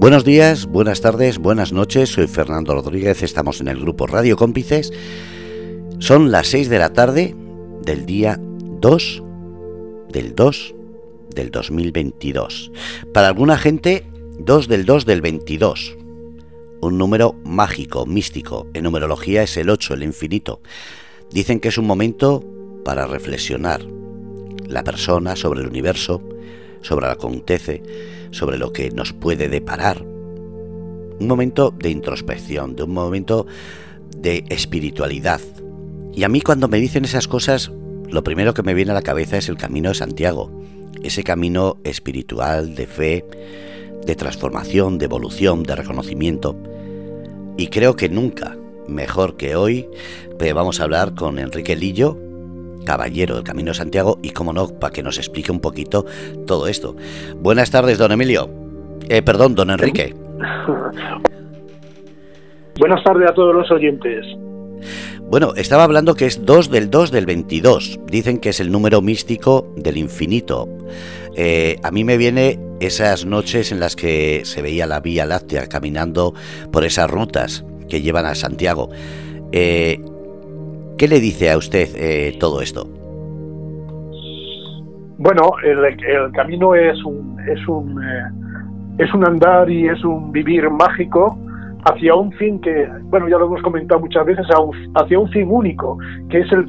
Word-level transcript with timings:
Buenos 0.00 0.24
días, 0.24 0.66
buenas 0.66 1.00
tardes, 1.00 1.38
buenas 1.38 1.72
noches, 1.72 2.10
soy 2.10 2.28
Fernando 2.28 2.72
Rodríguez, 2.72 3.24
estamos 3.24 3.60
en 3.60 3.66
el 3.66 3.80
grupo 3.80 4.06
Radio 4.06 4.36
Cómplices. 4.36 4.92
Son 5.98 6.30
las 6.30 6.46
6 6.46 6.68
de 6.68 6.78
la 6.78 6.92
tarde 6.92 7.34
del 7.82 8.06
día 8.06 8.38
2 8.38 9.22
del 10.08 10.36
2 10.36 10.74
del 11.34 11.50
2022. 11.50 12.70
Para 13.12 13.26
alguna 13.26 13.58
gente, 13.58 14.06
2 14.38 14.68
del 14.68 14.84
2 14.86 15.04
del 15.04 15.20
22. 15.20 15.96
Un 16.80 16.96
número 16.96 17.34
mágico, 17.44 18.06
místico. 18.06 18.68
En 18.74 18.84
numerología 18.84 19.42
es 19.42 19.56
el 19.56 19.68
8, 19.68 19.94
el 19.94 20.04
infinito. 20.04 20.60
Dicen 21.32 21.58
que 21.58 21.70
es 21.70 21.76
un 21.76 21.88
momento 21.88 22.44
para 22.84 23.08
reflexionar. 23.08 23.84
La 24.64 24.84
persona 24.84 25.34
sobre 25.34 25.62
el 25.62 25.66
universo, 25.66 26.22
sobre 26.82 27.08
lo 27.08 27.12
que 27.12 27.18
acontece, 27.18 27.82
sobre 28.30 28.58
lo 28.58 28.72
que 28.72 28.90
nos 28.90 29.12
puede 29.12 29.48
deparar. 29.48 30.02
Un 30.02 31.26
momento 31.26 31.74
de 31.76 31.90
introspección, 31.90 32.76
de 32.76 32.84
un 32.84 32.92
momento 32.92 33.46
de 34.16 34.44
espiritualidad. 34.48 35.40
Y 36.14 36.24
a 36.24 36.28
mí 36.28 36.40
cuando 36.40 36.68
me 36.68 36.78
dicen 36.78 37.04
esas 37.04 37.28
cosas, 37.28 37.70
lo 38.10 38.24
primero 38.24 38.54
que 38.54 38.62
me 38.62 38.74
viene 38.74 38.92
a 38.92 38.94
la 38.94 39.02
cabeza 39.02 39.36
es 39.36 39.48
el 39.48 39.56
camino 39.56 39.90
de 39.90 39.94
Santiago, 39.94 40.50
ese 41.02 41.22
camino 41.22 41.76
espiritual 41.84 42.74
de 42.74 42.86
fe, 42.86 43.24
de 44.06 44.16
transformación, 44.16 44.98
de 44.98 45.04
evolución, 45.04 45.62
de 45.62 45.76
reconocimiento. 45.76 46.56
Y 47.56 47.68
creo 47.68 47.96
que 47.96 48.08
nunca, 48.08 48.56
mejor 48.88 49.36
que 49.36 49.56
hoy, 49.56 49.88
pues 50.38 50.54
vamos 50.54 50.80
a 50.80 50.84
hablar 50.84 51.14
con 51.14 51.38
Enrique 51.38 51.76
Lillo, 51.76 52.16
caballero 52.88 53.34
del 53.34 53.44
Camino 53.44 53.72
de 53.72 53.74
Santiago, 53.74 54.18
y 54.22 54.30
como 54.30 54.54
no, 54.54 54.66
para 54.66 54.90
que 54.90 55.02
nos 55.02 55.18
explique 55.18 55.52
un 55.52 55.60
poquito 55.60 56.06
todo 56.46 56.68
esto. 56.68 56.96
Buenas 57.36 57.70
tardes, 57.70 57.98
don 57.98 58.12
Emilio. 58.12 58.48
Eh, 59.10 59.20
perdón, 59.20 59.54
don 59.54 59.68
Enrique. 59.68 60.14
Buenas 62.78 63.04
tardes 63.04 63.30
a 63.30 63.34
todos 63.34 63.54
los 63.54 63.70
oyentes. 63.70 64.24
Bueno, 65.24 65.52
estaba 65.56 65.84
hablando 65.84 66.14
que 66.14 66.24
es 66.24 66.46
2 66.46 66.70
del 66.70 66.88
2 66.88 67.10
del 67.10 67.26
22. 67.26 68.00
Dicen 68.06 68.38
que 68.38 68.48
es 68.48 68.60
el 68.60 68.72
número 68.72 69.02
místico 69.02 69.70
del 69.76 69.98
infinito. 69.98 70.66
Eh, 71.36 71.76
a 71.82 71.90
mí 71.90 72.04
me 72.04 72.16
viene 72.16 72.58
esas 72.80 73.26
noches 73.26 73.70
en 73.70 73.80
las 73.80 73.96
que 73.96 74.46
se 74.46 74.62
veía 74.62 74.86
la 74.86 75.00
Vía 75.00 75.26
Láctea 75.26 75.66
caminando 75.66 76.32
por 76.72 76.84
esas 76.84 77.10
rutas 77.10 77.66
que 77.90 78.00
llevan 78.00 78.24
a 78.24 78.34
Santiago. 78.34 78.88
Eh, 79.52 80.00
¿Qué 80.98 81.06
le 81.06 81.20
dice 81.20 81.52
a 81.52 81.56
usted 81.56 81.88
eh, 81.94 82.36
todo 82.40 82.60
esto? 82.60 82.84
Bueno, 85.18 85.52
el, 85.64 86.32
camino 86.32 86.74
es 86.74 87.02
un, 87.04 87.38
es 87.48 87.68
un, 87.68 88.02
es 88.98 89.14
un 89.14 89.24
andar 89.24 89.70
y 89.70 89.88
es 89.88 90.04
un 90.04 90.32
vivir 90.32 90.68
mágico 90.68 91.38
hacia 91.84 92.16
un 92.16 92.32
fin 92.32 92.60
que, 92.60 92.88
bueno, 93.04 93.28
ya 93.28 93.38
lo 93.38 93.46
hemos 93.46 93.62
comentado 93.62 94.00
muchas 94.00 94.26
veces, 94.26 94.44
hacia 94.94 95.18
un 95.20 95.28
fin 95.30 95.46
único, 95.48 95.98
que 96.30 96.40
es 96.40 96.50
el, 96.50 96.68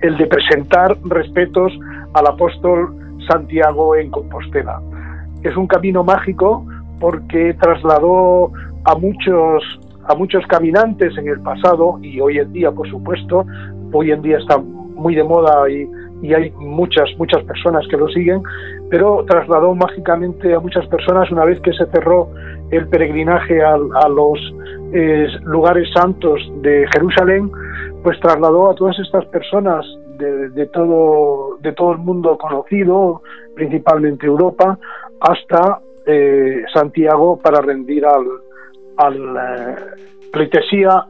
el, 0.00 0.16
de 0.16 0.26
presentar 0.26 0.98
respetos 1.04 1.72
al 2.14 2.26
apóstol 2.26 2.96
Santiago 3.28 3.94
en 3.94 4.10
Compostela. 4.10 4.80
Es 5.44 5.56
un 5.56 5.68
camino 5.68 6.02
mágico 6.02 6.66
porque 6.98 7.54
trasladó 7.60 8.50
a 8.84 8.94
muchos 8.96 9.62
a 10.08 10.14
muchos 10.14 10.46
caminantes 10.46 11.16
en 11.16 11.28
el 11.28 11.40
pasado 11.40 11.98
y 12.02 12.20
hoy 12.20 12.38
en 12.38 12.52
día, 12.52 12.70
por 12.70 12.88
supuesto, 12.88 13.46
hoy 13.92 14.10
en 14.10 14.22
día 14.22 14.38
está 14.38 14.58
muy 14.58 15.14
de 15.14 15.24
moda 15.24 15.68
y, 15.70 15.88
y 16.22 16.34
hay 16.34 16.50
muchas, 16.52 17.08
muchas 17.18 17.42
personas 17.44 17.86
que 17.88 17.96
lo 17.96 18.08
siguen, 18.08 18.42
pero 18.88 19.24
trasladó 19.26 19.74
mágicamente 19.74 20.54
a 20.54 20.60
muchas 20.60 20.86
personas 20.86 21.30
una 21.30 21.44
vez 21.44 21.60
que 21.60 21.72
se 21.72 21.86
cerró 21.86 22.28
el 22.70 22.88
peregrinaje 22.88 23.62
a, 23.62 23.76
los 24.08 24.38
eh, 24.92 25.26
lugares 25.44 25.88
santos 25.92 26.40
de 26.62 26.86
Jerusalén, 26.92 27.50
pues 28.02 28.18
trasladó 28.20 28.70
a 28.70 28.74
todas 28.74 28.98
estas 28.98 29.26
personas 29.26 29.84
de, 30.18 30.66
todo, 30.66 31.58
de 31.60 31.72
todo 31.72 31.92
el 31.92 31.98
mundo 31.98 32.38
conocido, 32.38 33.22
principalmente 33.56 34.26
Europa, 34.26 34.78
hasta 35.20 35.80
eh, 36.06 36.62
Santiago 36.72 37.38
para 37.38 37.60
rendir 37.60 38.06
al, 38.06 38.24
al 38.96 39.16
eh, 39.16 39.76
pleitesía 40.32 41.04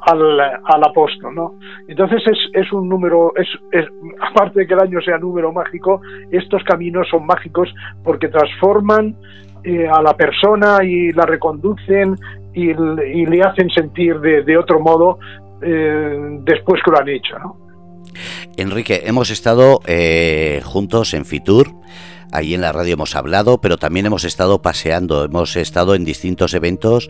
al, 0.00 0.40
al, 0.40 0.84
apóstol, 0.84 1.34
¿no? 1.34 1.54
Entonces 1.88 2.22
es, 2.26 2.38
es 2.52 2.72
un 2.72 2.88
número, 2.88 3.32
es, 3.36 3.48
es, 3.72 3.86
aparte 4.20 4.60
de 4.60 4.66
que 4.66 4.74
el 4.74 4.80
año 4.80 5.00
sea 5.00 5.18
número 5.18 5.52
mágico, 5.52 6.00
estos 6.30 6.62
caminos 6.64 7.08
son 7.10 7.26
mágicos 7.26 7.72
porque 8.02 8.28
transforman 8.28 9.16
eh, 9.64 9.88
a 9.90 10.02
la 10.02 10.14
persona 10.14 10.84
y 10.84 11.10
la 11.12 11.24
reconducen 11.24 12.16
y, 12.52 12.74
le 12.74 13.42
hacen 13.42 13.70
sentir 13.70 14.20
de, 14.20 14.56
otro 14.56 14.78
modo 14.78 15.18
eh, 15.62 16.38
después 16.40 16.82
que 16.84 16.90
lo 16.90 16.98
han 16.98 17.08
hecho. 17.08 17.38
¿no? 17.38 17.56
Enrique, 18.56 19.02
hemos 19.06 19.30
estado 19.30 19.80
eh, 19.86 20.60
juntos 20.64 21.14
en 21.14 21.24
Fitur. 21.24 21.68
Ahí 22.34 22.52
en 22.52 22.60
la 22.60 22.72
radio 22.72 22.94
hemos 22.94 23.16
hablado, 23.16 23.60
pero 23.60 23.78
también 23.78 24.06
hemos 24.06 24.24
estado 24.24 24.60
paseando, 24.60 25.24
hemos 25.24 25.56
estado 25.56 25.94
en 25.94 26.04
distintos 26.04 26.52
eventos, 26.52 27.08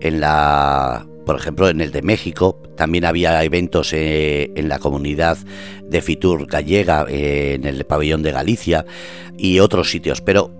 en 0.00 0.20
la, 0.20 1.06
por 1.24 1.36
ejemplo, 1.36 1.68
en 1.68 1.80
el 1.80 1.90
de 1.90 2.02
México, 2.02 2.60
también 2.76 3.04
había 3.04 3.42
eventos 3.42 3.92
en 3.92 4.68
la 4.68 4.78
comunidad 4.78 5.38
de 5.82 6.02
Fitur 6.02 6.46
gallega, 6.46 7.06
en 7.08 7.64
el 7.64 7.84
pabellón 7.86 8.22
de 8.22 8.32
Galicia 8.32 8.84
y 9.36 9.58
otros 9.58 9.90
sitios. 9.90 10.20
Pero, 10.20 10.52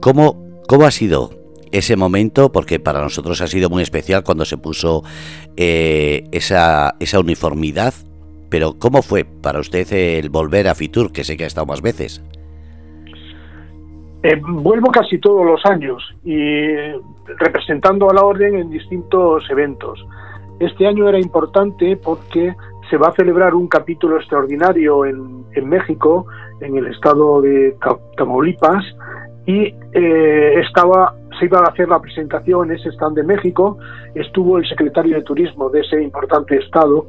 ¿cómo 0.00 0.44
¿Cómo 0.66 0.86
ha 0.86 0.90
sido 0.90 1.30
ese 1.72 1.96
momento? 1.96 2.50
Porque 2.50 2.80
para 2.80 3.02
nosotros 3.02 3.40
ha 3.42 3.46
sido 3.48 3.68
muy 3.68 3.82
especial 3.82 4.24
cuando 4.24 4.46
se 4.46 4.56
puso 4.56 5.02
eh, 5.56 6.26
esa, 6.32 6.96
esa 7.00 7.20
uniformidad. 7.20 7.92
Pero 8.48 8.78
¿cómo 8.78 9.02
fue 9.02 9.24
para 9.24 9.60
usted 9.60 9.92
el 9.92 10.30
volver 10.30 10.68
a 10.68 10.74
Fitur, 10.74 11.12
que 11.12 11.24
sé 11.24 11.36
que 11.36 11.44
ha 11.44 11.48
estado 11.48 11.66
más 11.66 11.82
veces? 11.82 12.22
Eh, 14.24 14.40
vuelvo 14.40 14.90
casi 14.90 15.18
todos 15.18 15.44
los 15.44 15.60
años 15.66 16.02
y 16.24 16.72
representando 17.38 18.08
a 18.08 18.14
la 18.14 18.24
orden 18.24 18.56
en 18.56 18.70
distintos 18.70 19.44
eventos. 19.50 20.02
Este 20.58 20.86
año 20.86 21.06
era 21.06 21.18
importante 21.18 21.98
porque 22.02 22.54
se 22.88 22.96
va 22.96 23.08
a 23.08 23.12
celebrar 23.12 23.54
un 23.54 23.68
capítulo 23.68 24.16
extraordinario 24.16 25.04
en, 25.04 25.44
en 25.52 25.68
México, 25.68 26.26
en 26.62 26.74
el 26.74 26.86
estado 26.86 27.42
de 27.42 27.76
Tamaulipas, 28.16 28.82
y 29.44 29.74
eh, 29.92 30.60
estaba 30.66 31.14
se 31.38 31.44
iba 31.44 31.58
a 31.58 31.64
hacer 31.64 31.88
la 31.88 32.00
presentación 32.00 32.70
en 32.70 32.78
ese 32.78 32.88
stand 32.92 33.16
de 33.16 33.24
México, 33.24 33.76
estuvo 34.14 34.56
el 34.56 34.66
secretario 34.66 35.16
de 35.16 35.22
Turismo 35.22 35.68
de 35.68 35.80
ese 35.80 36.02
importante 36.02 36.56
estado 36.56 37.08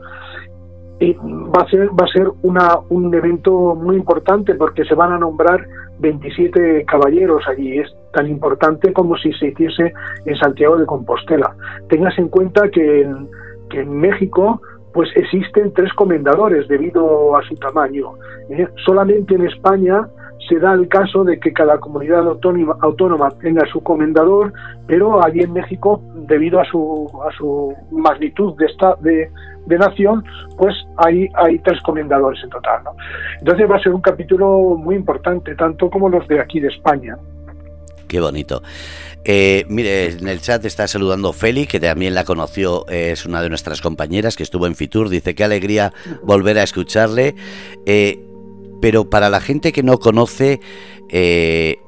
y 1.00 1.14
va 1.14 1.62
a 1.64 1.70
ser 1.70 1.90
va 1.90 2.06
a 2.06 2.12
ser 2.12 2.30
una, 2.42 2.80
un 2.90 3.14
evento 3.14 3.74
muy 3.74 3.96
importante 3.96 4.56
porque 4.56 4.84
se 4.84 4.96
van 4.96 5.14
a 5.14 5.18
nombrar 5.18 5.66
27 6.00 6.86
caballeros 6.86 7.44
allí 7.48 7.80
es 7.80 7.94
tan 8.14 8.28
importante 8.28 8.94
como 8.94 9.18
si 9.18 9.32
se 9.34 9.48
hiciese 9.48 9.94
en 10.26 10.36
Santiago 10.38 10.78
de 10.78 10.86
Compostela 10.86 11.56
tengas 11.90 12.18
en 12.18 12.30
cuenta 12.30 12.70
que 12.70 13.02
en, 13.02 13.30
que 13.70 13.82
en 13.82 13.98
México 13.98 14.62
pues 14.94 15.10
existen 15.16 15.74
tres 15.74 15.92
comendadores 15.94 16.68
debido 16.68 17.36
a 17.36 17.44
su 17.44 17.56
tamaño 17.56 18.14
¿eh? 18.50 18.68
solamente 18.86 19.36
en 19.36 19.46
España 19.46 20.08
se 20.48 20.60
da 20.60 20.74
el 20.74 20.88
caso 20.88 21.24
de 21.24 21.40
que 21.40 21.54
cada 21.54 21.80
comunidad 21.80 22.28
autónoma, 22.28 22.78
autónoma 22.82 23.30
tenga 23.42 23.66
su 23.72 23.82
comendador, 23.82 24.54
pero 24.88 25.24
allí 25.24 25.42
en 25.42 25.54
México, 25.54 26.02
debido 26.28 26.60
a 26.60 26.66
su, 26.66 27.10
a 27.28 27.36
su 27.36 27.74
magnitud 27.92 28.56
de, 28.58 28.66
esta, 28.66 28.96
de, 29.02 29.30
nación, 29.78 30.24
pues 30.58 30.76
hay, 30.98 31.28
hay 31.34 31.58
tres 31.60 31.82
comendadores 31.82 32.44
en 32.44 32.50
total. 32.50 32.82
Entonces 33.40 33.70
va 33.70 33.78
a 33.78 33.82
ser 33.82 33.94
un 33.94 34.02
capítulo 34.02 34.76
muy 34.78 34.96
importante, 34.96 35.56
tanto 35.56 35.90
como 35.90 36.10
los 36.10 36.28
de 36.28 36.40
aquí 36.40 36.60
de 36.60 36.68
España. 36.68 37.18
Qué 38.08 38.20
bonito. 38.20 38.62
Eh, 39.28 39.66
mire, 39.68 40.12
en 40.12 40.28
el 40.28 40.40
chat 40.40 40.64
está 40.66 40.88
saludando 40.88 41.34
Feli, 41.34 41.66
que 41.66 41.80
también 41.80 42.14
la 42.14 42.24
conoció, 42.24 42.88
es 42.88 43.26
una 43.26 43.42
de 43.42 43.50
nuestras 43.50 43.82
compañeras 43.82 44.36
que 44.36 44.44
estuvo 44.44 44.68
en 44.68 44.76
Fitur. 44.76 45.10
Dice 45.10 45.34
qué 45.34 45.44
alegría 45.44 45.92
volver 46.22 46.60
a 46.60 46.64
escucharle. 46.64 47.34
Eh, 47.88 48.20
pero 48.82 49.10
para 49.10 49.30
la 49.30 49.42
gente 49.42 49.72
que 49.72 49.84
no 49.84 50.00
conoce, 50.00 50.60
eh, 51.10 51.80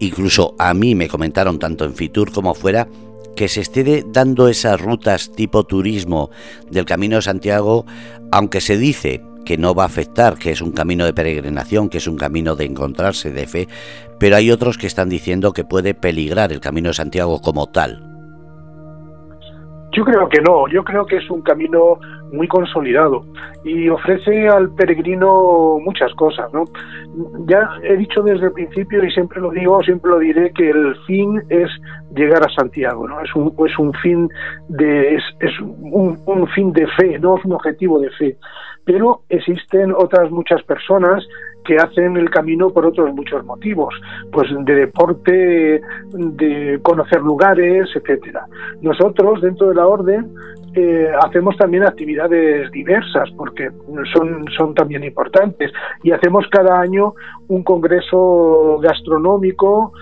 incluso 0.00 0.54
a 0.58 0.74
mí 0.74 0.94
me 0.94 1.08
comentaron 1.08 1.58
tanto 1.58 1.84
en 1.84 1.94
Fitur 1.94 2.32
como 2.32 2.54
fuera, 2.54 2.88
que 3.36 3.48
se 3.48 3.60
esté 3.60 4.04
dando 4.06 4.48
esas 4.48 4.80
rutas 4.80 5.32
tipo 5.32 5.64
turismo 5.64 6.30
del 6.70 6.84
Camino 6.84 7.16
de 7.16 7.22
Santiago, 7.22 7.86
aunque 8.30 8.60
se 8.60 8.76
dice 8.76 9.22
que 9.44 9.58
no 9.58 9.74
va 9.74 9.84
a 9.84 9.86
afectar, 9.86 10.38
que 10.38 10.50
es 10.50 10.60
un 10.60 10.72
camino 10.72 11.04
de 11.04 11.14
peregrinación, 11.14 11.88
que 11.88 11.98
es 11.98 12.06
un 12.06 12.16
camino 12.16 12.54
de 12.54 12.64
encontrarse, 12.64 13.32
de 13.32 13.46
fe, 13.46 13.68
pero 14.18 14.36
hay 14.36 14.50
otros 14.50 14.78
que 14.78 14.86
están 14.86 15.08
diciendo 15.08 15.52
que 15.52 15.64
puede 15.64 15.94
peligrar 15.94 16.52
el 16.52 16.60
Camino 16.60 16.88
de 16.88 16.94
Santiago 16.94 17.40
como 17.40 17.68
tal. 17.68 18.11
Yo 19.92 20.04
creo 20.04 20.28
que 20.28 20.40
no, 20.40 20.68
yo 20.68 20.82
creo 20.84 21.04
que 21.04 21.16
es 21.16 21.30
un 21.30 21.42
camino 21.42 21.98
muy 22.32 22.48
consolidado 22.48 23.24
y 23.62 23.90
ofrece 23.90 24.48
al 24.48 24.74
peregrino 24.74 25.78
muchas 25.84 26.12
cosas, 26.14 26.50
¿no? 26.52 26.64
Ya 27.46 27.68
he 27.82 27.96
dicho 27.96 28.22
desde 28.22 28.46
el 28.46 28.52
principio 28.52 29.04
y 29.04 29.10
siempre 29.10 29.38
lo 29.40 29.50
digo, 29.50 29.82
siempre 29.82 30.10
lo 30.10 30.18
diré 30.18 30.50
que 30.52 30.70
el 30.70 30.96
fin 31.06 31.42
es 31.50 31.68
llegar 32.14 32.42
a 32.42 32.54
Santiago, 32.54 33.06
¿no? 33.06 33.20
Es 33.20 33.34
un, 33.36 33.54
es 33.66 33.78
un 33.78 33.92
fin 33.94 34.28
de 34.68 35.14
es, 35.14 35.60
un, 35.60 36.18
un 36.24 36.48
fin 36.48 36.72
de 36.72 36.86
fe, 36.96 37.18
no 37.18 37.36
es 37.36 37.44
un 37.44 37.52
objetivo 37.52 38.00
de 38.00 38.10
fe, 38.12 38.36
pero 38.86 39.20
existen 39.28 39.92
otras 39.92 40.30
muchas 40.30 40.62
personas 40.62 41.22
que 41.64 41.76
hacen 41.76 42.16
el 42.16 42.30
camino 42.30 42.70
por 42.70 42.86
otros 42.86 43.14
muchos 43.14 43.44
motivos, 43.44 43.94
pues 44.30 44.48
de 44.64 44.74
deporte, 44.74 45.80
de 46.12 46.80
conocer 46.82 47.20
lugares, 47.20 47.88
etcétera. 47.94 48.46
Nosotros 48.80 49.40
dentro 49.40 49.68
de 49.68 49.74
la 49.74 49.86
orden 49.86 50.32
eh, 50.74 51.10
hacemos 51.22 51.56
también 51.56 51.84
actividades 51.84 52.70
diversas 52.70 53.30
porque 53.36 53.70
son, 54.14 54.46
son 54.56 54.74
también 54.74 55.04
importantes 55.04 55.70
y 56.02 56.12
hacemos 56.12 56.46
cada 56.50 56.80
año 56.80 57.14
un 57.48 57.62
congreso 57.62 58.78
gastronómico 58.82 59.92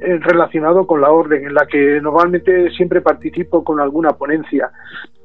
relacionado 0.00 0.86
con 0.86 1.00
la 1.00 1.10
orden 1.10 1.46
en 1.46 1.54
la 1.54 1.66
que 1.66 2.00
normalmente 2.00 2.70
siempre 2.70 3.00
participo 3.00 3.62
con 3.62 3.80
alguna 3.80 4.10
ponencia 4.10 4.70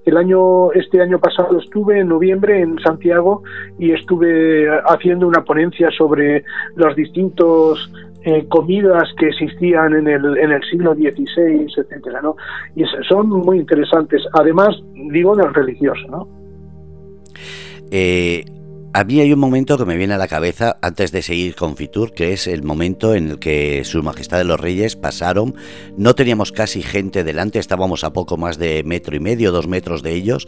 el 0.06 0.18
año, 0.18 0.72
este 0.74 1.02
año 1.02 1.20
pasado 1.20 1.60
estuve 1.60 2.00
en 2.00 2.10
noviembre 2.10 2.62
en 2.62 2.78
Santiago 2.80 3.42
y 3.80 3.92
estuve 3.92 4.68
haciendo 4.86 5.28
una 5.28 5.44
ponencia 5.44 5.90
sobre 5.98 6.44
los 6.76 6.96
distintos 6.96 7.92
eh, 8.24 8.46
comidas 8.48 9.04
que 9.18 9.28
existían 9.28 9.94
en 9.96 10.08
el, 10.08 10.38
en 10.38 10.52
el 10.52 10.64
siglo 10.70 10.94
XVI, 10.94 11.66
etcétera, 11.76 12.22
¿no? 12.22 12.36
Y 12.76 12.84
son 13.08 13.30
muy 13.30 13.58
interesantes. 13.58 14.22
Además, 14.34 14.76
digo, 15.12 15.36
del 15.36 15.54
religioso, 15.54 16.08
¿no? 16.08 16.28
Eh, 17.90 18.46
a 18.96 19.04
mí 19.04 19.20
hay 19.20 19.34
un 19.34 19.40
momento 19.40 19.78
que 19.78 19.84
me 19.84 19.98
viene 19.98 20.14
a 20.14 20.18
la 20.18 20.30
cabeza 20.30 20.78
antes 20.82 21.12
de 21.12 21.22
seguir 21.22 21.56
con 21.56 21.76
Fitur, 21.76 22.14
que 22.14 22.32
es 22.32 22.48
el 22.48 22.64
momento 22.64 23.14
en 23.14 23.32
el 23.32 23.40
que 23.40 23.84
Su 23.84 24.02
Majestad 24.02 24.38
de 24.38 24.46
los 24.46 24.58
Reyes 24.58 24.96
pasaron. 24.96 25.54
No 25.98 26.16
teníamos 26.16 26.54
casi 26.54 26.82
gente 26.82 27.26
delante, 27.26 27.60
estábamos 27.60 28.06
a 28.06 28.14
poco 28.14 28.38
más 28.38 28.58
de 28.58 28.84
metro 28.86 29.14
y 29.14 29.20
medio, 29.20 29.52
dos 29.52 29.68
metros 29.68 30.02
de 30.02 30.14
ellos. 30.14 30.48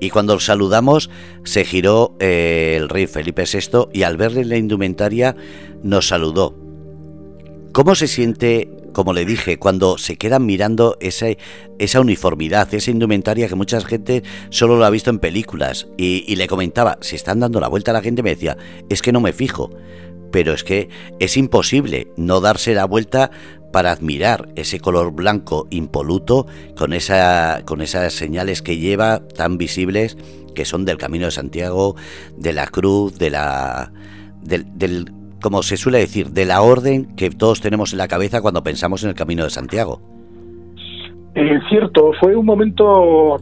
Y 0.00 0.10
cuando 0.10 0.40
saludamos, 0.40 1.08
se 1.44 1.64
giró 1.64 2.16
eh, 2.18 2.74
el 2.76 2.88
rey 2.88 3.06
Felipe 3.06 3.44
VI 3.44 3.86
y 3.92 4.02
al 4.02 4.16
verle 4.16 4.44
la 4.44 4.56
indumentaria 4.56 5.36
nos 5.84 6.08
saludó. 6.08 6.58
¿Cómo 7.70 7.94
se 7.94 8.08
siente 8.08 8.73
como 8.94 9.12
le 9.12 9.26
dije, 9.26 9.58
cuando 9.58 9.98
se 9.98 10.16
quedan 10.16 10.46
mirando 10.46 10.96
esa, 11.00 11.26
uniformidad, 12.00 12.72
esa 12.72 12.90
indumentaria 12.90 13.48
que 13.48 13.54
mucha 13.54 13.78
gente 13.82 14.22
solo 14.48 14.76
lo 14.78 14.86
ha 14.86 14.90
visto 14.90 15.10
en 15.10 15.18
películas. 15.18 15.88
Y, 15.98 16.34
le 16.36 16.46
comentaba, 16.46 16.96
si 17.02 17.16
están 17.16 17.40
dando 17.40 17.60
la 17.60 17.68
vuelta 17.68 17.90
a 17.90 17.94
la 17.94 18.00
gente, 18.00 18.22
me 18.22 18.30
decía, 18.30 18.56
es 18.88 19.02
que 19.02 19.12
no 19.12 19.20
me 19.20 19.34
fijo. 19.34 19.70
Pero 20.32 20.54
es 20.54 20.64
que 20.64 20.88
es 21.20 21.36
imposible 21.36 22.08
no 22.16 22.40
darse 22.40 22.72
la 22.72 22.86
vuelta 22.86 23.30
para 23.72 23.92
admirar 23.92 24.48
ese 24.56 24.80
color 24.80 25.12
blanco 25.12 25.66
impoluto 25.70 26.46
con, 26.76 26.92
esa, 26.92 27.62
con 27.66 27.82
esas 27.82 28.14
señales 28.14 28.62
que 28.62 28.78
lleva 28.78 29.26
tan 29.28 29.58
visibles 29.58 30.16
que 30.54 30.64
son 30.64 30.84
del 30.84 30.96
Camino 30.96 31.26
de 31.26 31.32
Santiago, 31.32 31.96
de 32.36 32.52
la 32.52 32.68
cruz, 32.68 33.18
de 33.18 33.30
la, 33.30 33.92
del 34.42 35.12
como 35.44 35.62
se 35.62 35.76
suele 35.76 35.98
decir, 35.98 36.28
de 36.28 36.46
la 36.46 36.62
orden 36.62 37.14
que 37.16 37.28
todos 37.28 37.60
tenemos 37.60 37.92
en 37.92 37.98
la 37.98 38.08
cabeza 38.08 38.40
cuando 38.40 38.62
pensamos 38.62 39.04
en 39.04 39.10
el 39.10 39.14
Camino 39.14 39.44
de 39.44 39.50
Santiago. 39.50 40.00
Es 41.34 41.62
cierto, 41.68 42.12
fue 42.18 42.34
un 42.34 42.46
momento 42.46 43.36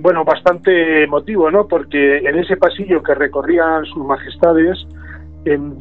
bueno, 0.00 0.24
bastante 0.24 1.04
emotivo, 1.04 1.50
¿no? 1.50 1.68
Porque 1.68 2.16
en 2.20 2.38
ese 2.38 2.56
pasillo 2.56 3.02
que 3.02 3.14
recorrían 3.14 3.84
sus 3.84 4.06
majestades, 4.06 4.78
en, 5.44 5.76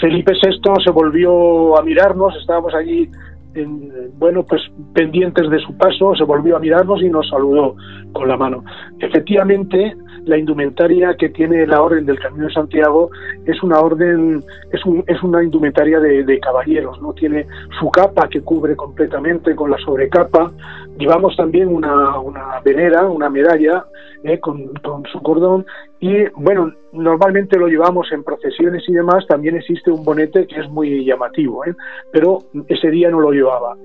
Felipe 0.00 0.32
VI 0.32 0.82
se 0.82 0.90
volvió 0.90 1.78
a 1.78 1.82
mirarnos, 1.82 2.34
estábamos 2.40 2.74
allí, 2.74 3.10
en, 3.56 3.90
bueno, 4.18 4.44
pues 4.44 4.62
pendientes 4.94 5.48
de 5.50 5.58
su 5.60 5.76
paso, 5.76 6.14
se 6.14 6.24
volvió 6.24 6.56
a 6.56 6.60
mirarnos 6.60 7.02
y 7.02 7.08
nos 7.08 7.28
saludó 7.28 7.74
con 8.12 8.28
la 8.28 8.36
mano. 8.36 8.64
Efectivamente, 8.98 9.96
la 10.24 10.36
indumentaria 10.36 11.14
que 11.16 11.28
tiene 11.28 11.66
la 11.66 11.82
Orden 11.82 12.06
del 12.06 12.18
Camino 12.18 12.46
de 12.46 12.52
Santiago 12.52 13.10
es 13.44 13.62
una 13.62 13.78
orden, 13.78 14.42
es, 14.72 14.84
un, 14.84 15.04
es 15.06 15.22
una 15.22 15.42
indumentaria 15.42 16.00
de, 16.00 16.40
caballeros, 16.40 17.00
¿no? 17.00 17.12
Tiene 17.12 17.46
su 17.78 17.90
capa 17.90 18.28
que 18.28 18.40
cubre 18.40 18.76
completamente 18.76 19.54
con 19.54 19.70
la 19.70 19.78
sobrecapa, 19.78 20.50
llevamos 20.98 21.36
también 21.36 21.68
una 21.68 22.16
venera, 22.64 23.06
una 23.06 23.30
medalla 23.30 23.84
¿eh? 24.26 24.40
con, 24.40 24.74
con 24.82 25.04
su 25.12 25.20
cordón 25.22 25.64
y 26.00 26.28
bueno, 26.34 26.72
normalmente 26.92 27.58
lo 27.58 27.68
llevamos 27.68 28.12
en 28.12 28.22
procesiones 28.22 28.82
y 28.88 28.92
demás, 28.92 29.26
también 29.26 29.56
existe 29.56 29.90
un 29.90 30.04
bonete 30.04 30.46
que 30.46 30.60
es 30.60 30.68
muy 30.68 31.04
llamativo, 31.04 31.64
¿eh? 31.64 31.74
pero 32.12 32.38
ese 32.68 32.90
día 32.90 33.10
no 33.10 33.20
lo 33.20 33.32
llevaba. 33.32 33.76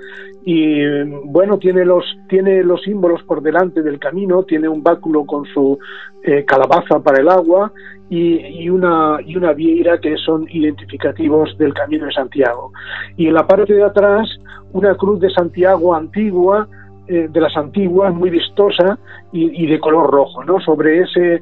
Y 0.43 0.83
bueno, 1.25 1.57
tiene 1.57 1.85
los, 1.85 2.03
tiene 2.27 2.63
los 2.63 2.81
símbolos 2.81 3.23
por 3.23 3.41
delante 3.41 3.81
del 3.81 3.99
camino, 3.99 4.43
tiene 4.43 4.67
un 4.67 4.83
báculo 4.83 5.25
con 5.25 5.45
su 5.45 5.77
eh, 6.23 6.43
calabaza 6.45 6.99
para 6.99 7.21
el 7.21 7.29
agua 7.29 7.71
y, 8.09 8.69
una, 8.69 9.19
y 9.25 9.37
una 9.37 9.53
vieira 9.53 9.97
que 9.99 10.17
son 10.17 10.45
identificativos 10.49 11.57
del 11.57 11.73
Camino 11.73 12.07
de 12.07 12.11
Santiago. 12.11 12.73
Y 13.15 13.27
en 13.27 13.35
la 13.35 13.47
parte 13.47 13.73
de 13.73 13.83
atrás, 13.83 14.27
una 14.73 14.95
cruz 14.95 15.21
de 15.21 15.29
Santiago 15.29 15.95
antigua, 15.95 16.67
eh, 17.07 17.27
de 17.29 17.41
las 17.41 17.55
antiguas, 17.57 18.13
muy 18.13 18.29
vistosa 18.29 18.97
y, 19.31 19.65
de 19.65 19.79
color 19.79 20.11
rojo, 20.11 20.43
¿no? 20.43 20.59
Sobre 20.59 21.01
ese 21.01 21.41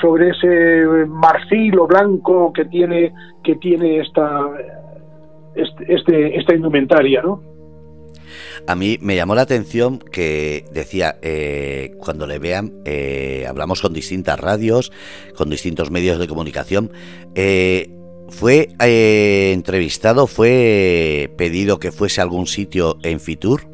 sobre 0.00 0.30
ese 0.30 1.06
marfil 1.08 1.76
o 1.78 1.88
blanco 1.88 2.52
que 2.52 2.64
tiene 2.66 3.12
que 3.42 3.56
tiene 3.56 3.98
esta 3.98 4.48
este, 5.54 5.94
este, 5.94 6.38
esta 6.38 6.54
indumentaria, 6.54 7.20
¿no? 7.22 7.42
A 8.66 8.76
mí 8.76 8.98
me 9.00 9.16
llamó 9.16 9.34
la 9.34 9.42
atención 9.42 9.98
que 9.98 10.64
decía, 10.72 11.16
eh, 11.22 11.94
cuando 11.98 12.26
le 12.26 12.38
vean, 12.38 12.72
eh, 12.84 13.44
hablamos 13.48 13.82
con 13.82 13.92
distintas 13.92 14.38
radios, 14.38 14.92
con 15.36 15.50
distintos 15.50 15.90
medios 15.90 16.18
de 16.18 16.28
comunicación, 16.28 16.90
eh, 17.34 17.90
¿fue 18.28 18.68
entrevistado, 18.78 20.26
fue 20.26 21.30
pedido 21.36 21.78
que 21.78 21.92
fuese 21.92 22.20
a 22.20 22.24
algún 22.24 22.46
sitio 22.46 22.98
en 23.02 23.20
Fitur? 23.20 23.71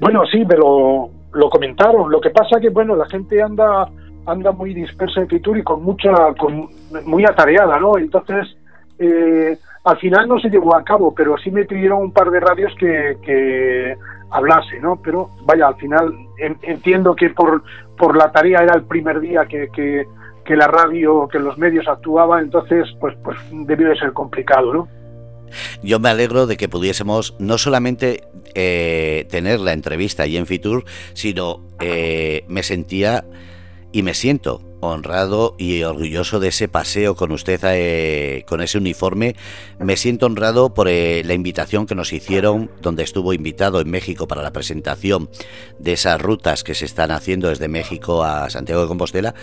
Bueno, 0.00 0.24
sí, 0.26 0.44
pero 0.46 1.08
lo 1.32 1.50
comentaron. 1.50 2.10
Lo 2.10 2.20
que 2.20 2.30
pasa 2.30 2.60
que, 2.60 2.70
bueno, 2.70 2.96
la 2.96 3.06
gente 3.06 3.42
anda 3.42 3.88
anda 4.26 4.52
muy 4.52 4.74
dispersa 4.74 5.20
en 5.20 5.28
Fitur 5.28 5.56
y 5.56 5.62
con 5.62 5.82
mucha, 5.82 6.12
con, 6.38 6.68
muy 7.04 7.24
atareada, 7.24 7.78
¿no? 7.78 7.96
Entonces, 7.96 8.56
eh, 8.98 9.56
al 9.84 9.96
final 9.98 10.28
no 10.28 10.38
se 10.40 10.50
llevó 10.50 10.74
a 10.74 10.82
cabo, 10.82 11.14
pero 11.14 11.36
sí 11.38 11.50
me 11.50 11.64
pidieron 11.64 12.02
un 12.02 12.12
par 12.12 12.30
de 12.30 12.40
radios 12.40 12.74
que, 12.78 13.16
que 13.22 13.96
hablase, 14.30 14.80
¿no? 14.80 15.00
Pero 15.02 15.30
vaya, 15.44 15.68
al 15.68 15.76
final 15.76 16.12
entiendo 16.62 17.14
que 17.14 17.30
por, 17.30 17.62
por 17.96 18.16
la 18.16 18.32
tarea 18.32 18.64
era 18.64 18.74
el 18.74 18.82
primer 18.82 19.20
día 19.20 19.46
que, 19.46 19.68
que, 19.68 20.06
que 20.44 20.56
la 20.56 20.66
radio, 20.66 21.28
que 21.28 21.38
los 21.38 21.56
medios 21.56 21.86
actuaban, 21.86 22.44
entonces 22.44 22.88
pues, 23.00 23.16
pues 23.22 23.38
debió 23.52 23.88
de 23.88 23.96
ser 23.96 24.12
complicado, 24.12 24.74
¿no? 24.74 24.88
Yo 25.82 25.98
me 26.00 26.08
alegro 26.08 26.46
de 26.46 26.56
que 26.56 26.68
pudiésemos 26.68 27.34
no 27.38 27.58
solamente 27.58 28.22
eh, 28.54 29.26
tener 29.30 29.60
la 29.60 29.72
entrevista 29.72 30.22
ahí 30.22 30.36
en 30.36 30.46
Fitur, 30.46 30.84
sino 31.14 31.66
eh, 31.80 32.44
me 32.48 32.62
sentía 32.62 33.24
y 33.92 34.02
me 34.02 34.14
siento 34.14 34.62
honrado 34.80 35.54
y 35.58 35.82
orgulloso 35.82 36.38
de 36.38 36.48
ese 36.48 36.68
paseo 36.68 37.16
con 37.16 37.32
usted 37.32 37.60
eh, 37.64 38.44
con 38.46 38.60
ese 38.60 38.78
uniforme. 38.78 39.36
Me 39.78 39.96
siento 39.96 40.26
honrado 40.26 40.74
por 40.74 40.86
la 40.86 41.34
invitación 41.34 41.86
que 41.86 41.94
nos 41.94 42.12
hicieron, 42.12 42.70
donde 42.82 43.02
estuvo 43.02 43.32
invitado 43.32 43.80
en 43.80 43.90
México 43.90 44.28
para 44.28 44.42
la 44.42 44.52
presentación 44.52 45.30
de 45.78 45.94
esas 45.94 46.20
rutas 46.20 46.62
que 46.62 46.74
se 46.74 46.84
están 46.84 47.10
haciendo 47.10 47.48
desde 47.48 47.68
México 47.68 48.22
a 48.22 48.50
Santiago 48.50 48.82
de 48.82 48.88
Compostela. 48.88 49.34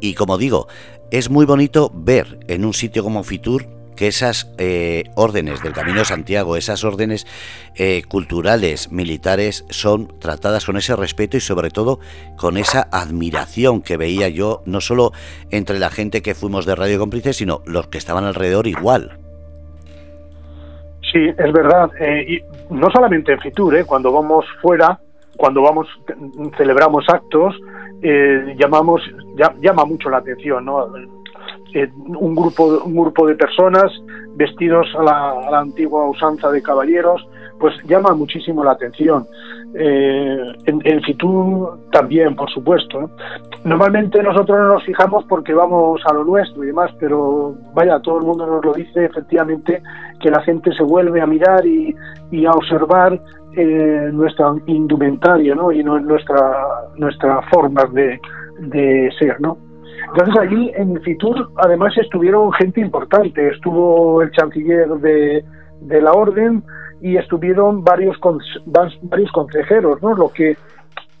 Y 0.00 0.14
como 0.14 0.38
digo, 0.38 0.68
es 1.10 1.30
muy 1.30 1.46
bonito 1.46 1.90
ver 1.94 2.40
en 2.48 2.64
un 2.64 2.74
sitio 2.74 3.02
como 3.04 3.22
Fitur 3.22 3.75
que 3.96 4.06
esas 4.06 4.54
eh, 4.58 5.04
órdenes 5.16 5.62
del 5.62 5.72
Camino 5.72 5.98
de 5.98 6.04
Santiago, 6.04 6.56
esas 6.56 6.84
órdenes 6.84 7.26
eh, 7.74 8.02
culturales, 8.08 8.92
militares, 8.92 9.64
son 9.70 10.08
tratadas 10.20 10.64
con 10.66 10.76
ese 10.76 10.94
respeto 10.94 11.36
y 11.36 11.40
sobre 11.40 11.70
todo 11.70 11.98
con 12.36 12.56
esa 12.56 12.88
admiración 12.92 13.82
que 13.82 13.96
veía 13.96 14.28
yo, 14.28 14.62
no 14.66 14.80
solo 14.80 15.12
entre 15.50 15.78
la 15.78 15.90
gente 15.90 16.22
que 16.22 16.34
fuimos 16.34 16.66
de 16.66 16.76
Radio 16.76 16.98
Cómplices, 16.98 17.38
sino 17.38 17.62
los 17.66 17.88
que 17.88 17.98
estaban 17.98 18.24
alrededor 18.24 18.66
igual. 18.66 19.18
Sí, 21.12 21.26
es 21.26 21.52
verdad. 21.52 21.90
Eh, 21.98 22.26
y 22.28 22.74
no 22.74 22.90
solamente 22.90 23.32
en 23.32 23.40
Fitur, 23.40 23.84
cuando 23.86 24.12
vamos 24.12 24.44
fuera, 24.60 25.00
cuando 25.36 25.62
vamos, 25.62 25.88
celebramos 26.56 27.04
actos, 27.08 27.54
llamamos, 28.56 29.02
llama 29.60 29.84
mucho 29.84 30.08
la 30.08 30.18
atención, 30.18 30.64
¿no? 30.64 30.86
Un, 32.18 32.34
grupo, 32.34 32.82
un 32.84 32.94
grupo 32.94 33.26
de 33.26 33.34
personas 33.34 33.92
vestidos 34.36 34.86
a 34.98 35.02
la, 35.02 35.58
antigua 35.58 36.08
usanza 36.08 36.50
de 36.50 36.62
caballeros, 36.62 37.26
pues 37.58 37.74
llama 37.84 38.14
muchísimo 38.14 38.62
la 38.62 38.72
atención. 38.72 39.26
Eh, 39.74 40.52
en, 40.66 40.80
en, 40.84 41.02
también, 41.90 42.36
por 42.36 42.50
supuesto. 42.50 43.10
Normalmente 43.64 44.22
nosotros 44.22 44.58
no 44.58 44.68
nos 44.74 44.84
fijamos 44.84 45.24
porque 45.24 45.52
vamos 45.52 46.00
a 46.06 46.12
lo 46.12 46.24
nuestro 46.24 46.62
y 46.64 46.68
demás, 46.68 46.90
pero 46.98 47.54
vaya, 47.74 47.98
todo 48.00 48.18
el 48.18 48.24
mundo 48.24 48.46
nos 48.46 48.64
lo 48.64 48.72
dice 48.72 49.06
efectivamente 49.06 49.82
que 50.20 50.30
la 50.30 50.40
gente 50.42 50.72
se 50.74 50.82
vuelve 50.82 51.20
a 51.20 51.26
mirar 51.26 51.66
y, 51.66 51.94
a 52.46 52.50
observar 52.52 53.20
eh, 53.56 54.10
nuestra 54.12 54.54
indumentaria 54.66 55.54
¿no? 55.54 55.72
y 55.72 55.82
nuestra, 55.82 56.56
nuestra 56.96 57.42
forma 57.50 57.84
de, 57.92 58.20
de 58.60 59.10
ser. 59.18 59.40
¿no? 59.40 59.65
Entonces 60.08 60.36
allí 60.38 60.72
en 60.74 61.00
Fitur 61.02 61.50
además 61.56 61.96
estuvieron 61.98 62.52
gente 62.52 62.80
importante, 62.80 63.48
estuvo 63.48 64.22
el 64.22 64.30
chanciller 64.30 64.88
de, 64.88 65.44
la 66.00 66.12
orden 66.12 66.62
y 67.00 67.16
estuvieron 67.16 67.84
varios 67.84 68.16
varios 69.02 69.32
consejeros, 69.32 70.02
¿no? 70.02 70.14
Lo 70.14 70.30
que 70.30 70.56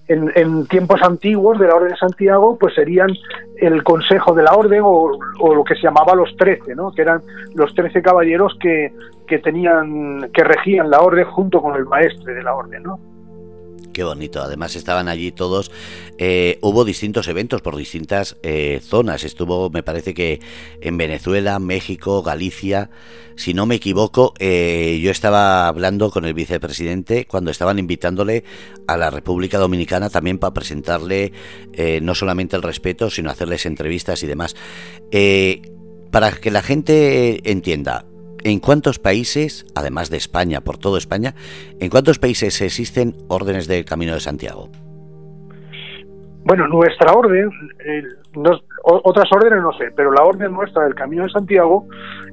en, 0.08 0.66
tiempos 0.66 1.02
antiguos 1.02 1.58
de 1.58 1.66
la 1.66 1.74
Orden 1.74 1.90
de 1.90 1.96
Santiago, 1.96 2.56
pues 2.58 2.74
serían 2.74 3.10
el 3.56 3.82
Consejo 3.82 4.34
de 4.34 4.44
la 4.44 4.52
Orden 4.52 4.82
o, 4.84 5.18
o 5.40 5.54
lo 5.54 5.64
que 5.64 5.74
se 5.74 5.82
llamaba 5.82 6.14
los 6.14 6.36
Trece, 6.36 6.74
¿no? 6.74 6.92
que 6.92 7.02
eran 7.02 7.20
los 7.54 7.74
trece 7.74 8.02
caballeros 8.02 8.56
que, 8.60 8.92
que 9.26 9.38
tenían, 9.38 10.30
que 10.32 10.44
regían 10.44 10.90
la 10.90 11.00
Orden 11.00 11.24
junto 11.24 11.60
con 11.60 11.74
el 11.76 11.86
maestre 11.86 12.34
de 12.34 12.42
la 12.42 12.54
Orden. 12.54 12.82
¿no? 12.82 12.98
Qué 13.96 14.04
bonito. 14.04 14.42
Además 14.42 14.76
estaban 14.76 15.08
allí 15.08 15.32
todos. 15.32 15.70
Eh, 16.18 16.58
hubo 16.60 16.84
distintos 16.84 17.28
eventos 17.28 17.62
por 17.62 17.76
distintas 17.76 18.36
eh, 18.42 18.82
zonas. 18.82 19.24
Estuvo, 19.24 19.70
me 19.70 19.82
parece 19.82 20.12
que 20.12 20.38
en 20.82 20.98
Venezuela, 20.98 21.58
México, 21.58 22.22
Galicia. 22.22 22.90
Si 23.36 23.54
no 23.54 23.64
me 23.64 23.76
equivoco, 23.76 24.34
eh, 24.38 25.00
yo 25.02 25.10
estaba 25.10 25.66
hablando 25.66 26.10
con 26.10 26.26
el 26.26 26.34
vicepresidente 26.34 27.24
cuando 27.24 27.50
estaban 27.50 27.78
invitándole 27.78 28.44
a 28.86 28.98
la 28.98 29.08
República 29.08 29.56
Dominicana 29.56 30.10
también 30.10 30.36
para 30.36 30.52
presentarle 30.52 31.32
no 32.02 32.14
solamente 32.14 32.54
el 32.54 32.62
respeto, 32.62 33.08
sino 33.08 33.30
hacerles 33.30 33.64
entrevistas 33.64 34.22
y 34.22 34.26
demás. 34.26 34.56
para 36.10 36.32
que 36.32 36.50
la 36.50 36.62
gente 36.62 37.50
entienda, 37.50 38.04
¿En 38.46 38.60
cuántos 38.60 39.00
países, 39.00 39.66
además 39.74 40.08
de 40.08 40.18
España, 40.18 40.60
por 40.60 40.78
todo 40.78 40.98
España, 40.98 41.34
en 41.80 41.90
cuántos 41.90 42.20
países 42.20 42.60
existen 42.62 43.16
órdenes 43.26 43.66
del 43.66 43.84
Camino 43.84 44.14
de 44.14 44.20
Santiago? 44.20 44.68
Bueno, 46.44 46.68
nuestra 46.68 47.12
orden, 47.12 47.50
eh, 48.36 48.60
otras 48.82 49.30
órdenes 49.32 49.62
no 49.62 49.72
sé, 49.72 49.86
pero 49.96 50.12
la 50.12 50.22
orden 50.24 50.52
nuestra 50.52 50.84
del 50.84 50.94
Camino 50.94 51.24
de 51.24 51.30
Santiago, 51.30 51.86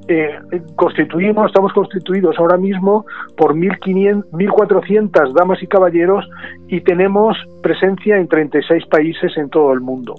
eh, 0.08 0.40
constituimos, 0.76 1.48
estamos 1.48 1.74
constituidos 1.74 2.38
ahora 2.38 2.58
mismo 2.58 3.06
por 3.38 3.56
1.400 3.56 5.34
damas 5.34 5.64
y 5.64 5.68
caballeros 5.68 6.30
y 6.68 6.82
tenemos 6.82 7.38
presencia 7.62 8.18
en 8.18 8.28
36 8.28 8.86
países 8.88 9.36
en 9.38 9.50
todo 9.50 9.72
el 9.74 9.80
mundo. 9.82 10.16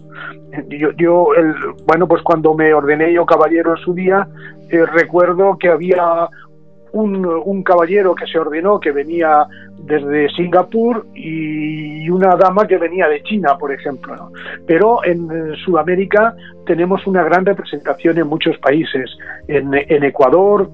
Yo, 0.68 0.90
yo 0.92 1.34
el, 1.36 1.54
bueno, 1.86 2.08
pues 2.08 2.22
cuando 2.22 2.54
me 2.54 2.72
ordené 2.72 3.12
yo 3.12 3.26
caballero 3.26 3.76
en 3.76 3.82
su 3.84 3.92
día, 3.94 4.26
eh, 4.70 4.86
recuerdo 4.86 5.58
que 5.58 5.68
había 5.68 6.28
un, 6.94 7.62
caballero 7.62 8.14
que 8.14 8.26
se 8.26 8.38
ordenó 8.38 8.78
que 8.78 8.92
venía 8.92 9.46
desde 9.78 10.28
Singapur 10.30 11.06
y 11.14 12.08
una 12.08 12.36
dama 12.36 12.66
que 12.66 12.78
venía 12.78 13.08
de 13.08 13.22
China, 13.22 13.56
por 13.58 13.72
ejemplo. 13.72 14.30
Pero 14.66 15.04
en, 15.04 15.54
Sudamérica 15.64 16.34
tenemos 16.66 17.06
una 17.06 17.22
gran 17.22 17.44
representación 17.44 18.18
en 18.18 18.28
muchos 18.28 18.56
países. 18.58 19.10
En, 19.48 19.74
Ecuador, 19.74 20.70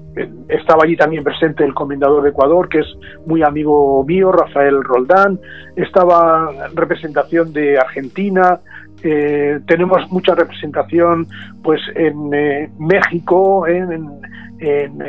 estaba 0.47 0.83
allí 0.83 0.95
también 0.95 1.23
presente 1.23 1.63
el 1.63 1.73
comendador 1.73 2.23
de 2.23 2.29
Ecuador, 2.29 2.69
que 2.69 2.79
es 2.79 2.87
muy 3.25 3.43
amigo 3.43 4.03
mío, 4.05 4.31
Rafael 4.31 4.83
Roldán. 4.83 5.39
Estaba 5.75 6.51
representación 6.73 7.51
de 7.51 7.77
Argentina, 7.79 8.59
eh, 9.03 9.59
tenemos 9.67 10.11
mucha 10.11 10.35
representación 10.35 11.27
pues 11.63 11.81
en 11.95 12.33
eh, 12.33 12.69
México, 12.79 13.67
en, 13.67 14.21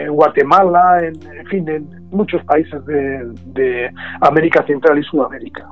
Guatemala, 0.08 1.00
en, 1.02 1.46
fin, 1.46 1.68
en 1.68 1.86
muchos 2.10 2.42
países 2.44 2.82
de, 2.86 3.90
América 4.22 4.64
Central 4.66 4.98
y 4.98 5.02
Sudamérica. 5.02 5.68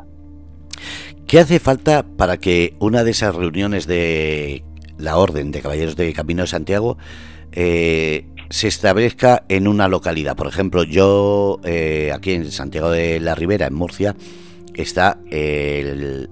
¿Qué 1.27 1.39
hace 1.39 1.59
falta 1.61 2.05
para 2.19 2.37
que 2.37 2.75
una 2.79 3.05
de 3.05 3.13
esas 3.13 3.35
reuniones 3.35 3.87
de 3.87 4.65
la 4.99 5.17
Orden 5.17 5.51
de 5.51 5.63
Caballeros 5.63 5.97
de 5.97 6.13
Camino 6.13 6.43
de 6.43 6.49
Santiago 6.49 6.99
eh, 7.53 8.27
se 8.51 8.69
establezca 8.69 9.45
en 9.49 9.67
una 9.67 9.89
localidad? 9.89 10.37
Por 10.37 10.49
ejemplo, 10.49 10.83
yo 10.83 11.59
aquí 12.13 12.35
en 12.35 12.51
Santiago 12.51 12.91
de 12.91 13.19
la 13.19 13.35
Ribera, 13.35 13.67
en 13.67 13.75
Murcia, 13.75 14.15
está 14.75 15.17
el, 15.31 16.29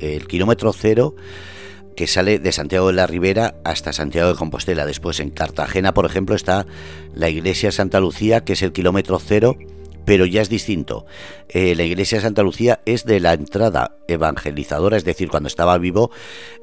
el 0.00 0.26
kilómetro 0.26 0.72
cero 0.72 1.14
que 1.96 2.06
sale 2.06 2.38
de 2.38 2.52
Santiago 2.52 2.86
de 2.86 2.94
la 2.94 3.06
Ribera 3.06 3.56
hasta 3.64 3.92
Santiago 3.92 4.30
de 4.30 4.36
Compostela. 4.36 4.86
Después 4.86 5.20
en 5.20 5.30
Cartagena, 5.30 5.92
por 5.92 6.06
ejemplo, 6.06 6.34
está 6.34 6.66
la 7.14 7.28
iglesia 7.28 7.72
Santa 7.72 8.00
Lucía, 8.00 8.42
que 8.42 8.54
es 8.54 8.62
el 8.62 8.72
kilómetro 8.72 9.18
cero, 9.18 9.56
pero 10.04 10.24
ya 10.26 10.40
es 10.42 10.48
distinto. 10.48 11.04
Eh, 11.48 11.74
la 11.74 11.84
iglesia 11.84 12.20
Santa 12.20 12.42
Lucía 12.42 12.80
es 12.86 13.04
de 13.04 13.20
la 13.20 13.34
entrada 13.34 13.96
evangelizadora, 14.08 14.96
es 14.96 15.04
decir, 15.04 15.28
cuando 15.28 15.48
estaba 15.48 15.76
vivo 15.78 16.10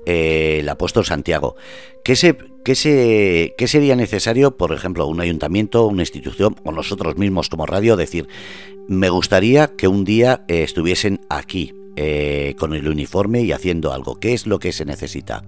eh, 0.05 0.57
el 0.61 0.69
apóstol 0.69 1.05
Santiago. 1.05 1.55
¿Qué, 2.03 2.15
se, 2.15 2.37
qué, 2.65 2.75
se, 2.75 3.53
¿Qué 3.57 3.67
sería 3.67 3.95
necesario, 3.95 4.57
por 4.57 4.73
ejemplo, 4.73 5.05
un 5.07 5.21
ayuntamiento, 5.21 5.85
una 5.85 6.01
institución 6.01 6.55
o 6.63 6.71
nosotros 6.71 7.17
mismos 7.17 7.49
como 7.49 7.65
radio, 7.65 7.95
decir, 7.95 8.27
me 8.87 9.09
gustaría 9.09 9.67
que 9.67 9.87
un 9.87 10.03
día 10.03 10.45
eh, 10.47 10.63
estuviesen 10.63 11.21
aquí, 11.29 11.73
eh, 11.99 12.55
con 12.59 12.75
el 12.75 12.87
uniforme 12.87 13.41
y 13.41 13.51
haciendo 13.51 13.91
algo. 13.91 14.19
¿Qué 14.19 14.33
es 14.33 14.45
lo 14.45 14.59
que 14.59 14.71
se 14.71 14.85
necesita? 14.85 15.41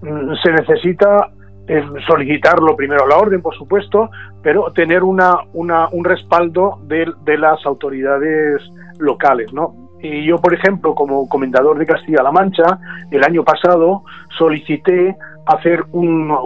Mm, 0.00 0.32
se 0.42 0.52
necesita 0.52 1.30
eh, 1.68 1.84
solicitarlo 2.06 2.74
primero 2.76 3.06
la 3.06 3.18
orden, 3.18 3.42
por 3.42 3.54
supuesto, 3.54 4.08
pero 4.42 4.72
tener 4.72 5.02
una, 5.02 5.36
un 5.52 6.04
respaldo 6.04 6.80
de, 6.84 7.12
de 7.26 7.36
las 7.36 7.64
autoridades 7.66 8.62
locales, 8.98 9.52
¿no? 9.52 9.90
Y 10.02 10.24
yo, 10.24 10.38
por 10.38 10.54
ejemplo, 10.54 10.94
como 10.94 11.28
comendador 11.28 11.78
de 11.78 11.84
Castilla-La 11.84 12.32
Mancha, 12.32 12.78
el 13.10 13.22
año 13.22 13.44
pasado 13.44 14.04
solicité 14.38 15.14
hacer 15.54 15.84
una, 15.92 16.38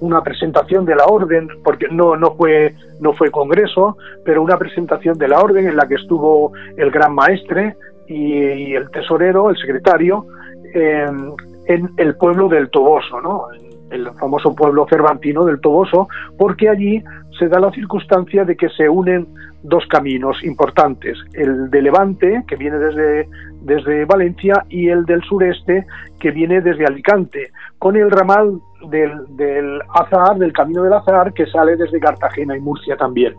una, 0.00 0.22
presentación 0.22 0.84
de 0.84 0.96
la 0.96 1.04
orden, 1.06 1.48
porque 1.62 1.86
no, 1.90 2.16
no, 2.16 2.34
fue, 2.34 2.74
no 3.00 3.12
fue 3.12 3.30
congreso, 3.30 3.96
pero 4.24 4.42
una 4.42 4.58
presentación 4.58 5.18
de 5.18 5.28
la 5.28 5.40
orden 5.40 5.68
en 5.68 5.76
la 5.76 5.86
que 5.86 5.96
estuvo 5.96 6.52
el 6.76 6.90
gran 6.90 7.14
maestre 7.14 7.76
y, 8.06 8.74
el 8.74 8.90
tesorero, 8.90 9.50
el 9.50 9.56
secretario, 9.56 10.26
en 10.74 11.90
el 11.96 12.16
pueblo 12.16 12.48
del 12.48 12.70
Toboso, 12.70 13.20
¿no? 13.20 13.46
El 13.90 14.10
famoso 14.18 14.54
pueblo 14.54 14.86
cervantino 14.88 15.44
del 15.44 15.60
Toboso, 15.60 16.08
porque 16.38 16.68
allí 16.68 17.02
se 17.38 17.48
da 17.48 17.60
la 17.60 17.70
circunstancia 17.70 18.44
de 18.44 18.56
que 18.56 18.68
se 18.70 18.88
unen 18.88 19.26
dos 19.62 19.84
caminos 19.88 20.42
importantes, 20.44 21.18
el 21.34 21.70
de 21.70 21.82
Levante, 21.82 22.44
que 22.46 22.56
viene 22.56 22.78
desde, 22.78 23.28
desde 23.62 24.04
Valencia, 24.04 24.64
y 24.68 24.88
el 24.88 25.04
del 25.04 25.22
sureste, 25.22 25.86
que 26.20 26.30
viene 26.30 26.60
desde 26.60 26.86
Alicante, 26.86 27.50
con 27.78 27.96
el 27.96 28.10
ramal 28.10 28.60
del, 28.90 29.12
del 29.36 29.80
Azahar, 29.94 30.38
del 30.38 30.52
Camino 30.52 30.82
del 30.82 30.92
Azahar, 30.92 31.32
que 31.32 31.46
sale 31.46 31.76
desde 31.76 32.00
Cartagena 32.00 32.56
y 32.56 32.60
Murcia 32.60 32.96
también. 32.96 33.34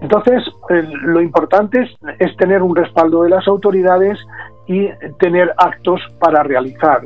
Entonces, 0.00 0.42
lo 1.02 1.20
importante 1.20 1.86
es, 2.18 2.36
tener 2.36 2.62
un 2.62 2.74
respaldo 2.74 3.22
de 3.22 3.30
las 3.30 3.46
autoridades 3.46 4.18
y 4.70 4.88
tener 5.18 5.52
actos 5.56 6.00
para 6.20 6.44
realizar. 6.44 7.00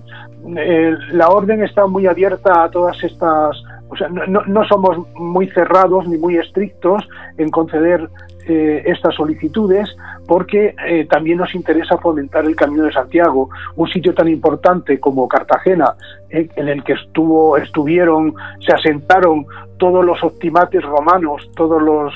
la 1.13 1.29
orden 1.29 1.65
está 1.65 1.87
muy 1.87 2.07
abierta 2.07 2.65
a 2.65 2.71
todas 2.71 3.03
estas 3.03 3.57
o 3.89 3.97
sea, 3.97 4.09
no, 4.09 4.65
somos 4.67 4.97
muy 5.15 5.49
cerrados 5.51 6.09
ni 6.09 6.19
muy 6.19 6.37
estrictos 6.37 7.07
en 7.39 7.49
conceder 7.51 8.09
eh, 8.49 8.83
estas 8.87 9.15
solicitudes 9.15 9.89
porque 10.27 10.75
eh, 10.87 11.07
también 11.09 11.39
nos 11.39 11.55
interesa 11.55 11.97
fomentar 11.99 12.45
el 12.45 12.57
Camino 12.57 12.85
de 12.85 12.93
Santiago, 12.93 13.51
un 13.77 13.89
sitio 13.89 14.13
tan 14.13 14.27
importante 14.27 14.99
como 14.99 15.29
Cartagena, 15.29 15.95
eh, 16.29 16.49
en 16.57 16.69
el 16.69 16.83
que 16.83 16.95
estuvo, 16.95 17.57
estuvieron, 17.57 18.35
se 18.67 18.75
asentaron 18.75 19.47
todos 19.79 20.05
los 20.05 20.23
optimates 20.25 20.83
romanos, 20.83 21.49
todos 21.55 21.81
los 21.81 22.13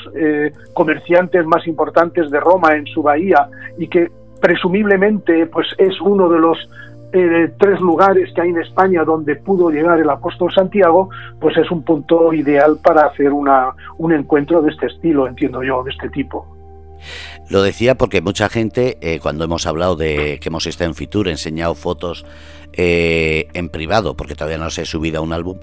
comerciantes 0.74 1.46
más 1.46 1.66
importantes 1.66 2.30
de 2.30 2.40
Roma 2.40 2.74
en 2.74 2.86
su 2.86 3.02
bahía 3.02 3.48
y 3.78 3.86
que 3.88 4.08
presumiblemente 4.40 5.46
pues 5.46 5.66
es 5.78 6.00
uno 6.00 6.28
de 6.28 6.38
los 6.38 6.58
eh, 7.12 7.50
tres 7.58 7.80
lugares 7.80 8.30
que 8.34 8.42
hay 8.42 8.50
en 8.50 8.58
España 8.58 9.02
donde 9.04 9.36
pudo 9.36 9.70
llegar 9.70 9.98
el 9.98 10.10
apóstol 10.10 10.52
Santiago, 10.52 11.08
pues 11.40 11.56
es 11.56 11.70
un 11.70 11.82
punto 11.82 12.32
ideal 12.34 12.78
para 12.82 13.06
hacer 13.06 13.32
una, 13.32 13.72
un 13.96 14.12
encuentro 14.12 14.60
de 14.60 14.70
este 14.70 14.86
estilo, 14.86 15.26
entiendo 15.26 15.62
yo, 15.62 15.82
de 15.82 15.90
este 15.90 16.10
tipo. 16.10 16.46
Lo 17.48 17.62
decía 17.62 17.94
porque 17.94 18.20
mucha 18.20 18.48
gente, 18.48 18.98
eh, 19.00 19.20
cuando 19.20 19.44
hemos 19.44 19.66
hablado 19.66 19.96
de 19.96 20.38
que 20.40 20.48
hemos 20.48 20.66
estado 20.66 20.90
en 20.90 20.94
Fitur, 20.94 21.28
enseñado 21.28 21.74
fotos 21.74 22.26
eh, 22.72 23.48
en 23.54 23.70
privado, 23.70 24.16
porque 24.16 24.34
todavía 24.34 24.58
no 24.58 24.70
se 24.70 24.82
he 24.82 24.86
subido 24.86 25.18
a 25.18 25.22
un 25.22 25.32
álbum, 25.32 25.58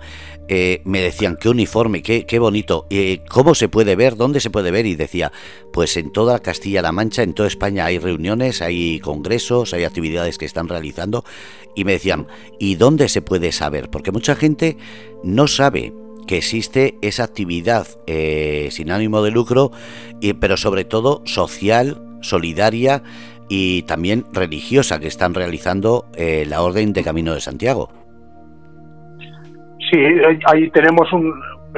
eh, 0.48 0.82
me 0.86 1.02
decían, 1.02 1.38
qué 1.40 1.50
uniforme, 1.50 2.04
qué, 2.04 2.26
qué 2.26 2.40
bonito, 2.40 2.86
eh, 2.90 3.22
¿cómo 3.30 3.56
se 3.56 3.70
puede 3.70 3.96
ver? 3.96 4.16
¿Dónde 4.16 4.40
se 4.40 4.50
puede 4.50 4.70
ver? 4.70 4.86
Y 4.86 4.96
decía, 4.96 5.32
pues 5.74 5.98
en 5.98 6.12
toda 6.12 6.40
Castilla-La 6.40 6.92
Mancha, 6.92 7.24
en 7.24 7.34
toda 7.34 7.48
España 7.48 7.86
hay 7.86 7.98
reuniones, 7.98 8.62
hay 8.62 9.00
congresos, 9.00 9.74
hay 9.74 9.86
actividades 9.86 10.38
que 10.38 10.46
están 10.46 10.68
realizando. 10.68 11.24
Y 11.76 11.84
me 11.84 11.94
decían, 11.94 12.28
¿y 12.60 12.76
dónde 12.76 13.10
se 13.10 13.22
puede 13.22 13.52
saber? 13.52 13.90
Porque 13.90 14.12
mucha 14.12 14.36
gente 14.36 14.78
no 15.24 15.48
sabe 15.48 15.94
que 16.28 16.38
existe 16.38 16.98
esa 17.02 17.24
actividad 17.24 17.88
eh, 18.08 18.70
sin 18.72 18.92
ánimo 18.92 19.22
de 19.22 19.32
lucro, 19.32 19.72
pero 20.40 20.58
sobre 20.58 20.86
todo 20.86 21.22
social, 21.26 22.02
solidaria 22.22 23.04
y 23.50 23.84
también 23.84 24.26
religiosa 24.34 25.00
que 25.00 25.08
están 25.08 25.34
realizando 25.34 26.06
la 26.18 26.62
Orden 26.62 26.94
de 26.94 27.04
Camino 27.04 27.34
de 27.34 27.42
Santiago. 27.42 27.90
Sí, 29.92 29.98
ahí 30.48 30.70
tenemos 30.72 31.12
un 31.14 31.34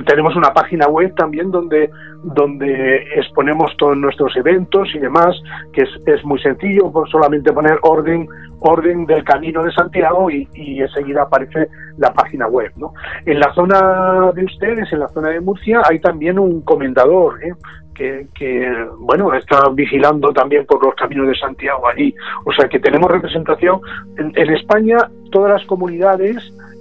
tenemos 0.06 0.36
una 0.36 0.54
página 0.54 0.88
web 0.88 1.14
también 1.16 1.50
donde 1.52 1.90
donde 2.24 2.98
exponemos 3.16 3.76
todos 3.78 3.98
nuestros 3.98 4.36
eventos 4.36 4.90
y 4.94 5.00
demás, 5.00 5.36
que 5.74 5.84
es, 5.84 5.90
es 6.06 6.24
muy 6.24 6.40
sencillo, 6.42 6.92
por 6.92 7.10
solamente 7.10 7.52
poner 7.52 7.80
orden 7.82 8.28
orden 8.60 9.06
del 9.06 9.24
Camino 9.24 9.64
de 9.64 9.72
Santiago 9.72 10.30
y, 10.32 10.48
y, 10.56 10.82
enseguida 10.82 11.24
aparece 11.24 11.68
la 11.98 12.12
página 12.14 12.48
web. 12.48 12.72
¿no? 12.78 12.94
En 13.26 13.40
la 13.40 13.54
zona 13.54 14.32
de 14.34 14.46
ustedes, 14.46 14.92
en 14.92 15.00
la 15.00 15.08
zona 15.10 15.30
de 15.30 15.40
Murcia, 15.42 15.82
hay 15.88 16.00
también 16.00 16.40
un 16.40 16.62
comendador 16.62 17.44
¿eh? 17.44 17.54
Que, 17.98 18.28
que, 18.34 18.72
bueno, 19.00 19.34
está 19.34 19.70
vigilando 19.70 20.32
también 20.32 20.66
por 20.66 20.84
los 20.84 20.94
caminos 20.96 21.28
de 21.28 21.36
Santiago 21.36 21.88
allí. 21.88 22.14
O 22.46 22.52
sea 22.54 22.70
que 22.70 22.80
tenemos 22.80 23.10
representación. 23.10 23.82
En, 24.18 24.32
en 24.36 24.54
España, 24.56 24.98
todas 25.32 25.54
las 25.54 25.66
comunidades 25.66 26.38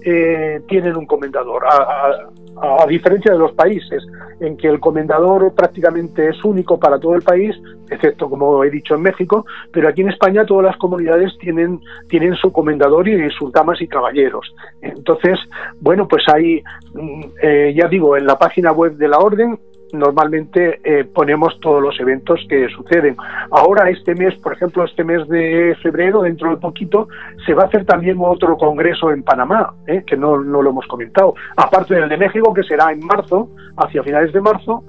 eh, 0.09 0.61
tienen 0.69 0.97
un 0.97 1.05
comendador, 1.05 1.65
a, 1.67 2.87
diferencia 2.87 3.33
de 3.33 3.39
los 3.39 3.53
países 3.53 4.03
en 4.41 4.57
que 4.57 4.69
el 4.69 4.79
comendador 4.79 5.53
prácticamente 5.53 6.29
es 6.29 6.45
único 6.45 6.79
para 6.79 6.99
todo 6.99 7.17
el 7.17 7.23
país, 7.23 7.55
excepto 7.91 8.31
como 8.31 8.63
he 8.63 8.71
dicho 8.71 8.95
en 8.95 9.03
México, 9.03 9.45
pero 9.73 9.89
aquí 9.89 10.03
en 10.03 10.11
España 10.11 10.47
todas 10.47 10.65
las 10.65 10.77
comunidades 10.77 11.37
tienen, 11.39 11.81
tienen 12.09 12.35
su 12.37 12.53
comendador 12.53 13.09
y 13.09 13.29
sus 13.31 13.53
damas 13.53 13.83
y 13.83 13.89
caballeros. 13.89 14.55
Entonces, 14.81 15.39
bueno, 15.81 16.07
pues 16.07 16.23
ahí, 16.33 16.63
mm, 16.95 17.23
eh, 17.43 17.75
ya 17.77 17.89
digo, 17.89 18.17
en 18.17 18.27
la 18.27 18.39
página 18.39 18.71
web 18.71 18.97
de 18.97 19.09
la 19.09 19.19
orden 19.19 19.59
normalmente 19.93 20.81
eh, 20.85 21.05
ponemos 21.05 21.59
todos 21.61 21.83
los 21.83 21.99
eventos 22.01 22.41
que 22.49 22.69
suceden. 22.69 23.17
Ahora, 23.51 23.89
este 23.91 24.15
mes, 24.15 24.35
por 24.37 24.53
ejemplo, 24.53 24.85
este 24.85 25.05
mes 25.05 25.27
de 25.29 25.77
febrero, 25.83 26.23
dentro 26.23 26.51
de 26.51 26.57
poquito, 26.57 27.09
se 27.45 27.55
va 27.55 27.65
a 27.65 27.67
hacer 27.67 27.85
también 27.85 28.17
otro 28.21 28.57
congreso 28.57 29.11
en 29.11 29.23
Panamá, 29.23 29.75
eh, 29.87 30.03
que 30.07 30.17
no, 30.17 30.39
no, 30.39 30.63
lo 30.63 30.71
hemos 30.71 30.87
comentado. 30.87 31.35
Aparte 31.57 31.95
del 31.95 32.09
de 32.09 32.17
México, 32.17 32.53
que 32.53 32.63
será 32.63 32.93
en 32.93 33.05
marzo, 33.05 33.51
hacia 33.77 34.03
finales 34.03 34.33
de 34.33 34.41
marzo, 34.41 34.85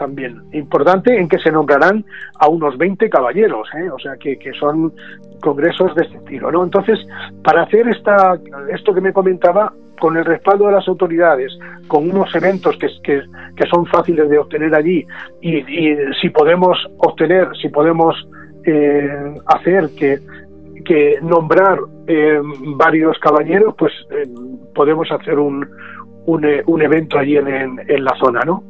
también 0.00 0.42
importante 0.52 1.14
en 1.14 1.28
que 1.28 1.38
se 1.38 1.52
nombrarán 1.52 2.04
a 2.38 2.48
unos 2.48 2.76
20 2.78 3.10
caballeros, 3.10 3.68
¿eh? 3.74 3.90
o 3.90 3.98
sea 3.98 4.16
que, 4.16 4.38
que, 4.38 4.50
son 4.54 4.92
congresos 5.42 5.94
de 5.94 6.04
este 6.04 6.16
estilo. 6.16 6.64
Entonces, 6.64 6.98
para 7.44 7.62
hacer 7.62 7.86
esta, 7.86 8.38
esto 8.72 8.94
que 8.94 9.02
me 9.02 9.12
comentaba, 9.12 9.72
con 10.00 10.16
el 10.16 10.24
respaldo 10.24 10.66
de 10.66 10.72
las 10.72 10.88
autoridades, 10.88 11.56
con 11.86 12.10
unos 12.10 12.34
eventos 12.34 12.76
que, 12.78 12.88
que, 13.04 13.66
son 13.68 13.86
fáciles 13.86 14.28
de 14.28 14.38
obtener 14.38 14.74
allí 14.74 15.06
y, 15.40 15.62
si 16.20 16.30
podemos 16.30 16.78
obtener, 16.98 17.48
si 17.60 17.68
podemos 17.68 18.16
eh, 18.64 19.34
hacer 19.46 19.90
que, 19.96 20.18
que 20.84 21.18
nombrar 21.22 21.78
eh, 22.06 22.40
varios 22.76 23.18
caballeros, 23.18 23.74
pues 23.78 23.92
eh, 24.10 24.26
podemos 24.74 25.10
hacer 25.12 25.38
un, 25.38 25.68
un, 26.26 26.44
eh, 26.44 26.62
un 26.66 26.82
evento 26.82 27.18
allí 27.18 27.36
en, 27.36 27.80
en 27.86 28.04
la 28.04 28.16
zona, 28.18 28.40
¿no? 28.44 28.64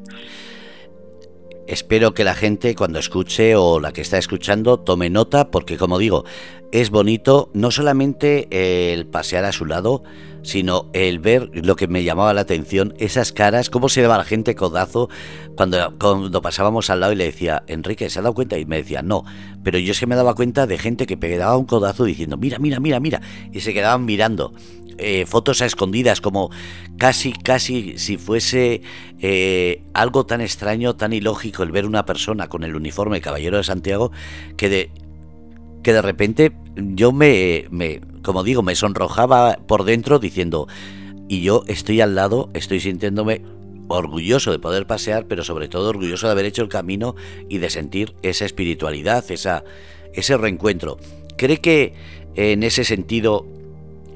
Espero 1.71 2.15
que 2.15 2.25
la 2.25 2.35
gente 2.35 2.75
cuando 2.75 2.99
escuche 2.99 3.55
o 3.55 3.79
la 3.79 3.93
que 3.93 4.01
está 4.01 4.19
escuchando 4.19 4.79
tome 4.79 5.09
nota 5.09 5.51
porque 5.51 5.77
como 5.77 5.99
digo, 5.99 6.25
es 6.73 6.91
bonito 6.91 7.51
no 7.55 7.71
solamente 7.71 8.49
el 8.93 9.07
pasear 9.07 9.45
a 9.45 9.53
su 9.53 9.67
lado, 9.67 10.03
sino 10.43 10.89
el 10.93 11.19
ver 11.19 11.51
lo 11.53 11.77
que 11.77 11.87
me 11.87 12.03
llamaba 12.03 12.35
la 12.35 12.41
atención, 12.43 12.95
esas 12.99 13.33
caras, 13.33 13.71
cómo 13.71 13.89
se 13.89 14.03
daba 14.03 14.19
la 14.19 14.25
gente 14.25 14.55
codazo 14.55 15.09
cuando, 15.57 15.95
cuando 15.99 16.43
pasábamos 16.43 16.91
al 16.91 17.01
lado 17.01 17.13
y 17.13 17.17
le 17.17 17.25
decía, 17.25 17.63
Enrique, 17.67 18.09
¿se 18.11 18.19
ha 18.19 18.23
dado 18.23 18.35
cuenta? 18.35 18.59
Y 18.59 18.65
me 18.65 18.79
decía, 18.79 19.03
no, 19.03 19.25
pero 19.63 19.79
yo 19.79 19.95
se 19.95 20.07
me 20.07 20.17
daba 20.17 20.35
cuenta 20.35 20.67
de 20.67 20.79
gente 20.79 21.07
que 21.07 21.17
pegaba 21.17 21.57
un 21.57 21.67
codazo 21.67 22.05
diciendo, 22.05 22.37
mira, 22.37 22.59
mira, 22.59 22.81
mira, 22.81 23.01
mira, 23.01 23.21
y 23.53 23.61
se 23.61 23.75
quedaban 23.75 24.05
mirando. 24.05 24.53
Eh, 25.01 25.25
fotos 25.27 25.63
a 25.63 25.67
escondidas, 25.67 26.21
como 26.21 26.51
casi, 26.99 27.33
casi 27.33 27.97
si 27.97 28.19
fuese 28.19 28.83
eh, 29.19 29.83
algo 29.95 30.27
tan 30.27 30.41
extraño, 30.41 30.95
tan 30.95 31.13
ilógico 31.13 31.63
el 31.63 31.73
ver 31.73 31.87
una 31.87 32.05
persona 32.05 32.49
con 32.49 32.65
el 32.65 32.77
uniforme 32.77 33.23
Caballero 33.23 33.57
de 33.57 33.65
Santiago, 33.65 34.13
que 34.59 34.69
de, 34.69 34.91
que 35.83 35.95
de 35.95 36.03
repente 36.03 36.53
yo 36.77 37.13
me, 37.13 37.67
me, 37.71 38.01
como 38.23 38.45
digo, 38.45 38.63
me 38.63 38.77
sonrojaba 38.77 39.59
por 39.67 39.85
dentro 39.85 40.19
diciendo, 40.19 40.69
y 41.29 41.41
yo 41.41 41.65
estoy 41.67 42.01
al 42.01 42.15
lado, 42.15 42.51
estoy 42.53 42.81
sintiéndome 42.81 43.43
orgulloso 43.89 44.53
de 44.53 44.59
poder 44.59 44.87
pasear, 44.87 45.27
pero 45.27 45.45
sobre 45.45 45.69
todo 45.69 45.89
orgulloso 45.89 46.27
de 46.27 46.33
haber 46.33 46.45
hecho 46.45 46.63
el 46.63 46.69
camino 46.69 47.17
y 47.49 47.59
de 47.59 47.71
sentir 47.71 48.15
esa 48.23 48.45
espiritualidad, 48.45 49.25
esa, 49.31 49.65
ese 50.13 50.37
reencuentro. 50.37 50.99
¿Cree 51.37 51.59
que 51.59 51.95
en 52.35 52.63
ese 52.63 52.85
sentido, 52.85 53.47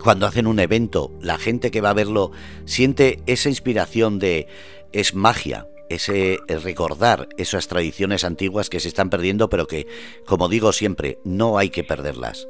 cuando 0.05 0.27
hacen 0.27 0.47
un 0.47 0.61
evento, 0.61 1.11
la 1.23 1.39
gente 1.39 1.71
que 1.71 1.81
va 1.81 1.91
a 1.91 1.95
verlo 1.95 2.31
siente 2.67 3.21
esa 3.27 3.49
inspiración 3.49 4.19
de 4.19 4.47
es 4.93 5.15
magia, 5.15 5.65
ese 5.89 6.37
recordar 6.63 7.27
esas 7.39 7.69
tradiciones 7.69 8.23
antiguas 8.23 8.69
que 8.69 8.81
se 8.81 8.89
están 8.89 9.09
perdiendo, 9.09 9.49
pero 9.49 9.67
que, 9.67 9.87
como 10.27 10.51
digo 10.51 10.73
siempre, 10.73 11.17
no 11.25 11.57
hay 11.57 11.71
que 11.71 11.85
perderlas. 11.85 12.47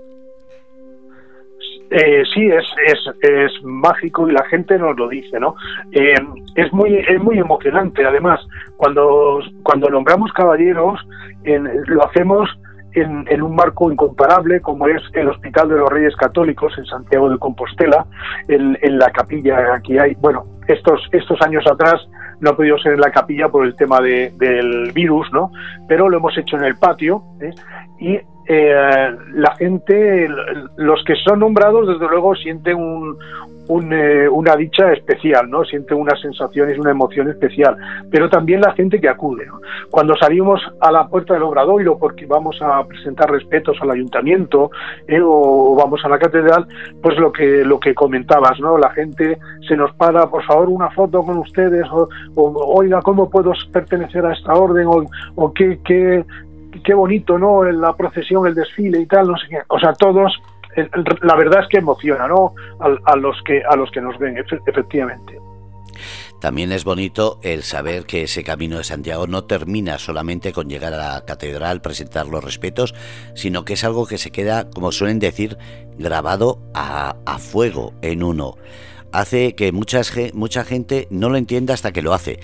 Eh, 1.90 2.24
sí, 2.34 2.48
es, 2.48 2.64
es, 2.86 2.98
es, 3.20 3.52
mágico 3.62 4.28
y 4.28 4.32
la 4.32 4.44
gente 4.46 4.76
nos 4.76 4.96
lo 4.96 5.08
dice, 5.08 5.38
¿no? 5.38 5.54
Eh, 5.92 6.14
es 6.56 6.72
muy 6.72 6.96
es 6.96 7.22
muy 7.22 7.38
emocionante, 7.38 8.04
además, 8.04 8.40
cuando, 8.76 9.38
cuando 9.62 9.88
nombramos 9.90 10.32
caballeros, 10.32 10.98
en, 11.44 11.68
lo 11.86 12.04
hacemos 12.04 12.50
en, 12.94 13.26
en, 13.28 13.42
un 13.42 13.54
marco 13.54 13.90
incomparable 13.90 14.60
como 14.60 14.86
es 14.88 15.02
el 15.12 15.28
Hospital 15.28 15.68
de 15.68 15.76
los 15.76 15.90
Reyes 15.90 16.16
Católicos 16.16 16.72
en 16.78 16.86
Santiago 16.86 17.28
de 17.30 17.38
Compostela, 17.38 18.06
en, 18.48 18.78
en 18.82 18.98
la 18.98 19.10
capilla 19.10 19.80
que 19.82 20.00
hay, 20.00 20.14
bueno, 20.14 20.44
estos, 20.68 21.08
estos 21.12 21.40
años 21.42 21.64
atrás 21.70 22.06
no 22.40 22.50
ha 22.50 22.56
podido 22.56 22.78
ser 22.78 22.94
en 22.94 23.00
la 23.00 23.10
capilla 23.10 23.48
por 23.48 23.64
el 23.64 23.76
tema 23.76 24.00
de, 24.00 24.32
del 24.38 24.92
virus, 24.92 25.26
¿no? 25.32 25.50
Pero 25.88 26.08
lo 26.08 26.18
hemos 26.18 26.36
hecho 26.36 26.56
en 26.56 26.64
el 26.64 26.76
patio 26.76 27.22
¿eh? 27.40 27.50
y 27.98 28.18
eh, 28.46 29.16
la 29.32 29.54
gente, 29.56 30.28
los 30.76 31.02
que 31.04 31.14
son 31.16 31.40
nombrados, 31.40 31.88
desde 31.88 32.06
luego 32.08 32.34
sienten 32.34 32.76
un, 32.76 33.16
eh, 33.68 34.28
una 34.28 34.56
dicha 34.56 34.92
especial, 34.92 35.48
¿no? 35.48 35.64
Sienten 35.64 35.98
unas 35.98 36.20
sensaciones, 36.20 36.78
una 36.78 36.90
emoción 36.90 37.28
especial, 37.28 37.76
pero 38.10 38.28
también 38.28 38.60
la 38.60 38.72
gente 38.72 39.00
que 39.00 39.08
acude. 39.08 39.46
Cuando 39.90 40.14
salimos 40.16 40.60
a 40.80 40.92
la 40.92 41.06
puerta 41.08 41.34
del 41.34 41.44
obradoiro 41.44 41.98
porque 41.98 42.26
vamos 42.26 42.60
a 42.60 42.84
presentar 42.84 43.30
respetos 43.30 43.78
al 43.80 43.90
ayuntamiento 43.90 44.70
¿eh? 45.08 45.20
o 45.22 45.74
vamos 45.76 46.04
a 46.04 46.08
la 46.08 46.18
catedral, 46.18 46.66
pues 47.02 47.16
lo 47.18 47.32
que 47.32 47.64
lo 47.64 47.80
que 47.80 47.94
comentabas, 47.94 48.60
¿no? 48.60 48.76
La 48.76 48.90
gente 48.90 49.38
se 49.66 49.76
nos 49.76 49.94
para, 49.94 50.26
por 50.26 50.44
favor, 50.44 50.68
una 50.68 50.90
foto 50.90 51.22
con 51.22 51.38
ustedes 51.38 51.86
o, 51.90 52.08
oiga, 52.36 53.00
¿cómo 53.02 53.30
puedo 53.30 53.52
pertenecer 53.72 54.26
a 54.26 54.34
esta 54.34 54.52
orden 54.52 54.86
o, 54.86 55.04
o 55.36 55.52
qué, 55.52 55.78
qué 55.84 56.24
qué 56.82 56.94
bonito, 56.94 57.38
¿no? 57.38 57.64
La 57.64 57.94
procesión, 57.94 58.46
el 58.46 58.54
desfile 58.54 59.00
y 59.00 59.06
tal, 59.06 59.28
no 59.28 59.36
sé 59.36 59.46
qué. 59.48 59.58
O 59.68 59.78
sea, 59.78 59.92
todos, 59.92 60.32
la 61.22 61.36
verdad 61.36 61.62
es 61.62 61.68
que 61.68 61.78
emociona, 61.78 62.28
¿no? 62.28 62.54
A, 62.80 63.12
a 63.12 63.16
los 63.16 63.36
que 63.44 63.62
a 63.64 63.76
los 63.76 63.90
que 63.90 64.00
nos 64.00 64.18
ven, 64.18 64.36
efectivamente. 64.66 65.38
También 66.40 66.72
es 66.72 66.84
bonito 66.84 67.38
el 67.42 67.62
saber 67.62 68.04
que 68.04 68.24
ese 68.24 68.44
camino 68.44 68.76
de 68.76 68.84
Santiago 68.84 69.26
no 69.26 69.44
termina 69.44 69.98
solamente 69.98 70.52
con 70.52 70.68
llegar 70.68 70.92
a 70.92 71.14
la 71.14 71.24
catedral, 71.24 71.80
presentar 71.80 72.26
los 72.26 72.44
respetos, 72.44 72.94
sino 73.34 73.64
que 73.64 73.74
es 73.74 73.84
algo 73.84 74.06
que 74.06 74.18
se 74.18 74.30
queda, 74.30 74.68
como 74.68 74.92
suelen 74.92 75.20
decir, 75.20 75.56
grabado 75.96 76.58
a, 76.74 77.16
a 77.24 77.38
fuego 77.38 77.94
en 78.02 78.22
uno 78.22 78.56
hace 79.14 79.54
que 79.54 79.70
muchas, 79.70 80.12
mucha 80.32 80.64
gente 80.64 81.06
no 81.08 81.30
lo 81.30 81.36
entienda 81.36 81.72
hasta 81.72 81.92
que 81.92 82.02
lo 82.02 82.12
hace. 82.12 82.40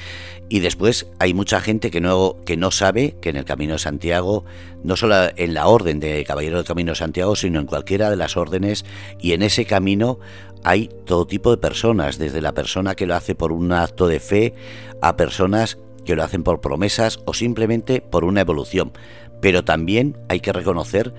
Y 0.48 0.60
después 0.60 1.08
hay 1.18 1.34
mucha 1.34 1.60
gente 1.60 1.90
que 1.90 2.00
no, 2.00 2.36
que 2.46 2.56
no 2.56 2.70
sabe 2.70 3.16
que 3.20 3.30
en 3.30 3.36
el 3.36 3.44
Camino 3.44 3.74
de 3.74 3.80
Santiago, 3.80 4.44
no 4.84 4.96
solo 4.96 5.16
en 5.36 5.54
la 5.54 5.66
orden 5.66 5.98
de 5.98 6.24
Caballero 6.24 6.56
del 6.56 6.66
Camino 6.66 6.92
de 6.92 6.96
Santiago, 6.96 7.34
sino 7.34 7.58
en 7.58 7.66
cualquiera 7.66 8.08
de 8.08 8.16
las 8.16 8.36
órdenes, 8.36 8.84
y 9.18 9.32
en 9.32 9.42
ese 9.42 9.64
camino 9.64 10.20
hay 10.62 10.88
todo 11.06 11.26
tipo 11.26 11.50
de 11.50 11.56
personas, 11.56 12.18
desde 12.18 12.40
la 12.40 12.52
persona 12.52 12.94
que 12.94 13.06
lo 13.06 13.16
hace 13.16 13.34
por 13.34 13.52
un 13.52 13.72
acto 13.72 14.06
de 14.06 14.20
fe 14.20 14.54
a 15.02 15.16
personas 15.16 15.78
que 16.04 16.14
lo 16.14 16.22
hacen 16.22 16.44
por 16.44 16.60
promesas 16.60 17.18
o 17.24 17.34
simplemente 17.34 18.00
por 18.00 18.24
una 18.24 18.42
evolución. 18.42 18.92
Pero 19.40 19.64
también 19.64 20.18
hay 20.28 20.40
que 20.40 20.52
reconocer 20.52 21.14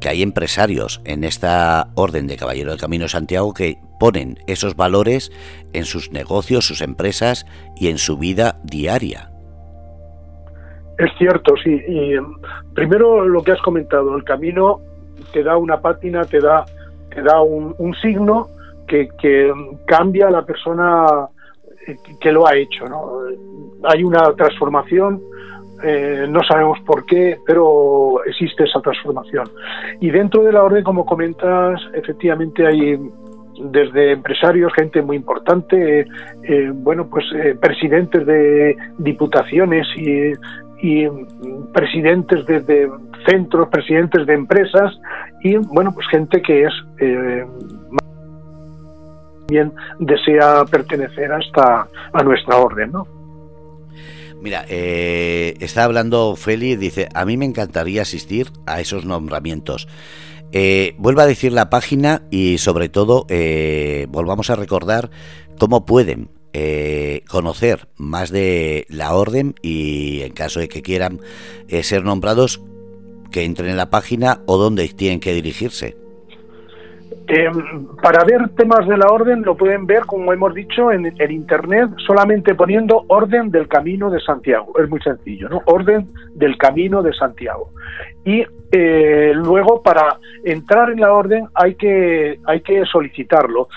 que 0.00 0.08
hay 0.08 0.22
empresarios 0.22 1.00
en 1.04 1.24
esta 1.24 1.88
orden 1.94 2.26
de 2.26 2.36
Caballero 2.36 2.70
del 2.70 2.80
Camino 2.80 3.04
de 3.04 3.08
Santiago 3.10 3.54
que 3.54 3.78
ponen 3.98 4.38
esos 4.46 4.76
valores 4.76 5.32
en 5.72 5.84
sus 5.84 6.12
negocios, 6.12 6.66
sus 6.66 6.80
empresas 6.80 7.46
y 7.76 7.88
en 7.88 7.98
su 7.98 8.18
vida 8.18 8.58
diaria. 8.62 9.30
Es 10.98 11.10
cierto, 11.18 11.54
sí. 11.62 11.82
Y 11.86 12.14
primero 12.74 13.26
lo 13.26 13.42
que 13.42 13.52
has 13.52 13.60
comentado, 13.60 14.16
el 14.16 14.24
camino 14.24 14.80
te 15.32 15.42
da 15.42 15.56
una 15.56 15.80
pátina, 15.80 16.24
te 16.24 16.40
da, 16.40 16.64
te 17.14 17.22
da 17.22 17.40
un, 17.42 17.94
signo 18.00 18.48
que, 18.86 19.08
cambia 19.86 20.28
a 20.28 20.30
la 20.30 20.42
persona 20.44 21.28
que 22.20 22.32
lo 22.32 22.46
ha 22.46 22.56
hecho. 22.56 22.86
¿no? 22.86 23.20
Hay 23.84 24.02
una 24.04 24.32
transformación, 24.34 25.20
eh, 25.82 26.26
no 26.28 26.40
sabemos 26.48 26.78
por 26.86 27.04
qué, 27.06 27.38
pero 27.46 28.24
existe 28.24 28.64
esa 28.64 28.80
transformación. 28.80 29.48
Y 30.00 30.10
dentro 30.10 30.42
de 30.42 30.52
la 30.52 30.62
orden, 30.62 30.84
como 30.84 31.04
comentas, 31.04 31.80
efectivamente 31.94 32.66
hay 32.66 32.98
desde 33.58 34.12
empresarios, 34.12 34.72
gente 34.74 35.02
muy 35.02 35.16
importante, 35.16 36.06
eh, 36.42 36.70
bueno, 36.72 37.08
pues 37.08 37.24
eh, 37.34 37.56
presidentes 37.60 38.26
de 38.26 38.76
diputaciones 38.98 39.86
y, 39.96 40.32
presidentes 41.72 42.46
de, 42.46 42.88
centros, 43.26 43.68
presidentes 43.68 44.26
de 44.26 44.34
empresas 44.34 44.92
y, 45.42 45.56
bueno, 45.56 45.90
pues 45.92 46.06
gente 46.08 46.40
que 46.42 46.64
es 46.64 46.72
eh, 47.00 47.44
bien 49.48 49.72
desea 49.98 50.64
pertenecer 50.70 51.32
hasta 51.32 51.88
a 52.12 52.22
nuestra 52.22 52.58
orden, 52.58 52.92
¿no? 52.92 53.15
Mira, 54.46 54.64
está 54.68 55.82
hablando 55.82 56.36
Feli, 56.36 56.76
dice, 56.76 57.08
a 57.14 57.24
mí 57.24 57.36
me 57.36 57.46
encantaría 57.46 58.02
asistir 58.02 58.52
a 58.64 58.80
esos 58.80 59.04
nombramientos. 59.04 59.88
Eh, 60.52 60.94
vuelva 60.98 61.24
a 61.24 61.26
decir 61.26 61.50
la 61.50 61.68
página 61.68 62.22
y 62.30 62.58
sobre 62.58 62.88
todo 62.88 63.26
eh, 63.28 64.06
volvamos 64.08 64.48
a 64.50 64.54
recordar 64.54 65.10
cómo 65.58 65.84
pueden 65.84 66.30
eh, 66.52 67.24
conocer 67.26 67.88
más 67.96 68.30
de 68.30 68.86
la 68.88 69.16
orden 69.16 69.56
y 69.62 70.20
en 70.20 70.32
caso 70.32 70.60
de 70.60 70.68
que 70.68 70.80
quieran 70.80 71.20
ser 71.82 72.04
nombrados, 72.04 72.60
que 73.32 73.42
entren 73.42 73.70
en 73.70 73.76
la 73.76 73.90
página 73.90 74.42
o 74.46 74.58
dónde 74.58 74.86
tienen 74.90 75.18
que 75.18 75.34
dirigirse. 75.34 76.05
Para 78.02 78.24
ver 78.24 78.48
temas 78.50 78.86
de 78.86 78.96
la 78.96 79.06
orden 79.08 79.42
lo 79.42 79.56
pueden 79.56 79.86
ver, 79.86 80.06
como 80.06 80.32
hemos 80.32 80.54
dicho, 80.54 80.92
en, 80.92 81.06
el 81.06 81.30
internet, 81.30 81.90
solamente 82.06 82.54
poniendo 82.54 83.04
Orden 83.08 83.50
del 83.50 83.66
Camino 83.66 84.10
de 84.10 84.20
Santiago. 84.20 84.72
Es 84.78 84.88
muy 84.88 85.00
sencillo, 85.00 85.48
¿no? 85.48 85.62
Orden 85.66 86.08
del 86.34 86.56
Camino 86.56 87.02
de 87.02 87.12
Santiago. 87.12 87.70
Y 88.24 88.44
eh, 88.70 89.32
luego 89.34 89.82
para 89.82 90.18
entrar 90.44 90.90
en 90.90 91.00
la 91.00 91.12
orden 91.12 91.46
hay 91.54 91.74
que, 91.74 92.38
hay 92.44 92.60
que 92.60 92.84
solicitarlo. 92.84 93.68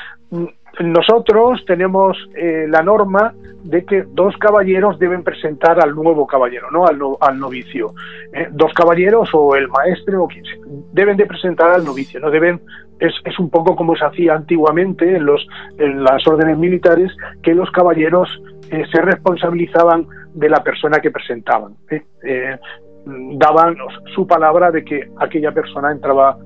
Nosotros 0.80 1.64
tenemos 1.66 2.18
eh, 2.36 2.66
la 2.70 2.82
norma 2.82 3.34
de 3.64 3.84
que 3.84 4.04
dos 4.04 4.38
caballeros 4.38 4.98
deben 4.98 5.24
presentar 5.24 5.82
al 5.84 5.94
nuevo 5.94 6.26
caballero, 6.26 6.72
no 6.72 6.86
al, 6.86 7.40
novicio. 7.40 7.94
Eh, 8.34 8.48
dos 8.52 8.74
caballeros 8.74 9.30
o 9.34 9.56
el 9.56 9.68
maestre 9.68 10.16
o 10.16 10.28
quien 10.28 10.46
sea, 10.46 10.56
deben 10.94 11.18
de 11.18 11.26
presentar 11.26 11.72
al 11.72 11.84
novicio, 11.84 12.20
no 12.20 12.32
deben 12.32 12.62
es, 13.00 13.40
un 13.40 13.50
poco 13.50 13.76
como 13.76 13.96
se 13.96 14.06
hacía 14.06 14.34
antiguamente 14.34 15.16
en 15.16 15.26
los 15.26 15.46
las 15.78 16.26
órdenes 16.28 16.58
militares 16.58 17.12
que 17.42 17.54
los 17.54 17.72
caballeros 17.72 18.30
se 18.70 19.02
responsabilizaban 19.02 20.06
de 20.34 20.50
la 20.50 20.62
persona 20.64 21.00
que 21.00 21.10
presentaban 21.10 21.76
daban 23.06 23.76
su 24.14 24.28
palabra 24.28 24.72
de 24.72 24.84
que 24.84 25.10
aquella 25.18 25.52
persona 25.52 25.92
entraba, 25.92 26.38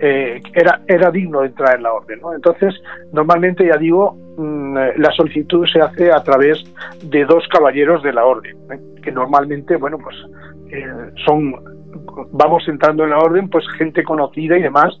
eh, 0.00 0.40
era, 0.54 0.80
era 0.86 1.10
digno 1.10 1.40
de 1.40 1.48
entrar 1.48 1.76
en 1.76 1.82
la 1.82 1.92
orden. 1.92 2.20
Entonces, 2.34 2.74
normalmente, 3.12 3.66
ya 3.66 3.76
digo, 3.76 4.16
mm, 4.36 4.74
la 4.96 5.10
solicitud 5.16 5.66
se 5.72 5.80
hace 5.80 6.12
a 6.12 6.22
través 6.22 6.62
de 7.02 7.24
dos 7.24 7.46
caballeros 7.48 8.02
de 8.02 8.12
la 8.12 8.24
orden, 8.24 8.56
¿eh? 8.70 8.80
que 9.02 9.10
normalmente, 9.10 9.76
bueno, 9.76 9.98
pues 9.98 10.16
eh, 10.70 10.86
son, 11.26 11.54
vamos 12.32 12.66
entrando 12.68 13.04
en 13.04 13.10
la 13.10 13.18
orden, 13.18 13.48
pues 13.48 13.64
gente 13.76 14.04
conocida 14.04 14.56
y 14.56 14.62
demás, 14.62 14.98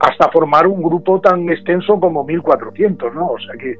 hasta 0.00 0.30
formar 0.30 0.66
un 0.66 0.82
grupo 0.82 1.20
tan 1.20 1.48
extenso 1.48 1.98
como 1.98 2.24
1400, 2.24 3.14
¿no? 3.14 3.28
O 3.28 3.38
sea 3.38 3.54
que, 3.56 3.76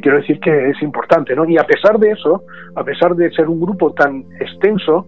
quiero 0.00 0.18
decir 0.18 0.40
que 0.40 0.70
es 0.70 0.82
importante, 0.82 1.34
¿no? 1.34 1.48
Y 1.48 1.58
a 1.58 1.64
pesar 1.64 1.98
de 1.98 2.10
eso, 2.10 2.42
a 2.74 2.82
pesar 2.82 3.14
de 3.14 3.30
ser 3.30 3.48
un 3.48 3.60
grupo 3.60 3.92
tan 3.92 4.24
extenso, 4.40 5.06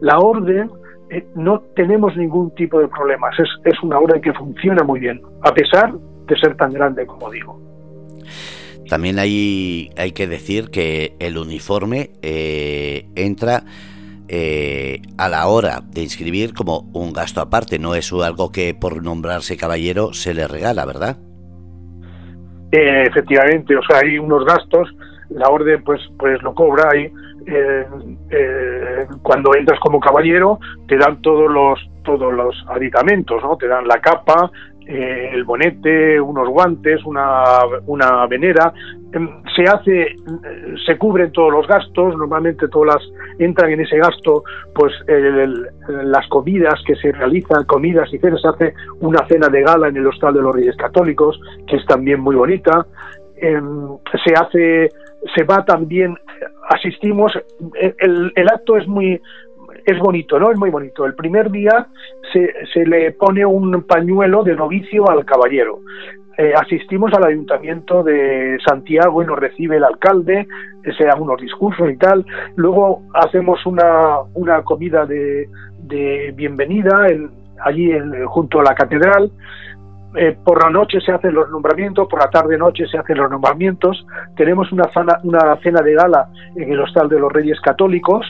la 0.00 0.18
orden 0.18 0.70
eh, 1.12 1.26
no 1.34 1.60
tenemos 1.76 2.16
ningún 2.16 2.54
tipo 2.54 2.80
de 2.80 2.88
problemas. 2.88 3.38
Es, 3.38 3.48
es 3.64 3.82
una 3.82 3.98
orden 3.98 4.20
que 4.20 4.32
funciona 4.32 4.82
muy 4.82 5.00
bien, 5.00 5.20
a 5.42 5.52
pesar 5.52 5.92
de 6.26 6.36
ser 6.38 6.56
tan 6.56 6.72
grande 6.72 7.06
como 7.06 7.30
digo. 7.30 7.60
También 8.88 9.18
hay, 9.18 9.90
hay 9.96 10.12
que 10.12 10.26
decir 10.26 10.70
que 10.70 11.14
el 11.18 11.38
uniforme 11.38 12.10
eh, 12.22 13.06
entra 13.14 13.62
eh, 14.28 15.00
a 15.18 15.28
la 15.28 15.46
hora 15.46 15.80
de 15.82 16.02
inscribir 16.02 16.54
como 16.54 16.90
un 16.92 17.12
gasto 17.12 17.40
aparte, 17.40 17.78
no 17.78 17.94
es 17.94 18.12
algo 18.12 18.50
que 18.50 18.74
por 18.74 19.02
nombrarse 19.02 19.56
caballero 19.56 20.12
se 20.12 20.32
le 20.34 20.48
regala, 20.48 20.86
¿verdad? 20.86 21.18
Eh, 22.72 23.04
efectivamente, 23.06 23.76
o 23.76 23.82
sea, 23.82 23.98
hay 23.98 24.18
unos 24.18 24.44
gastos, 24.46 24.88
la 25.28 25.48
orden 25.48 25.82
pues 25.84 26.00
pues 26.18 26.42
lo 26.42 26.54
cobra 26.54 26.96
y 26.96 27.10
eh, 27.46 29.06
cuando 29.22 29.54
entras 29.54 29.78
como 29.80 30.00
caballero 30.00 30.58
te 30.86 30.96
dan 30.96 31.20
todos 31.22 31.50
los 31.50 31.78
todos 32.04 32.32
los 32.34 32.54
aditamentos, 32.68 33.40
¿no? 33.42 33.56
Te 33.56 33.68
dan 33.68 33.86
la 33.86 34.00
capa, 34.00 34.50
eh, 34.86 35.30
el 35.32 35.44
bonete, 35.44 36.20
unos 36.20 36.48
guantes, 36.48 37.04
una, 37.04 37.60
una 37.86 38.26
venera. 38.26 38.72
Em, 39.12 39.28
se 39.54 39.62
hace, 39.64 40.16
se 40.84 40.98
cubren 40.98 41.30
todos 41.30 41.52
los 41.52 41.68
gastos, 41.68 42.16
normalmente 42.16 42.66
todas 42.66 42.96
las 42.96 43.38
entran 43.38 43.70
en 43.70 43.82
ese 43.82 43.98
gasto, 43.98 44.42
pues 44.74 44.92
las 45.86 46.26
comidas 46.28 46.82
que 46.84 46.96
se 46.96 47.12
realizan, 47.12 47.64
comidas 47.66 48.12
y 48.12 48.18
cenas, 48.18 48.40
se 48.40 48.48
hace 48.48 48.74
una 49.00 49.24
cena 49.28 49.48
de 49.48 49.62
gala 49.62 49.88
en 49.88 49.96
el 49.96 50.06
Hostal 50.06 50.34
de 50.34 50.42
los 50.42 50.54
Reyes 50.54 50.76
Católicos, 50.76 51.38
que 51.68 51.76
es 51.76 51.86
también 51.86 52.20
muy 52.20 52.34
bonita. 52.34 52.84
Em, 53.36 53.98
se 54.24 54.34
hace, 54.34 54.88
se 55.34 55.44
va 55.44 55.64
también, 55.64 56.16
asistimos, 56.68 57.32
el, 57.74 58.32
el 58.34 58.48
acto 58.48 58.76
es 58.76 58.86
muy 58.86 59.20
es 59.84 59.98
bonito, 59.98 60.38
¿no? 60.38 60.50
Es 60.50 60.58
muy 60.58 60.70
bonito. 60.70 61.04
El 61.04 61.14
primer 61.14 61.50
día 61.50 61.88
se, 62.32 62.52
se 62.72 62.86
le 62.86 63.12
pone 63.12 63.44
un 63.44 63.82
pañuelo 63.82 64.42
de 64.44 64.54
novicio 64.54 65.08
al 65.08 65.24
caballero. 65.24 65.80
Eh, 66.38 66.52
asistimos 66.56 67.12
al 67.12 67.24
ayuntamiento 67.24 68.02
de 68.02 68.58
Santiago 68.66 69.22
y 69.22 69.26
nos 69.26 69.38
recibe 69.38 69.76
el 69.76 69.84
alcalde, 69.84 70.46
se 70.96 71.04
dan 71.04 71.20
unos 71.20 71.40
discursos 71.40 71.90
y 71.90 71.96
tal. 71.96 72.24
Luego 72.56 73.02
hacemos 73.14 73.64
una, 73.66 74.20
una 74.34 74.62
comida 74.62 75.04
de, 75.04 75.48
de 75.78 76.32
bienvenida 76.34 77.06
allí 77.64 77.92
junto 78.26 78.60
a 78.60 78.64
la 78.64 78.74
catedral. 78.74 79.30
Eh, 80.14 80.36
por 80.44 80.62
la 80.62 80.70
noche 80.70 81.00
se 81.00 81.10
hacen 81.10 81.34
los 81.34 81.48
nombramientos, 81.50 82.06
por 82.08 82.20
la 82.20 82.28
tarde 82.28 82.58
noche 82.58 82.86
se 82.86 82.98
hacen 82.98 83.16
los 83.16 83.30
nombramientos. 83.30 84.06
Tenemos 84.36 84.70
una, 84.72 84.88
una 85.22 85.56
cena 85.62 85.80
de 85.80 85.94
gala 85.94 86.28
en 86.56 86.72
el 86.72 86.80
Hostal 86.80 87.08
de 87.08 87.18
los 87.18 87.32
Reyes 87.32 87.60
Católicos 87.60 88.26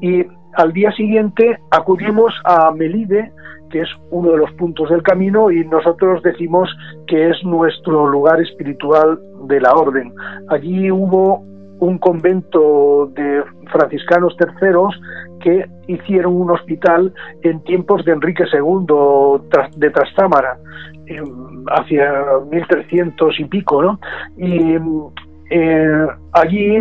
y 0.00 0.26
al 0.56 0.72
día 0.72 0.90
siguiente 0.92 1.58
acudimos 1.70 2.32
a 2.44 2.70
Melide, 2.72 3.32
que 3.70 3.80
es 3.80 3.88
uno 4.10 4.32
de 4.32 4.38
los 4.38 4.52
puntos 4.52 4.88
del 4.90 5.02
camino, 5.02 5.50
y 5.50 5.64
nosotros 5.66 6.22
decimos 6.22 6.68
que 7.06 7.30
es 7.30 7.42
nuestro 7.44 8.06
lugar 8.06 8.40
espiritual 8.40 9.18
de 9.48 9.60
la 9.60 9.74
orden. 9.74 10.12
Allí 10.48 10.90
hubo 10.90 11.44
un 11.80 11.98
convento 11.98 13.10
de 13.14 13.42
franciscanos 13.72 14.36
terceros 14.36 14.94
que 15.40 15.66
hicieron 15.86 16.34
un 16.34 16.50
hospital 16.50 17.12
en 17.42 17.62
tiempos 17.64 18.04
de 18.04 18.12
Enrique 18.12 18.44
II 18.52 18.86
de 19.76 19.90
Trastámara, 19.90 20.58
hacia 21.68 22.22
1300 22.50 23.40
y 23.40 23.44
pico, 23.44 23.82
¿no? 23.82 24.00
Y 24.36 24.76
eh, 25.50 26.06
allí 26.32 26.78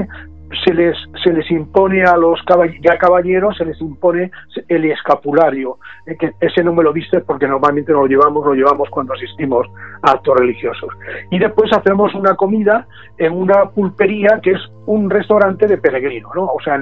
se 0.63 0.73
les, 0.73 0.95
se 1.23 1.33
les 1.33 1.49
impone 1.51 2.03
a 2.03 2.15
los 2.15 2.39
ya 2.81 2.97
caballeros, 2.97 3.57
se 3.57 3.65
les 3.65 3.79
impone 3.81 4.31
el 4.67 4.85
escapulario, 4.85 5.77
eh, 6.05 6.15
que 6.17 6.31
ese 6.39 6.63
no 6.63 6.73
me 6.73 6.83
lo 6.83 6.93
viste 6.93 7.21
porque 7.21 7.47
normalmente 7.47 7.91
no 7.91 8.01
lo 8.01 8.07
llevamos, 8.07 8.45
lo 8.45 8.53
llevamos 8.53 8.89
cuando 8.89 9.13
asistimos 9.13 9.67
a 10.03 10.11
actos 10.11 10.37
religiosos. 10.37 10.89
Y 11.31 11.39
después 11.39 11.71
hacemos 11.73 12.13
una 12.13 12.35
comida 12.35 12.87
en 13.17 13.33
una 13.33 13.65
pulpería 13.69 14.39
que 14.41 14.51
es 14.51 14.61
un 14.85 15.09
restaurante 15.09 15.67
de 15.67 15.77
peregrino, 15.77 16.29
¿no? 16.35 16.45
O 16.45 16.59
sea, 16.63 16.79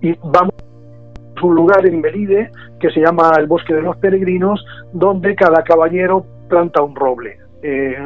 y 0.00 0.14
vamos 0.24 0.54
un 1.42 1.54
lugar 1.54 1.86
en 1.86 2.00
Melide 2.00 2.50
que 2.78 2.90
se 2.90 3.00
llama 3.00 3.32
el 3.38 3.46
Bosque 3.46 3.74
de 3.74 3.82
los 3.82 3.96
Peregrinos, 3.96 4.64
donde 4.92 5.34
cada 5.34 5.62
caballero 5.62 6.24
planta 6.48 6.82
un 6.82 6.94
roble. 6.94 7.38
Eh, 7.62 7.96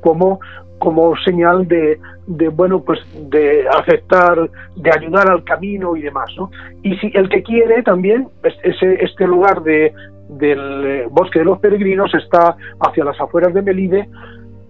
como 0.00 0.40
como 0.78 1.14
señal 1.18 1.68
de, 1.68 2.00
bueno 2.48 2.82
pues 2.82 2.98
de 3.30 3.68
aceptar 3.68 4.50
de 4.74 4.90
ayudar 4.90 5.30
al 5.30 5.44
camino 5.44 5.94
y 5.94 6.02
demás 6.02 6.28
¿no? 6.36 6.50
y 6.82 6.96
si 6.96 7.12
el 7.14 7.28
que 7.28 7.44
quiere 7.44 7.84
también 7.84 8.28
ese 8.42 8.94
este 9.04 9.28
lugar 9.28 9.62
de, 9.62 9.92
del 10.38 10.84
eh, 10.84 11.06
Bosque 11.10 11.40
de 11.40 11.44
los 11.44 11.58
Peregrinos 11.58 12.12
está 12.14 12.56
hacia 12.80 13.04
las 13.04 13.20
afueras 13.20 13.54
de 13.54 13.62
Melide, 13.62 14.08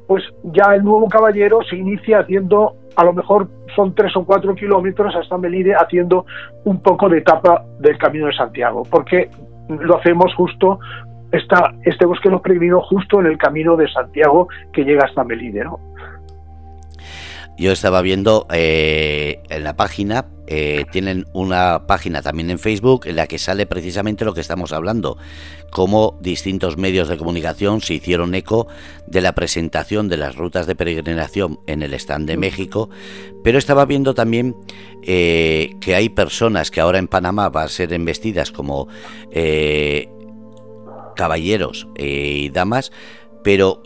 pues 0.06 0.22
ya 0.44 0.74
el 0.74 0.84
nuevo 0.84 1.08
caballero 1.08 1.60
se 1.68 1.76
inicia 1.76 2.20
haciendo, 2.20 2.74
a 2.96 3.04
lo 3.04 3.12
mejor 3.12 3.48
son 3.74 3.94
tres 3.94 4.16
o 4.16 4.24
cuatro 4.24 4.54
kilómetros 4.54 5.14
hasta 5.14 5.38
Melide, 5.38 5.74
haciendo 5.74 6.26
un 6.64 6.82
poco 6.82 7.08
de 7.08 7.18
etapa 7.18 7.64
del 7.78 7.98
Camino 7.98 8.26
de 8.26 8.34
Santiago, 8.34 8.82
porque 8.90 9.30
lo 9.68 9.98
hacemos 9.98 10.34
justo 10.34 10.78
está 11.32 11.72
este 11.84 12.04
bosque 12.04 12.28
los 12.28 12.42
peregrinos 12.42 12.84
justo 12.86 13.20
en 13.20 13.26
el 13.26 13.38
camino 13.38 13.76
de 13.76 13.90
Santiago 13.90 14.48
que 14.72 14.84
llega 14.84 15.04
hasta 15.04 15.24
Melide, 15.24 15.64
¿no? 15.64 15.80
Yo 17.58 17.70
estaba 17.70 18.00
viendo 18.00 18.46
eh, 18.50 19.40
en 19.50 19.62
la 19.62 19.76
página, 19.76 20.26
eh, 20.46 20.84
tienen 20.90 21.26
una 21.34 21.86
página 21.86 22.22
también 22.22 22.50
en 22.50 22.58
Facebook 22.58 23.06
en 23.06 23.16
la 23.16 23.26
que 23.26 23.38
sale 23.38 23.66
precisamente 23.66 24.24
lo 24.24 24.32
que 24.32 24.40
estamos 24.40 24.72
hablando, 24.72 25.18
cómo 25.70 26.18
distintos 26.22 26.78
medios 26.78 27.08
de 27.08 27.18
comunicación 27.18 27.82
se 27.82 27.94
hicieron 27.94 28.34
eco 28.34 28.68
de 29.06 29.20
la 29.20 29.34
presentación 29.34 30.08
de 30.08 30.16
las 30.16 30.34
rutas 30.34 30.66
de 30.66 30.74
peregrinación 30.74 31.60
en 31.66 31.82
el 31.82 31.92
stand 31.94 32.26
de 32.26 32.38
México, 32.38 32.88
pero 33.44 33.58
estaba 33.58 33.84
viendo 33.84 34.14
también 34.14 34.56
eh, 35.02 35.76
que 35.80 35.94
hay 35.94 36.08
personas 36.08 36.70
que 36.70 36.80
ahora 36.80 36.98
en 36.98 37.06
Panamá 37.06 37.50
van 37.50 37.66
a 37.66 37.68
ser 37.68 37.92
investidas 37.92 38.50
como 38.50 38.88
caballeros 41.14 41.86
y 41.96 42.48
damas, 42.48 42.92
pero 43.44 43.82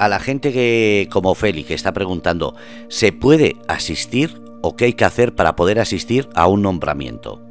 a 0.00 0.08
la 0.08 0.18
gente 0.18 0.50
que, 0.50 1.08
como 1.12 1.34
Feli, 1.34 1.62
que 1.62 1.74
está 1.74 1.92
preguntando, 1.92 2.54
¿se 2.88 3.12
puede 3.12 3.56
asistir 3.68 4.40
o 4.62 4.74
qué 4.74 4.86
hay 4.86 4.92
que 4.94 5.04
hacer 5.04 5.34
para 5.34 5.56
poder 5.56 5.78
asistir 5.78 6.26
a 6.34 6.46
un 6.46 6.62
nombramiento? 6.62 7.49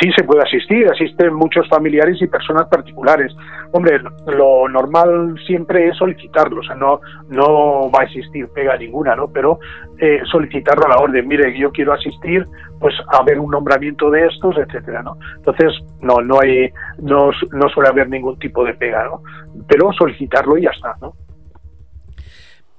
Sí 0.00 0.10
se 0.16 0.24
puede 0.24 0.42
asistir, 0.42 0.88
asisten 0.88 1.32
muchos 1.32 1.68
familiares 1.68 2.20
y 2.20 2.26
personas 2.26 2.66
particulares. 2.68 3.34
Hombre, 3.72 4.00
lo 4.26 4.68
normal 4.68 5.36
siempre 5.46 5.88
es 5.88 5.96
solicitarlo, 5.96 6.60
o 6.60 6.64
sea, 6.64 6.74
no, 6.74 7.00
no 7.28 7.90
va 7.90 8.00
a 8.00 8.04
existir 8.04 8.48
pega 8.48 8.76
ninguna, 8.76 9.14
¿no? 9.14 9.28
Pero 9.28 9.60
eh, 9.98 10.20
solicitarlo 10.30 10.86
a 10.86 10.88
la 10.88 10.96
orden, 10.96 11.28
mire, 11.28 11.56
yo 11.56 11.70
quiero 11.70 11.92
asistir, 11.92 12.44
pues 12.80 12.94
a 13.12 13.22
ver 13.22 13.38
un 13.38 13.50
nombramiento 13.50 14.10
de 14.10 14.26
estos, 14.26 14.56
etcétera, 14.58 15.02
¿no? 15.02 15.16
Entonces, 15.36 15.72
no, 16.00 16.16
no 16.20 16.40
hay, 16.40 16.70
no, 17.00 17.30
no 17.52 17.68
suele 17.68 17.90
haber 17.90 18.08
ningún 18.08 18.38
tipo 18.38 18.64
de 18.64 18.74
pega, 18.74 19.04
¿no? 19.04 19.22
Pero 19.68 19.92
solicitarlo 19.92 20.58
y 20.58 20.62
ya 20.62 20.70
está, 20.70 20.96
¿no? 21.00 21.12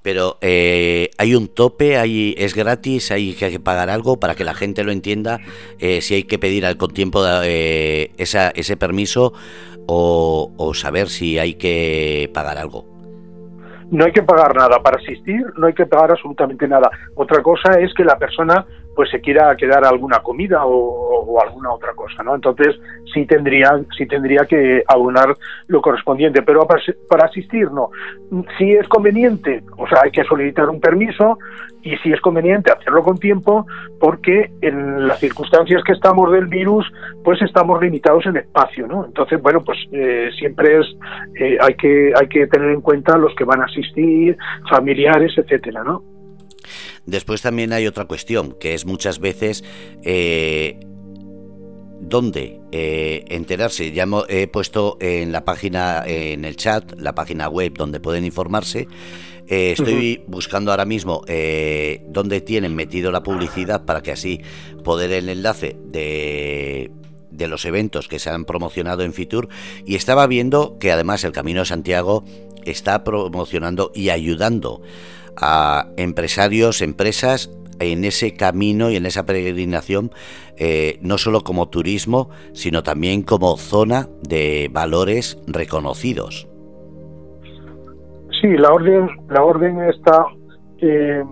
Pero 0.02 0.38
eh, 0.40 1.10
hay 1.18 1.34
un 1.34 1.48
tope, 1.48 1.98
hay, 1.98 2.34
es 2.38 2.54
gratis, 2.54 3.10
hay 3.10 3.34
que 3.34 3.60
pagar 3.60 3.90
algo 3.90 4.18
para 4.18 4.34
que 4.34 4.44
la 4.44 4.54
gente 4.54 4.82
lo 4.84 4.92
entienda, 4.92 5.40
eh, 5.78 6.00
si 6.00 6.14
hay 6.14 6.24
que 6.24 6.38
pedir 6.38 6.64
al 6.64 6.76
con 6.76 6.92
tiempo 6.92 7.22
eh, 7.44 8.10
ese 8.16 8.76
permiso 8.76 9.32
o 9.86 10.72
saber 10.74 11.08
si 11.08 11.38
hay 11.38 11.54
que 11.54 12.30
pagar 12.32 12.58
algo. 12.58 12.90
No 13.90 14.04
hay 14.04 14.12
que 14.12 14.22
pagar 14.22 14.54
nada 14.54 14.80
para 14.80 14.98
asistir, 14.98 15.44
no 15.56 15.66
hay 15.66 15.74
que 15.74 15.84
pagar 15.84 16.12
absolutamente 16.12 16.68
nada. 16.68 16.88
Otra 17.16 17.42
cosa 17.42 17.72
es 17.80 17.92
que 17.94 18.04
la 18.04 18.16
persona 18.16 18.64
pues 18.94 19.10
se 19.10 19.20
quiera 19.20 19.54
quedar 19.56 19.84
alguna 19.84 20.20
comida 20.20 20.62
o, 20.64 21.40
alguna 21.40 21.72
otra 21.72 21.94
cosa, 21.94 22.22
¿no? 22.22 22.34
Entonces 22.34 22.78
sí 23.14 23.24
tendría, 23.24 23.80
sí 23.96 24.06
tendría 24.06 24.44
que 24.44 24.82
abonar 24.86 25.36
lo 25.68 25.80
correspondiente, 25.80 26.42
pero 26.42 26.66
para, 26.66 27.24
asistir 27.24 27.70
no. 27.70 27.90
Si 28.58 28.72
es 28.72 28.86
conveniente, 28.88 29.62
o 29.76 29.86
sea, 29.86 30.00
hay 30.04 30.10
que 30.10 30.24
solicitar 30.24 30.68
un 30.68 30.80
permiso 30.80 31.38
y 31.82 31.96
si 31.98 32.12
es 32.12 32.20
conveniente 32.20 32.72
hacerlo 32.72 33.02
con 33.02 33.16
tiempo, 33.18 33.66
porque 33.98 34.50
en 34.60 35.06
las 35.06 35.18
circunstancias 35.18 35.82
que 35.84 35.92
estamos 35.92 36.30
del 36.32 36.46
virus, 36.46 36.90
pues 37.24 37.40
estamos 37.42 37.80
limitados 37.80 38.26
en 38.26 38.36
espacio, 38.36 38.86
¿no? 38.86 39.06
Entonces, 39.06 39.40
bueno, 39.40 39.62
pues 39.64 39.78
eh, 39.92 40.30
siempre 40.38 40.78
es, 40.78 40.86
eh, 41.40 41.56
hay 41.60 41.74
que, 41.74 42.12
hay 42.20 42.28
que 42.28 42.46
tener 42.48 42.70
en 42.70 42.80
cuenta 42.80 43.16
los 43.16 43.34
que 43.34 43.44
van 43.44 43.62
a 43.62 43.64
asistir, 43.64 44.36
familiares, 44.68 45.32
etcétera, 45.38 45.82
¿no? 45.84 46.02
Después 47.10 47.42
también 47.42 47.72
hay 47.72 47.88
otra 47.88 48.04
cuestión, 48.04 48.52
que 48.52 48.74
es 48.74 48.86
muchas 48.86 49.18
veces 49.18 49.64
eh, 50.04 50.78
dónde 52.00 52.60
eh, 52.70 53.24
enterarse. 53.28 53.90
Ya 53.90 54.06
he 54.28 54.46
puesto 54.46 54.96
en 55.00 55.32
la 55.32 55.44
página, 55.44 56.04
en 56.06 56.44
el 56.44 56.54
chat, 56.54 56.92
la 56.98 57.14
página 57.14 57.48
web 57.48 57.74
donde 57.76 57.98
pueden 57.98 58.24
informarse. 58.24 58.86
Eh, 59.48 59.72
estoy 59.72 60.22
buscando 60.28 60.70
ahora 60.70 60.84
mismo 60.84 61.22
eh, 61.26 62.04
dónde 62.08 62.40
tienen 62.40 62.76
metido 62.76 63.10
la 63.10 63.24
publicidad 63.24 63.84
para 63.84 64.02
que 64.02 64.12
así 64.12 64.40
poder 64.84 65.10
el 65.10 65.28
enlace 65.28 65.76
de, 65.86 66.92
de 67.32 67.48
los 67.48 67.64
eventos 67.64 68.06
que 68.06 68.20
se 68.20 68.30
han 68.30 68.44
promocionado 68.44 69.02
en 69.02 69.12
Fitur 69.12 69.48
y 69.84 69.96
estaba 69.96 70.28
viendo 70.28 70.78
que 70.78 70.92
además 70.92 71.24
el 71.24 71.32
Camino 71.32 71.60
de 71.60 71.66
Santiago 71.66 72.22
está 72.64 73.02
promocionando 73.02 73.90
y 73.92 74.10
ayudando 74.10 74.82
a 75.36 75.88
empresarios, 75.96 76.82
empresas 76.82 77.50
en 77.80 78.04
ese 78.04 78.34
camino 78.34 78.90
y 78.90 78.96
en 78.96 79.06
esa 79.06 79.24
peregrinación, 79.24 80.10
eh, 80.56 80.98
no 81.00 81.18
solo 81.18 81.40
como 81.40 81.68
turismo, 81.68 82.28
sino 82.52 82.82
también 82.82 83.22
como 83.22 83.56
zona 83.56 84.08
de 84.22 84.68
valores 84.70 85.38
reconocidos. 85.46 86.46
Sí, 88.40 88.48
la 88.56 88.72
orden, 88.72 89.08
la 89.28 89.42
orden 89.42 89.80
está 89.82 90.26
eh, 90.78 91.22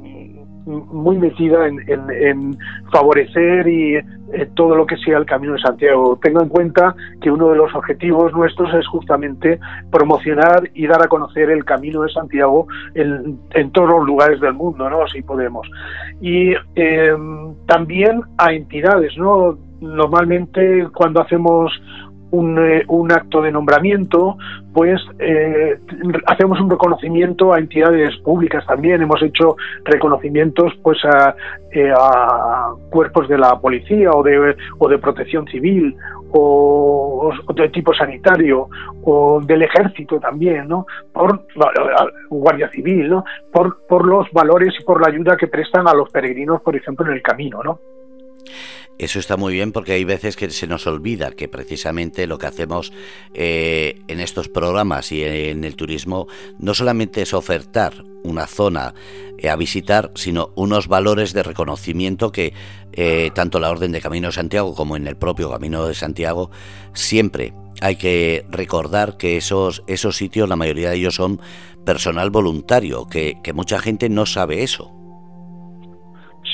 muy 0.68 1.18
metida 1.18 1.66
en, 1.66 2.56
favorecer 2.92 3.66
y 3.66 3.96
eh, 3.96 4.04
todo 4.54 4.76
lo 4.76 4.86
que 4.86 4.96
sea 4.98 5.18
el 5.18 5.26
Camino 5.26 5.54
de 5.54 5.60
Santiago. 5.60 6.18
Tengo 6.22 6.42
en 6.42 6.48
cuenta 6.48 6.94
que 7.20 7.30
uno 7.30 7.48
de 7.48 7.56
los 7.56 7.74
objetivos 7.74 8.32
nuestros 8.32 8.72
es 8.74 8.86
justamente 8.86 9.58
promocionar 9.90 10.70
y 10.74 10.86
dar 10.86 11.02
a 11.02 11.08
conocer 11.08 11.50
el 11.50 11.64
Camino 11.64 12.02
de 12.02 12.12
Santiago 12.12 12.66
en, 12.94 13.38
todos 13.72 13.88
los 13.88 14.06
lugares 14.06 14.40
del 14.40 14.54
mundo, 14.54 14.88
¿no? 14.88 15.06
Si 15.08 15.22
podemos. 15.22 15.68
Y 16.20 16.52
em, 16.74 17.54
también 17.66 18.20
a 18.36 18.52
entidades, 18.52 19.16
¿no? 19.16 19.58
Normalmente 19.80 20.88
cuando 20.92 21.20
hacemos 21.20 21.72
un, 22.30 22.58
eh, 22.58 22.84
un, 22.88 23.10
acto 23.12 23.40
de 23.42 23.52
nombramiento, 23.52 24.36
pues 24.72 25.00
eh, 25.18 25.78
hacemos 26.26 26.60
un 26.60 26.70
reconocimiento 26.70 27.52
a 27.52 27.58
entidades 27.58 28.16
públicas 28.18 28.64
también. 28.66 29.02
Hemos 29.02 29.22
hecho 29.22 29.56
reconocimientos 29.84 30.72
pues 30.82 30.98
a, 31.04 31.34
eh, 31.72 31.92
a 31.96 32.72
cuerpos 32.90 33.28
de 33.28 33.38
la 33.38 33.58
policía 33.58 34.10
o 34.10 34.22
de, 34.22 34.56
o 34.78 34.88
de 34.88 34.98
protección 34.98 35.46
civil 35.46 35.96
o, 36.32 37.30
de 37.54 37.68
tipo 37.70 37.94
sanitario 37.94 38.68
o 39.04 39.40
del 39.40 39.62
ejército 39.62 40.20
también, 40.20 40.68
¿no? 40.68 40.86
Por 41.12 41.46
guardia 42.28 42.70
civil, 42.70 43.08
¿no? 43.08 43.24
Por, 43.52 43.86
por 43.86 44.06
los 44.06 44.30
valores 44.32 44.74
y 44.78 44.84
por 44.84 45.00
la 45.00 45.08
ayuda 45.08 45.36
que 45.36 45.46
prestan 45.46 45.88
a 45.88 45.94
los 45.94 46.10
peregrinos, 46.10 46.60
por 46.60 46.76
ejemplo, 46.76 47.06
en 47.06 47.12
el 47.12 47.22
camino, 47.22 47.62
¿no? 47.62 47.78
Eso 48.98 49.20
está 49.20 49.36
muy 49.36 49.54
bien 49.54 49.70
porque 49.70 49.92
hay 49.92 50.02
veces 50.02 50.34
que 50.34 50.50
se 50.50 50.66
nos 50.66 50.88
olvida 50.88 51.30
que 51.30 51.46
precisamente 51.46 52.26
lo 52.26 52.36
que 52.38 52.46
hacemos 52.46 52.92
eh, 53.32 54.00
en 54.08 54.18
estos 54.18 54.48
programas 54.48 55.12
y 55.12 55.22
en 55.22 55.62
el 55.62 55.76
turismo 55.76 56.26
no 56.58 56.74
solamente 56.74 57.22
es 57.22 57.32
ofertar 57.32 57.92
una 58.24 58.48
zona 58.48 58.94
eh, 59.38 59.48
a 59.50 59.56
visitar, 59.56 60.10
sino 60.14 60.50
unos 60.56 60.88
valores 60.88 61.32
de 61.32 61.44
reconocimiento 61.44 62.32
que 62.32 62.52
eh, 62.92 63.30
tanto 63.34 63.60
la 63.60 63.70
Orden 63.70 63.92
de 63.92 64.00
Camino 64.00 64.28
de 64.28 64.32
Santiago 64.32 64.74
como 64.74 64.96
en 64.96 65.06
el 65.06 65.16
propio 65.16 65.48
Camino 65.48 65.86
de 65.86 65.94
Santiago 65.94 66.50
siempre 66.92 67.52
hay 67.80 67.94
que 67.94 68.44
recordar 68.50 69.16
que 69.16 69.36
esos, 69.36 69.84
esos 69.86 70.16
sitios, 70.16 70.48
la 70.48 70.56
mayoría 70.56 70.90
de 70.90 70.96
ellos 70.96 71.14
son 71.14 71.40
personal 71.86 72.30
voluntario, 72.30 73.06
que, 73.06 73.36
que 73.44 73.52
mucha 73.52 73.78
gente 73.78 74.08
no 74.08 74.26
sabe 74.26 74.64
eso. 74.64 74.92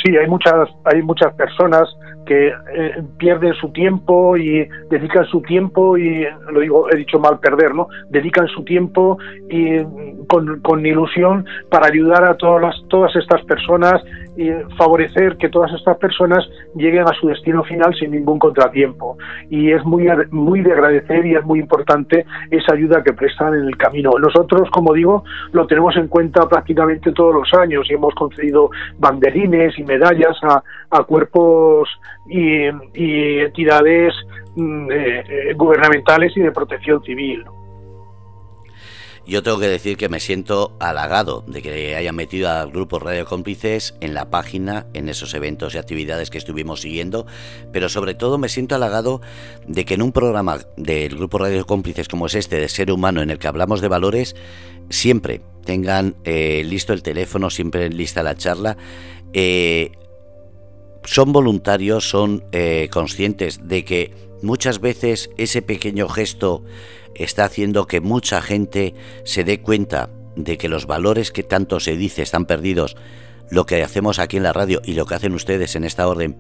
Sí, 0.03 0.15
hay 0.15 0.29
muchas, 0.29 0.69
hay 0.85 1.01
muchas 1.01 1.33
personas 1.33 1.89
que 2.25 2.49
eh, 2.49 3.03
pierden 3.19 3.55
su 3.55 3.71
tiempo 3.73 4.37
y 4.37 4.69
dedican 4.91 5.25
su 5.27 5.41
tiempo 5.43 5.97
y 5.97 6.27
lo 6.51 6.61
digo 6.61 6.91
he 6.91 6.97
dicho 6.97 7.19
mal 7.19 7.39
perder 7.39 7.75
no 7.75 7.89
dedican 8.11 8.47
su 8.49 8.65
tiempo 8.65 9.19
y 9.49 9.83
con, 10.29 10.61
con 10.61 10.85
ilusión 10.85 11.45
para 11.71 11.87
ayudar 11.87 12.25
a 12.25 12.37
todas 12.37 12.63
las, 12.63 12.89
todas 12.89 13.15
estas 13.17 13.43
personas 13.45 14.03
y 14.37 14.51
favorecer 14.77 15.37
que 15.37 15.49
todas 15.49 15.73
estas 15.73 15.97
personas 15.99 16.45
lleguen 16.75 17.03
a 17.03 17.13
su 17.21 17.29
destino 17.29 17.63
final 17.63 17.95
sin 17.95 18.11
ningún 18.11 18.39
contratiempo. 18.39 19.17
Y 19.49 19.71
es 19.71 19.85
muy 19.85 20.09
muy 20.31 20.61
de 20.61 20.73
agradecer 20.73 21.25
y 21.25 21.35
es 21.35 21.45
muy 21.45 21.61
importante 21.61 22.27
esa 22.51 22.75
ayuda 22.75 23.03
que 23.03 23.13
prestan 23.13 23.55
en 23.55 23.69
el 23.69 23.77
camino. 23.77 24.11
Nosotros 24.19 24.69
como 24.71 24.93
digo 24.93 25.25
lo 25.53 25.67
tenemos 25.67 25.97
en 25.97 26.09
cuenta 26.09 26.49
prácticamente 26.49 27.13
todos 27.13 27.35
los 27.35 27.55
años 27.55 27.87
y 27.89 27.95
hemos 27.95 28.15
concedido 28.15 28.71
banderines 28.99 29.79
y 29.79 29.85
medallas 29.85 30.37
a, 30.43 30.63
a 30.91 31.03
cuerpos 31.05 31.89
y, 32.27 32.67
entidades 33.41 34.15
mm, 34.57 34.91
eh, 34.91 35.25
eh, 35.29 35.55
gubernamentales 35.55 36.37
y 36.37 36.41
de 36.41 36.53
protección 36.53 37.03
civil. 37.03 37.45
Yo 39.27 39.43
tengo 39.43 39.59
que 39.59 39.69
decir 39.69 39.97
que 39.97 40.11
me 40.11 40.21
siento 40.21 40.77
halagado 40.81 41.45
de 41.47 41.63
que 41.63 41.97
hayan 41.97 42.15
metido 42.15 42.51
al 42.51 42.71
grupo 42.71 42.99
Radio 42.99 43.25
Cómplices 43.25 43.95
en 44.03 44.13
la 44.13 44.29
página, 44.29 44.87
en 44.93 45.09
esos 45.09 45.33
eventos 45.33 45.75
y 45.75 45.79
actividades 45.79 46.29
que 46.29 46.37
estuvimos 46.37 46.83
siguiendo, 46.83 47.25
pero 47.73 47.89
sobre 47.89 48.13
todo 48.13 48.37
me 48.37 48.51
siento 48.51 48.75
halagado 48.75 49.23
de 49.67 49.87
que 49.87 49.95
en 49.95 50.03
un 50.03 50.13
programa 50.13 50.59
del 50.77 51.17
grupo 51.17 51.39
Radio 51.39 51.65
Cómplices 51.65 52.07
como 52.07 52.27
es 52.27 52.35
este, 52.35 52.57
de 52.57 52.69
ser 52.69 52.93
humano, 52.93 53.23
en 53.23 53.31
el 53.31 53.39
que 53.39 53.49
hablamos 53.49 53.81
de 53.81 53.89
valores, 53.89 54.37
siempre 54.91 55.41
tengan 55.65 56.17
eh, 56.25 56.63
listo 56.63 56.93
el 56.93 57.03
teléfono, 57.03 57.49
siempre 57.49 57.89
lista 57.89 58.23
la 58.23 58.35
charla. 58.35 58.77
Eh, 59.33 59.93
son 61.05 61.33
voluntarios, 61.33 62.09
son 62.09 62.45
eh, 62.53 62.89
conscientes 62.91 63.67
de 63.69 63.85
que 63.85 64.15
muchas 64.43 64.81
veces 64.81 65.31
ese 65.37 65.63
pequeño 65.63 66.09
gesto 66.09 66.65
está 67.15 67.45
haciendo 67.45 67.87
que 67.87 68.01
mucha 68.01 68.41
gente 68.43 68.95
se 69.25 69.45
dé 69.45 69.61
cuenta 69.61 70.11
de 70.37 70.59
que 70.59 70.69
los 70.69 70.87
valores 70.87 71.31
que 71.31 71.43
tanto 71.43 71.81
se 71.81 71.97
dice 71.97 72.23
están 72.23 72.47
perdidos. 72.47 72.97
Lo 73.51 73.67
que 73.67 73.83
hacemos 73.83 74.19
aquí 74.19 74.37
en 74.37 74.43
la 74.43 74.53
radio 74.53 74.81
y 74.85 74.95
lo 74.95 75.07
que 75.07 75.15
hacen 75.15 75.35
ustedes 75.35 75.77
en 75.77 75.85
esta 75.85 76.09
orden 76.09 76.37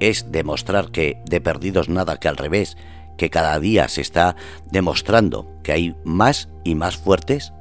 es 0.00 0.32
demostrar 0.32 0.90
que 0.90 1.18
de 1.26 1.40
perdidos 1.40 1.88
nada, 1.88 2.18
que 2.18 2.28
al 2.28 2.36
revés, 2.36 2.76
que 3.16 3.30
cada 3.30 3.58
día 3.60 3.88
se 3.88 4.00
está 4.00 4.36
demostrando 4.70 5.46
que 5.62 5.72
hay 5.72 5.96
más 6.04 6.48
y 6.64 6.74
más 6.74 6.96
fuertes? 6.96 7.52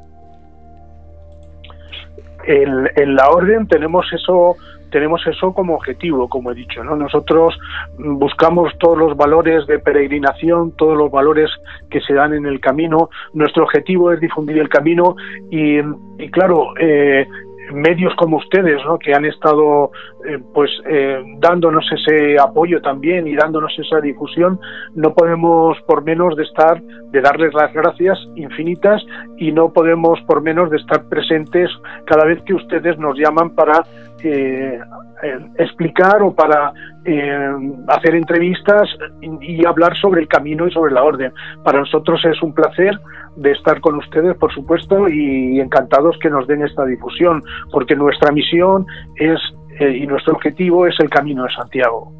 En, 2.47 3.15
la 3.15 3.29
orden 3.29 3.67
tenemos 3.67 4.05
eso 4.13 4.55
tenemos 4.95 5.27
eso 5.27 5.51
como 5.53 5.75
objetivo, 5.75 6.29
como 6.29 6.51
he 6.51 6.55
dicho, 6.55 6.81
¿no? 6.81 6.95
Nosotros 6.95 7.59
buscamos 7.97 8.71
todos 8.77 8.97
los 8.97 9.17
valores 9.17 9.67
de 9.67 9.77
peregrinación, 9.77 10.71
todos 10.77 10.97
los 10.97 11.11
valores 11.11 11.51
que 11.89 11.99
se 11.99 12.13
dan 12.13 12.33
en 12.33 12.45
el 12.45 12.61
camino. 12.61 13.09
Nuestro 13.33 13.65
objetivo 13.65 14.13
es 14.13 14.21
difundir 14.21 14.57
el 14.57 14.69
camino 14.69 15.17
y, 15.51 15.79
y 15.79 16.31
claro, 16.31 16.75
eh, 16.79 17.27
medios 17.73 18.13
como 18.15 18.37
ustedes, 18.37 18.83
¿no? 18.85 18.97
que 18.99 19.13
han 19.13 19.25
estado 19.25 19.91
eh, 20.27 20.39
pues 20.53 20.69
eh, 20.87 21.21
dándonos 21.39 21.85
ese 21.91 22.37
apoyo 22.39 22.81
también 22.81 23.27
y 23.27 23.35
dándonos 23.35 23.73
esa 23.77 23.99
difusión, 24.01 24.59
no 24.93 25.13
podemos 25.13 25.77
por 25.87 26.03
menos 26.03 26.35
de 26.35 26.43
estar, 26.43 26.81
de 26.81 27.21
darles 27.21 27.53
las 27.53 27.73
gracias 27.73 28.17
infinitas 28.35 29.03
y 29.37 29.51
no 29.51 29.71
podemos 29.71 30.19
por 30.21 30.41
menos 30.41 30.69
de 30.69 30.77
estar 30.77 31.07
presentes 31.09 31.69
cada 32.05 32.25
vez 32.25 32.41
que 32.43 32.53
ustedes 32.53 32.97
nos 32.97 33.17
llaman 33.17 33.51
para 33.55 33.83
eh, 34.23 34.79
explicar 35.57 36.21
o 36.21 36.33
para 36.33 36.73
hacer 37.87 38.15
entrevistas 38.15 38.89
y 39.21 39.63
hablar 39.63 39.95
sobre 39.97 40.21
el 40.21 40.27
camino 40.27 40.67
y 40.67 40.71
sobre 40.71 40.91
la 40.91 41.03
orden. 41.03 41.31
Para 41.63 41.79
nosotros 41.79 42.19
es 42.25 42.41
un 42.41 42.51
placer 42.51 42.99
de 43.35 43.51
estar 43.51 43.81
con 43.81 43.95
ustedes, 43.95 44.35
por 44.37 44.53
supuesto, 44.53 45.07
y 45.09 45.59
encantados 45.59 46.17
que 46.21 46.29
nos 46.29 46.47
den 46.47 46.63
esta 46.63 46.85
difusión, 46.85 47.43
porque 47.71 47.95
nuestra 47.95 48.31
misión 48.31 48.85
es 49.15 49.39
eh, 49.79 49.97
y 50.01 50.07
nuestro 50.07 50.33
objetivo 50.33 50.87
es 50.87 50.95
el 50.99 51.09
Camino 51.09 51.43
de 51.43 51.53
Santiago. 51.53 52.11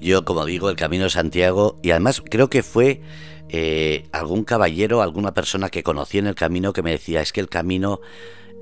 Yo, 0.00 0.24
como 0.24 0.44
digo, 0.44 0.70
el 0.70 0.76
Camino 0.76 1.04
de 1.04 1.10
Santiago, 1.10 1.76
y 1.82 1.90
además 1.90 2.22
creo 2.28 2.48
que 2.48 2.62
fue 2.62 3.02
eh, 3.50 4.04
algún 4.12 4.44
caballero, 4.44 5.02
alguna 5.02 5.34
persona 5.34 5.68
que 5.68 5.82
conocí 5.82 6.18
en 6.18 6.26
el 6.26 6.34
camino 6.34 6.72
que 6.72 6.82
me 6.82 6.92
decía, 6.92 7.20
es 7.20 7.32
que 7.32 7.40
el 7.40 7.48
camino 7.48 8.00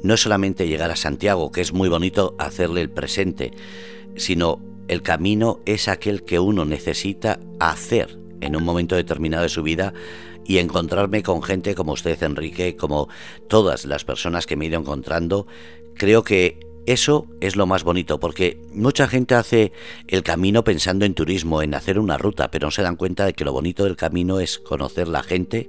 no 0.03 0.15
es 0.15 0.21
solamente 0.21 0.67
llegar 0.67 0.91
a 0.91 0.97
Santiago, 0.97 1.51
que 1.51 1.61
es 1.61 1.73
muy 1.73 1.89
bonito 1.89 2.35
hacerle 2.39 2.81
el 2.81 2.91
presente, 2.91 3.53
sino 4.17 4.61
el 4.89 5.03
camino 5.03 5.61
es 5.67 5.89
aquel 5.89 6.25
que 6.25 6.39
uno 6.39 6.65
necesita 6.65 7.39
hacer 7.59 8.19
en 8.41 8.57
un 8.57 8.65
momento 8.65 8.95
determinado 8.95 9.43
de 9.43 9.49
su 9.49 9.63
vida 9.63 9.93
y 10.47 10.59
encontrarme 10.59 11.23
con 11.23 11.43
gente 11.43 11.75
como 11.75 11.93
usted, 11.93 12.23
Enrique, 12.23 12.77
como 12.77 13.09
todas 13.49 13.85
las 13.85 14.05
personas 14.05 14.47
que 14.47 14.57
me 14.57 14.65
he 14.65 14.69
ido 14.69 14.81
encontrando, 14.81 15.47
creo 15.95 16.23
que 16.23 16.61
eso 16.87 17.27
es 17.41 17.57
lo 17.57 17.67
más 17.67 17.83
bonito, 17.83 18.21
porque 18.21 18.59
mucha 18.73 19.09
gente 19.09 19.35
hace 19.35 19.73
el 20.07 20.23
camino 20.23 20.63
pensando 20.63 21.05
en 21.05 21.15
turismo, 21.15 21.63
en 21.63 21.75
hacer 21.75 21.99
una 21.99 22.17
ruta, 22.17 22.49
pero 22.51 22.69
no 22.69 22.71
se 22.71 22.83
dan 22.83 22.97
cuenta 22.97 23.27
de 23.27 23.33
que 23.33 23.45
lo 23.45 23.53
bonito 23.53 23.85
del 23.85 23.97
camino 23.97 24.39
es 24.39 24.59
conocer 24.61 25.09
la 25.09 25.25
gente 25.25 25.69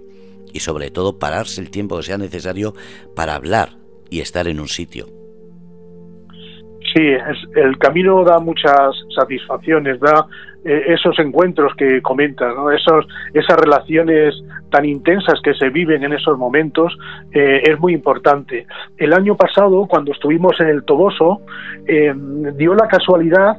y 0.54 0.60
sobre 0.60 0.92
todo 0.92 1.18
pararse 1.18 1.60
el 1.60 1.72
tiempo 1.72 1.98
que 1.98 2.04
sea 2.04 2.18
necesario 2.20 2.74
para 3.16 3.34
hablar 3.34 3.78
y 4.12 4.20
estar 4.20 4.48
en 4.48 4.60
un 4.60 4.68
sitio. 4.68 5.08
Sí, 6.94 7.04
el 7.56 7.78
camino 7.80 8.24
da 8.24 8.40
muchas 8.40 8.96
satisfacciones, 9.16 10.00
da 10.00 10.26
eh, 10.66 10.94
esos 10.94 11.18
encuentros 11.20 11.74
que 11.76 12.02
comentas. 12.02 12.54
Esos, 12.76 13.08
esas 13.34 13.58
relaciones 13.60 14.36
tan 14.70 14.86
intensas 14.86 15.40
que 15.44 15.54
se 15.54 15.70
viven 15.70 16.04
en 16.04 16.14
esos 16.14 16.38
momentos, 16.38 16.98
eh, 17.32 17.62
es 17.64 17.80
muy 17.80 17.94
importante. 17.94 18.66
El 18.98 19.14
año 19.14 19.36
pasado, 19.36 19.88
cuando 19.88 20.12
estuvimos 20.12 20.60
en 20.60 20.68
el 20.68 20.84
Toboso, 20.84 21.42
eh, 21.88 22.14
dio 22.56 22.74
la 22.76 22.88
casualidad 22.88 23.58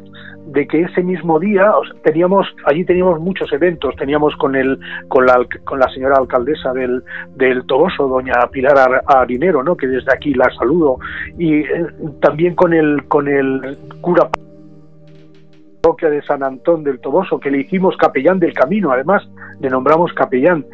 de 0.49 0.67
que 0.67 0.81
ese 0.81 1.03
mismo 1.03 1.39
día 1.39 1.71
teníamos 2.03 2.47
allí 2.65 2.83
teníamos 2.83 3.21
muchos 3.21 3.53
eventos 3.53 3.95
teníamos 3.97 4.35
con 4.37 4.57
el 4.57 4.79
con 5.09 5.27
la 5.27 5.47
con 5.65 5.79
la 5.79 5.87
señora 5.91 6.17
alcaldesa 6.17 6.73
del, 6.73 7.03
del 7.37 7.67
Toboso 7.67 8.09
doña 8.09 8.33
Pilar 8.51 9.03
Arinero 9.07 9.63
no 9.63 9.77
que 9.77 9.87
desde 9.87 10.11
aquí 10.11 10.33
la 10.33 10.51
saludo 10.59 11.01
y 11.37 11.65
también 12.23 12.55
con 12.55 12.73
el 12.73 13.05
con 13.09 13.29
el 13.29 13.77
cura 14.01 14.31
de 16.11 16.23
San 16.23 16.43
Antón 16.43 16.85
del 16.85 17.01
Toboso, 17.01 17.41
que 17.41 17.51
le 17.51 17.61
hicimos 17.61 17.97
capellán 17.97 18.39
del 18.39 18.53
camino, 18.53 18.93
además 18.93 19.27
le 19.61 19.71
nombramos 19.71 20.13
capellán, 20.13 20.67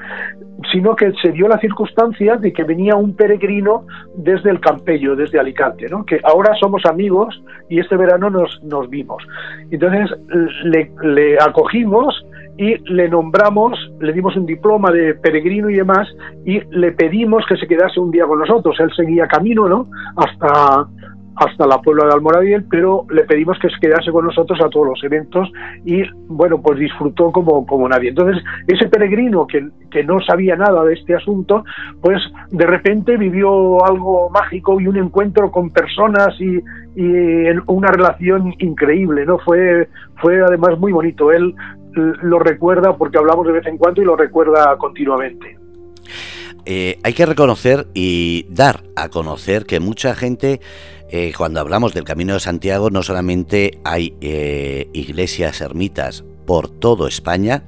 sino 0.73 0.97
que 0.97 1.13
se 1.23 1.31
dio 1.31 1.47
la 1.47 1.59
circunstancia 1.59 2.37
de 2.37 2.53
que 2.53 2.65
venía 2.65 2.97
un 2.97 3.15
peregrino 3.15 3.87
desde 4.17 4.51
el 4.51 4.61
Campello, 4.61 5.15
desde 5.15 5.39
Alicante, 5.39 5.87
¿no? 5.89 6.05
que 6.05 6.21
ahora 6.25 6.55
somos 6.61 6.85
amigos 6.85 7.41
y 7.69 7.79
este 7.79 7.97
verano 7.97 8.29
nos, 8.29 8.63
nos 8.65 8.91
vimos. 8.91 9.23
Entonces 9.71 10.11
le, 10.65 10.91
le 11.03 11.37
acogimos 11.39 12.25
y 12.57 12.77
le 12.93 13.09
nombramos, 13.09 13.79
le 14.01 14.13
dimos 14.13 14.37
un 14.37 14.47
diploma 14.47 14.91
de 14.91 15.15
peregrino 15.15 15.71
y 15.71 15.75
demás, 15.75 16.09
y 16.45 16.61
le 16.71 16.93
pedimos 16.93 17.45
que 17.49 17.57
se 17.57 17.67
quedase 17.67 17.99
un 17.99 18.11
día 18.11 18.27
con 18.27 18.39
nosotros. 18.39 18.79
Él 18.79 18.91
seguía 18.95 19.27
camino, 19.27 19.69
¿no? 19.69 19.87
Hasta, 20.17 20.87
hasta 21.37 21.67
la 21.67 21.81
Puebla 21.81 22.07
de 22.07 22.13
Almoradín, 22.13 22.67
pero 22.71 23.07
le 23.11 23.25
pedimos 23.25 23.59
que 23.59 23.69
se 23.69 23.81
quedase 23.81 24.11
con 24.13 24.27
nosotros 24.27 24.61
a 24.61 24.69
todos 24.69 24.89
los 24.89 25.05
eventos 25.05 25.51
y, 25.85 26.03
bueno, 26.29 26.61
pues 26.61 26.79
disfrutó 26.79 27.33
como, 27.33 27.67
como 27.67 27.89
nadie. 27.89 28.11
Entonces, 28.11 28.43
ese 28.67 28.89
peregrino 28.89 29.47
que, 29.47 29.69
que 29.91 30.05
no 30.05 30.21
sabía 30.21 30.57
nada 30.57 30.85
de 30.85 30.95
este 30.95 31.15
asunto, 31.15 31.65
pues 32.01 32.21
de 32.51 32.67
repente 32.67 33.17
vivió 33.17 33.85
algo 33.85 34.31
mágico 34.31 34.81
y 34.81 34.87
un 34.87 34.97
encuentro 34.97 35.51
con 35.51 35.71
personas 35.71 36.35
y, 36.41 36.59
y 36.97 37.47
una 37.67 37.89
relación 37.89 38.55
increíble, 38.59 39.27
¿no? 39.27 39.39
Fue, 39.39 39.89
fue 40.21 40.41
además 40.41 40.79
muy 40.79 40.93
bonito. 40.93 41.33
Él 41.33 41.55
lo 41.95 42.39
recuerda 42.39 42.97
porque 42.97 43.19
hablamos 43.19 43.47
de 43.47 43.53
vez 43.53 43.67
en 43.67 43.79
cuando 43.79 44.03
y 44.03 44.05
lo 44.05 44.17
recuerda 44.17 44.77
continuamente. 44.79 45.59
Eh, 46.67 46.99
hay 47.03 47.13
que 47.13 47.27
reconocer 47.27 47.87
y 47.93 48.47
dar 48.49 48.81
a 48.97 49.11
conocer 49.11 49.67
que 49.67 49.81
mucha 49.81 50.15
gente 50.15 50.61
eh, 51.11 51.33
cuando 51.37 51.61
hablamos 51.61 51.95
del 51.95 52.05
Camino 52.05 52.35
de 52.35 52.41
Santiago 52.41 52.91
no 52.91 53.03
solamente 53.03 53.79
hay 53.85 54.15
eh, 54.21 54.89
iglesias 54.93 55.61
ermitas 55.61 56.25
por 56.47 56.69
todo 56.69 57.07
España, 57.07 57.65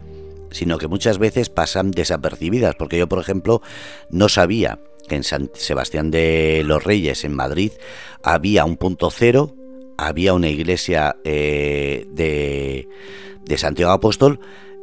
sino 0.51 0.79
que 0.79 0.89
muchas 0.89 1.19
veces 1.19 1.49
pasan 1.51 1.91
desapercibidas, 1.91 2.75
porque 2.77 2.99
yo, 2.99 3.09
por 3.09 3.19
ejemplo, 3.19 3.63
no 4.11 4.29
sabía 4.29 4.79
que 5.09 5.17
en 5.17 5.25
San 5.25 5.51
Sebastián 5.55 6.11
de 6.11 6.63
los 6.65 6.83
Reyes, 6.83 7.25
en 7.25 7.35
Madrid, 7.35 7.73
había 8.23 8.65
un 8.65 8.77
punto 8.77 9.11
cero, 9.11 9.55
había 9.99 10.35
una 10.35 10.49
iglesia 10.49 11.17
eh, 11.25 12.07
de, 12.11 12.89
de, 13.45 13.59
Santiago 13.59 13.93
Apóstol, 13.93 14.41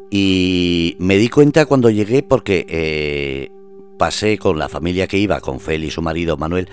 y 0.09 0.95
me 0.99 1.17
di 1.17 1.27
cuenta 1.27 1.65
cuando 1.65 1.89
llegué 1.89 2.23
porque 2.23 3.49
pasé 3.97 4.37
con 4.37 4.59
la 4.59 4.69
familia 4.69 5.07
que 5.07 5.17
iba, 5.17 5.39
con 5.39 5.59
Fel 5.59 5.83
y 5.83 5.91
su 5.91 6.01
marido 6.01 6.37
Manuel, 6.37 6.69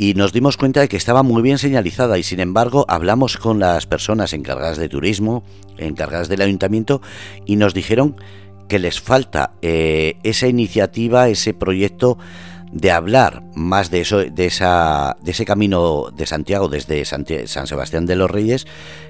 y 0.00 0.14
nos 0.14 0.32
dimos 0.32 0.56
cuenta 0.56 0.80
de 0.80 0.88
que 0.88 0.96
estaba 0.96 1.22
muy 1.22 1.42
bien 1.42 1.58
señalizada 1.58 2.16
y 2.16 2.22
sin 2.22 2.40
embargo 2.40 2.86
hablamos 2.88 3.36
con 3.36 3.58
las 3.58 3.84
personas 3.84 4.32
encargadas 4.32 4.78
de 4.78 4.88
turismo, 4.88 5.44
encargadas 5.76 6.30
del 6.30 6.40
ayuntamiento 6.40 7.02
y 7.44 7.56
nos 7.56 7.74
dijeron 7.74 8.16
que 8.66 8.78
les 8.78 8.98
falta 8.98 9.52
eh, 9.60 10.16
esa 10.22 10.48
iniciativa, 10.48 11.28
ese 11.28 11.52
proyecto 11.52 12.16
de 12.72 12.90
hablar 12.90 13.42
más 13.54 13.90
de 13.90 14.00
eso, 14.00 14.24
de 14.24 14.46
esa, 14.46 15.18
de 15.20 15.32
ese 15.32 15.44
camino 15.44 16.06
de 16.16 16.24
Santiago 16.24 16.68
desde 16.70 17.04
San 17.04 17.26
Sebastián 17.26 18.06
de 18.06 18.16
los 18.16 18.30
Reyes, 18.30 18.66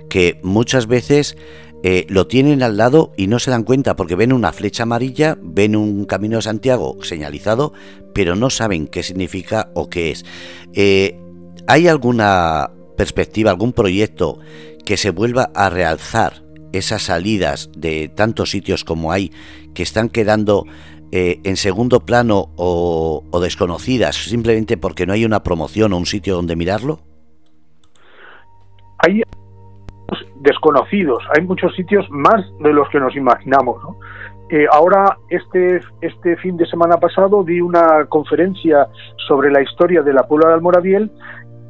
que 0.08 0.40
muchas 0.42 0.88
veces 0.88 1.36
eh, 1.82 2.06
lo 2.08 2.26
tienen 2.26 2.62
al 2.62 2.76
lado 2.76 3.12
y 3.16 3.26
no 3.26 3.38
se 3.38 3.50
dan 3.50 3.64
cuenta 3.64 3.96
porque 3.96 4.16
ven 4.16 4.32
una 4.32 4.52
flecha 4.52 4.82
amarilla, 4.82 5.38
ven 5.40 5.76
un 5.76 6.04
camino 6.04 6.36
de 6.36 6.42
Santiago 6.42 6.96
señalizado, 7.02 7.72
pero 8.14 8.36
no 8.36 8.50
saben 8.50 8.86
qué 8.86 9.02
significa 9.02 9.70
o 9.74 9.88
qué 9.88 10.10
es. 10.10 10.24
Eh, 10.74 11.18
¿Hay 11.66 11.88
alguna 11.88 12.70
perspectiva, 12.96 13.50
algún 13.50 13.72
proyecto 13.72 14.38
que 14.84 14.98
se 14.98 15.10
vuelva 15.10 15.50
a 15.54 15.70
realzar 15.70 16.42
esas 16.72 17.04
salidas 17.04 17.70
de 17.74 18.08
tantos 18.08 18.50
sitios 18.50 18.84
como 18.84 19.10
hay 19.10 19.32
que 19.74 19.82
están 19.82 20.10
quedando 20.10 20.66
eh, 21.12 21.40
en 21.44 21.56
segundo 21.56 22.00
plano 22.00 22.52
o, 22.56 23.24
desconocidas 23.40 24.16
simplemente 24.16 24.76
porque 24.76 25.06
no 25.06 25.14
hay 25.14 25.24
una 25.24 25.42
promoción 25.42 25.92
o 25.94 25.96
un 25.96 26.06
sitio 26.06 26.34
donde 26.34 26.56
mirarlo? 26.56 27.00
Hay 28.98 29.22
desconocidos, 30.36 31.22
hay 31.34 31.44
muchos 31.44 31.74
sitios 31.74 32.08
más 32.10 32.44
de 32.60 32.72
los 32.72 32.88
que 32.90 33.00
nos 33.00 33.14
imaginamos. 33.16 33.76
Eh, 34.50 34.66
ahora, 34.72 35.16
este, 35.28 35.80
este 36.00 36.36
fin 36.38 36.56
de 36.56 36.66
semana 36.66 36.96
pasado, 36.96 37.44
di 37.44 37.60
una 37.60 38.04
conferencia 38.08 38.88
sobre 39.28 39.50
la 39.52 39.62
historia 39.62 40.02
de 40.02 40.12
la 40.12 40.24
Puebla 40.24 40.48
de 40.48 40.54
Almoraviel 40.54 41.10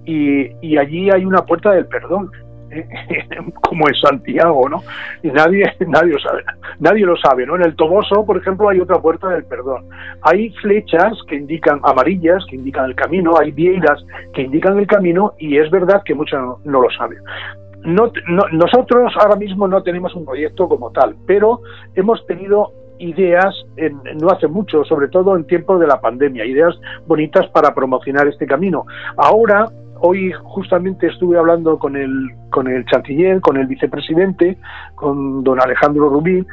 y, 0.07 0.77
allí 0.79 1.11
hay 1.11 1.25
una 1.25 1.45
puerta 1.45 1.73
del 1.73 1.87
perdón. 1.87 2.31
como 3.63 3.89
en 3.89 3.95
Santiago, 3.97 4.69
¿no? 4.69 4.81
Y 5.25 5.29
nadie, 5.33 5.65
nadie 5.89 6.13
lo 6.13 6.21
sabe, 6.21 6.45
nadie 6.79 7.05
lo 7.05 7.17
sabe, 7.17 7.45
¿no? 7.45 7.57
En 7.57 7.63
el 7.63 7.75
Toboso, 7.75 8.25
por 8.25 8.37
ejemplo, 8.37 8.69
hay 8.69 8.79
otra 8.79 9.01
puerta 9.01 9.29
del 9.29 9.45
perdón. 9.45 9.87
Hay 10.23 10.51
flechas 10.63 11.19
que 11.27 11.35
indican 11.35 11.81
amarillas, 11.83 12.45
que 12.49 12.55
indican 12.55 12.85
el 12.85 12.95
camino, 12.95 13.37
hay 13.37 13.51
vieiras 13.51 14.05
que 14.35 14.43
indican 14.43 14.79
el 14.79 14.87
camino, 14.87 15.35
y 15.39 15.59
es 15.59 15.69
verdad 15.69 16.03
que 16.05 16.15
muchos 16.15 16.65
no, 16.65 16.81
lo 16.81 16.89
saben. 16.97 17.19
No, 17.85 18.13
nosotros 18.53 19.13
ahora 19.19 19.37
mismo 19.37 19.67
no 19.67 19.83
tenemos 19.83 20.15
un 20.15 20.27
proyecto 20.27 20.69
como 20.69 20.91
tal, 20.91 21.17
pero 21.27 21.61
hemos 21.95 22.25
tenido 22.27 22.73
ideas 22.99 23.55
en, 23.77 23.99
no 24.21 24.29
hace 24.29 24.47
mucho, 24.47 24.85
sobre 24.85 25.09
todo 25.09 25.35
en 25.35 25.47
tiempo 25.47 25.79
de 25.79 25.87
la 25.87 26.01
pandemia, 26.01 26.45
ideas 26.45 26.79
bonitas 27.07 27.49
para 27.49 27.75
promocionar 27.75 28.29
este 28.29 28.47
camino. 28.47 28.85
Ahora 29.17 29.71
hoy 30.01 30.33
justamente 30.43 31.07
estuve 31.07 31.39
hablando 31.39 31.79
con 31.79 31.97
el, 31.97 32.13
con 32.51 32.69
el 32.69 32.85
chanciller, 32.87 33.41
con 33.41 33.57
el 33.57 33.67
vicepresidente, 33.67 34.59
con 34.95 35.43
don 35.43 35.61
Alejandro 35.61 36.09
Rubí, 36.09 36.47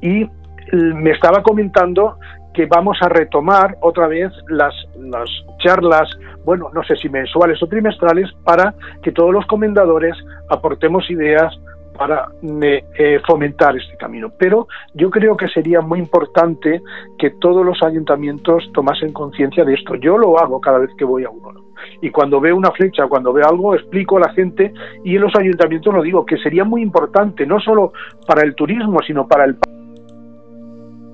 y 0.00 0.28
me 0.72 1.10
estaba 1.10 1.42
comentando 1.42 2.16
que 2.54 2.66
vamos 2.66 2.96
a 3.02 3.08
retomar 3.08 3.76
otra 3.80 4.06
vez 4.06 4.32
las, 4.48 4.74
las 4.96 5.28
charlas, 5.58 6.08
bueno, 6.44 6.70
no 6.72 6.82
sé 6.84 6.96
si 6.96 7.08
mensuales 7.08 7.62
o 7.62 7.66
trimestrales, 7.66 8.30
para 8.44 8.74
que 9.02 9.12
todos 9.12 9.32
los 9.32 9.46
comendadores 9.46 10.16
aportemos 10.48 11.10
ideas 11.10 11.52
para 11.96 12.28
eh, 12.42 13.20
fomentar 13.26 13.76
este 13.76 13.96
camino. 13.96 14.32
Pero 14.38 14.66
yo 14.94 15.10
creo 15.10 15.36
que 15.36 15.48
sería 15.48 15.80
muy 15.80 15.98
importante 15.98 16.82
que 17.18 17.30
todos 17.40 17.64
los 17.64 17.82
ayuntamientos 17.82 18.70
tomasen 18.72 19.12
conciencia 19.12 19.64
de 19.64 19.74
esto. 19.74 19.94
Yo 19.96 20.18
lo 20.18 20.38
hago 20.38 20.60
cada 20.60 20.78
vez 20.78 20.90
que 20.98 21.04
voy 21.04 21.24
a 21.24 21.30
uno. 21.30 21.52
Y 22.00 22.10
cuando 22.10 22.40
veo 22.40 22.56
una 22.56 22.70
flecha, 22.72 23.06
cuando 23.06 23.32
veo 23.32 23.48
algo, 23.48 23.74
explico 23.74 24.16
a 24.16 24.20
la 24.20 24.32
gente 24.32 24.72
y 25.04 25.16
en 25.16 25.22
los 25.22 25.34
ayuntamientos 25.36 25.94
lo 25.94 26.02
digo, 26.02 26.24
que 26.24 26.38
sería 26.38 26.64
muy 26.64 26.82
importante, 26.82 27.46
no 27.46 27.60
solo 27.60 27.92
para 28.26 28.42
el 28.42 28.54
turismo, 28.54 29.00
sino 29.06 29.26
para 29.26 29.44
el 29.44 29.56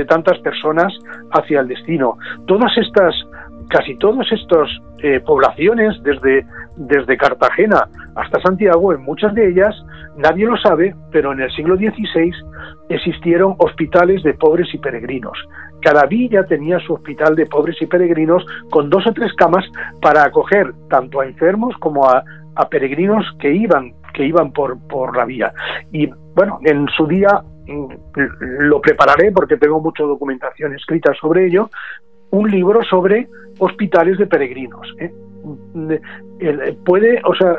de 0.00 0.06
tantas 0.06 0.38
personas 0.38 0.92
hacia 1.32 1.60
el 1.60 1.68
destino. 1.68 2.16
Todas 2.46 2.72
estas, 2.78 3.14
casi 3.68 3.96
todas 3.98 4.26
estas 4.32 4.68
eh, 5.02 5.20
poblaciones, 5.20 6.02
desde, 6.02 6.46
desde 6.76 7.18
Cartagena 7.18 7.86
hasta 8.16 8.40
Santiago, 8.40 8.94
en 8.94 9.02
muchas 9.02 9.34
de 9.34 9.50
ellas, 9.50 9.74
nadie 10.16 10.46
lo 10.46 10.56
sabe, 10.56 10.94
pero 11.12 11.32
en 11.32 11.40
el 11.40 11.50
siglo 11.52 11.76
XVI 11.76 12.32
existieron 12.88 13.56
hospitales 13.58 14.22
de 14.22 14.32
pobres 14.34 14.68
y 14.72 14.78
peregrinos. 14.78 15.36
Cada 15.82 16.06
villa 16.06 16.44
tenía 16.44 16.78
su 16.80 16.94
hospital 16.94 17.36
de 17.36 17.46
pobres 17.46 17.76
y 17.80 17.86
peregrinos 17.86 18.44
con 18.70 18.88
dos 18.88 19.06
o 19.06 19.12
tres 19.12 19.32
camas 19.34 19.64
para 20.00 20.24
acoger 20.24 20.72
tanto 20.88 21.20
a 21.20 21.26
enfermos 21.26 21.74
como 21.78 22.08
a, 22.08 22.24
peregrinos 22.70 23.24
que 23.38 23.54
iban 23.54 23.94
que 24.12 24.26
iban 24.26 24.52
por, 24.52 24.76
por 24.88 25.16
la 25.16 25.24
vía. 25.24 25.50
Y 25.92 26.06
bueno, 26.34 26.58
en 26.64 26.86
su 26.88 27.06
día 27.06 27.42
lo 28.60 28.80
prepararé 28.80 29.32
porque 29.32 29.56
tengo 29.56 29.80
mucha 29.80 30.02
documentación 30.02 30.74
escrita 30.74 31.12
sobre 31.20 31.46
ello, 31.46 31.70
un 32.30 32.50
libro 32.50 32.82
sobre 32.84 33.28
hospitales 33.58 34.18
de 34.18 34.26
peregrinos. 34.26 34.86
¿eh? 34.98 35.12
Puede, 36.84 37.20
o 37.24 37.34
sea, 37.34 37.56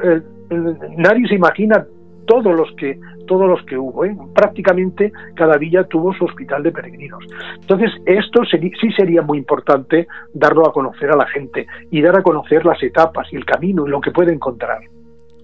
nadie 0.98 1.28
se 1.28 1.36
imagina 1.36 1.86
todos 2.26 2.56
los 2.56 2.72
que 2.76 3.00
todos 3.28 3.48
los 3.48 3.64
que 3.66 3.78
hubo. 3.78 4.04
¿eh? 4.04 4.16
Prácticamente 4.36 5.12
cada 5.36 5.58
villa 5.58 5.86
tuvo 5.86 6.14
su 6.14 6.26
hospital 6.26 6.64
de 6.64 6.72
peregrinos. 6.72 7.24
Entonces, 7.62 7.92
esto 8.06 8.44
sí 8.44 8.92
sería 8.98 9.22
muy 9.22 9.38
importante 9.38 10.08
darlo 10.34 10.68
a 10.68 10.74
conocer 10.74 11.12
a 11.12 11.16
la 11.16 11.28
gente 11.28 11.66
y 11.90 12.02
dar 12.02 12.18
a 12.18 12.24
conocer 12.24 12.66
las 12.66 12.82
etapas 12.84 13.32
y 13.32 13.38
el 13.38 13.46
camino 13.46 13.88
y 13.88 13.90
lo 13.90 14.02
que 14.02 14.12
puede 14.12 14.34
encontrar. 14.34 14.80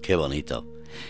Qué 0.02 0.16
bonito. 0.16 0.64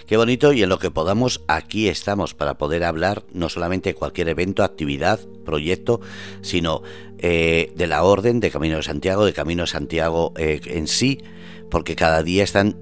Qué 0.07 0.17
bonito 0.17 0.53
y 0.53 0.63
en 0.63 0.69
lo 0.69 0.79
que 0.79 0.91
podamos 0.91 1.43
aquí 1.49 1.89
estamos 1.89 2.35
para 2.35 2.59
poder 2.59 2.85
hablar 2.85 3.25
no 3.33 3.49
solamente 3.49 3.91
de 3.91 3.95
cualquier 3.95 4.29
evento, 4.29 4.63
actividad, 4.63 5.21
proyecto, 5.45 6.01
sino 6.43 6.83
eh, 7.19 7.73
de 7.77 7.87
la 7.87 8.03
orden 8.05 8.41
de 8.41 8.51
Camino 8.51 8.77
de 8.77 8.83
Santiago, 8.83 9.25
de 9.25 9.33
Camino 9.33 9.63
de 9.63 9.69
Santiago 9.69 10.33
eh, 10.37 10.61
en 10.67 10.87
sí, 10.87 11.19
porque 11.71 11.97
cada 11.97 12.23
día 12.23 12.45
están 12.45 12.77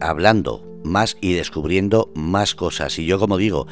hablando 0.00 0.64
más 0.84 1.16
y 1.20 1.34
descubriendo 1.34 2.10
más 2.14 2.54
cosas. 2.54 2.98
Y 2.98 3.06
yo 3.06 3.18
como 3.18 3.36
digo, 3.36 3.66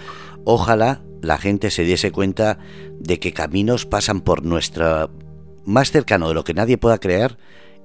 ojalá 0.44 1.02
la 1.22 1.38
gente 1.38 1.70
se 1.70 1.84
diese 1.84 2.12
cuenta 2.12 2.58
de 2.98 3.18
que 3.18 3.32
caminos 3.32 3.86
pasan 3.86 4.20
por 4.20 4.44
nuestra 4.44 5.08
más 5.64 5.90
cercano 5.90 6.28
de 6.28 6.34
lo 6.34 6.44
que 6.44 6.54
nadie 6.54 6.78
pueda 6.78 6.98
creer 6.98 7.36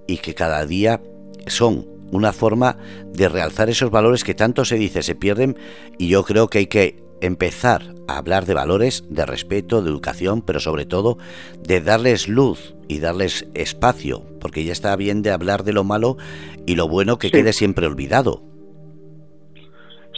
y 0.07 0.17
que 0.17 0.33
cada 0.35 0.65
día 0.65 1.01
son 1.47 1.92
una 2.13 2.31
forma 2.31 2.77
de 3.07 3.27
realzar 3.27 3.69
esos 3.69 3.91
valores 3.91 4.23
que 4.23 4.33
tanto 4.33 4.65
se 4.65 4.77
dice 4.77 5.03
se 5.03 5.15
pierden 5.15 5.57
y 5.97 6.07
yo 6.07 6.23
creo 6.23 6.47
que 6.47 6.59
hay 6.59 6.67
que 6.67 7.03
empezar 7.21 7.81
a 8.07 8.17
hablar 8.17 8.45
de 8.45 8.53
valores, 8.53 9.05
de 9.09 9.25
respeto, 9.25 9.81
de 9.81 9.89
educación, 9.89 10.41
pero 10.41 10.59
sobre 10.59 10.85
todo 10.85 11.17
de 11.61 11.81
darles 11.81 12.27
luz 12.27 12.75
y 12.87 12.99
darles 12.99 13.47
espacio, 13.53 14.23
porque 14.41 14.63
ya 14.65 14.73
está 14.73 14.95
bien 14.95 15.21
de 15.21 15.31
hablar 15.31 15.63
de 15.63 15.73
lo 15.73 15.83
malo 15.83 16.17
y 16.65 16.75
lo 16.75 16.87
bueno 16.87 17.17
que 17.17 17.31
quede 17.31 17.53
siempre 17.53 17.87
olvidado. 17.87 18.43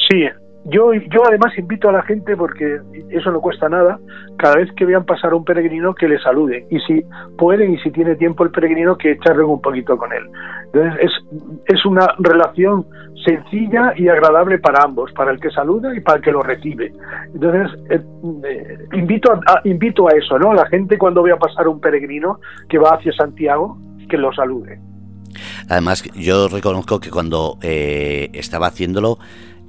Sí, 0.09 0.23
yo, 0.65 0.93
yo 0.93 1.21
además 1.27 1.57
invito 1.57 1.89
a 1.89 1.91
la 1.91 2.03
gente, 2.03 2.35
porque 2.35 2.79
eso 3.09 3.31
no 3.31 3.39
cuesta 3.39 3.69
nada, 3.69 3.99
cada 4.37 4.55
vez 4.55 4.71
que 4.75 4.85
vean 4.85 5.05
pasar 5.05 5.33
un 5.33 5.45
peregrino 5.45 5.93
que 5.93 6.07
le 6.07 6.19
salude. 6.19 6.65
Y 6.69 6.79
si 6.81 7.03
pueden 7.37 7.73
y 7.73 7.77
si 7.79 7.91
tiene 7.91 8.15
tiempo 8.15 8.43
el 8.43 8.51
peregrino, 8.51 8.97
que 8.97 9.17
charlen 9.19 9.45
un 9.45 9.61
poquito 9.61 9.97
con 9.97 10.11
él. 10.11 10.23
Entonces 10.73 10.93
es, 11.01 11.11
es 11.67 11.85
una 11.85 12.07
relación 12.19 12.85
sencilla 13.23 13.93
y 13.95 14.07
agradable 14.07 14.59
para 14.59 14.83
ambos, 14.83 15.11
para 15.13 15.31
el 15.31 15.39
que 15.39 15.49
saluda 15.51 15.95
y 15.95 15.99
para 15.99 16.17
el 16.17 16.23
que 16.23 16.31
lo 16.31 16.41
recibe. 16.41 16.91
Entonces 17.33 17.79
eh, 17.89 18.01
eh, 18.43 18.77
invito, 18.93 19.31
a, 19.31 19.61
invito 19.63 20.07
a 20.07 20.11
eso, 20.11 20.37
¿no? 20.39 20.53
La 20.53 20.65
gente 20.67 20.97
cuando 20.97 21.23
vea 21.23 21.37
pasar 21.37 21.67
un 21.67 21.79
peregrino 21.79 22.39
que 22.69 22.77
va 22.77 22.95
hacia 22.95 23.11
Santiago, 23.13 23.77
que 24.09 24.17
lo 24.17 24.33
salude. 24.33 24.79
Además, 25.69 26.03
yo 26.15 26.47
reconozco 26.47 26.99
que 26.99 27.09
cuando 27.09 27.57
eh, 27.61 28.29
estaba 28.33 28.67
haciéndolo, 28.67 29.17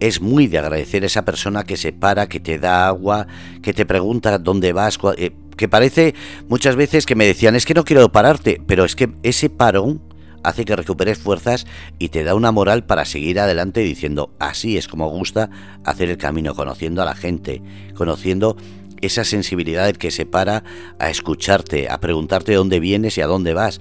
es 0.00 0.20
muy 0.20 0.46
de 0.46 0.58
agradecer 0.58 1.02
a 1.02 1.06
esa 1.06 1.24
persona 1.24 1.64
que 1.64 1.76
se 1.76 1.92
para, 1.92 2.28
que 2.28 2.40
te 2.40 2.58
da 2.58 2.86
agua, 2.86 3.26
que 3.62 3.72
te 3.72 3.86
pregunta 3.86 4.38
dónde 4.38 4.72
vas, 4.72 4.98
eh, 5.16 5.32
que 5.56 5.68
parece 5.68 6.14
muchas 6.48 6.76
veces 6.76 7.06
que 7.06 7.14
me 7.14 7.26
decían, 7.26 7.56
es 7.56 7.64
que 7.64 7.74
no 7.74 7.84
quiero 7.84 8.10
pararte, 8.12 8.60
pero 8.66 8.84
es 8.84 8.94
que 8.94 9.10
ese 9.22 9.48
parón 9.48 10.02
hace 10.42 10.64
que 10.64 10.76
recuperes 10.76 11.18
fuerzas 11.18 11.66
y 11.98 12.10
te 12.10 12.22
da 12.22 12.34
una 12.34 12.52
moral 12.52 12.84
para 12.84 13.04
seguir 13.04 13.40
adelante 13.40 13.80
diciendo, 13.80 14.30
así 14.38 14.76
es 14.76 14.86
como 14.86 15.08
gusta 15.10 15.50
hacer 15.84 16.08
el 16.10 16.18
camino, 16.18 16.54
conociendo 16.54 17.02
a 17.02 17.06
la 17.06 17.14
gente, 17.14 17.62
conociendo 17.94 18.56
esa 19.00 19.24
sensibilidad 19.24 19.92
que 19.96 20.10
se 20.10 20.24
para 20.24 20.62
a 20.98 21.10
escucharte, 21.10 21.88
a 21.90 21.98
preguntarte 21.98 22.54
dónde 22.54 22.80
vienes 22.80 23.18
y 23.18 23.22
a 23.22 23.26
dónde 23.26 23.54
vas 23.54 23.80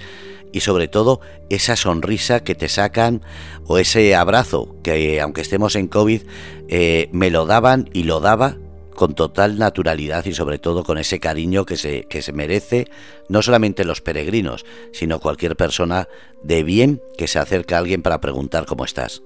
y 0.56 0.62
sobre 0.62 0.88
todo 0.88 1.20
esa 1.50 1.76
sonrisa 1.76 2.42
que 2.42 2.56
te 2.56 2.70
sacan 2.70 3.22
o 3.68 3.78
ese 3.78 4.16
abrazo 4.16 4.78
que 4.84 5.20
aunque 5.20 5.42
estemos 5.42 5.76
en 5.76 5.90
COVID 5.90 6.22
eh, 6.70 7.10
me 7.12 7.30
lo 7.30 7.46
daban 7.46 7.90
y 7.92 8.04
lo 8.04 8.22
daba 8.22 8.56
con 8.96 9.16
total 9.16 9.60
naturalidad 9.60 10.24
y 10.24 10.32
sobre 10.32 10.58
todo 10.58 10.86
con 10.86 10.98
ese 10.98 11.20
cariño 11.20 11.66
que 11.66 11.76
se, 11.76 12.06
que 12.06 12.22
se 12.22 12.32
merece 12.32 12.86
no 13.28 13.42
solamente 13.42 13.84
los 13.84 14.00
peregrinos, 14.00 14.66
sino 14.94 15.20
cualquier 15.20 15.58
persona 15.58 16.08
de 16.42 16.64
bien 16.64 17.02
que 17.18 17.28
se 17.28 17.38
acerca 17.38 17.76
a 17.76 17.80
alguien 17.80 18.02
para 18.02 18.22
preguntar 18.22 18.66
cómo 18.66 18.86
estás. 18.86 19.22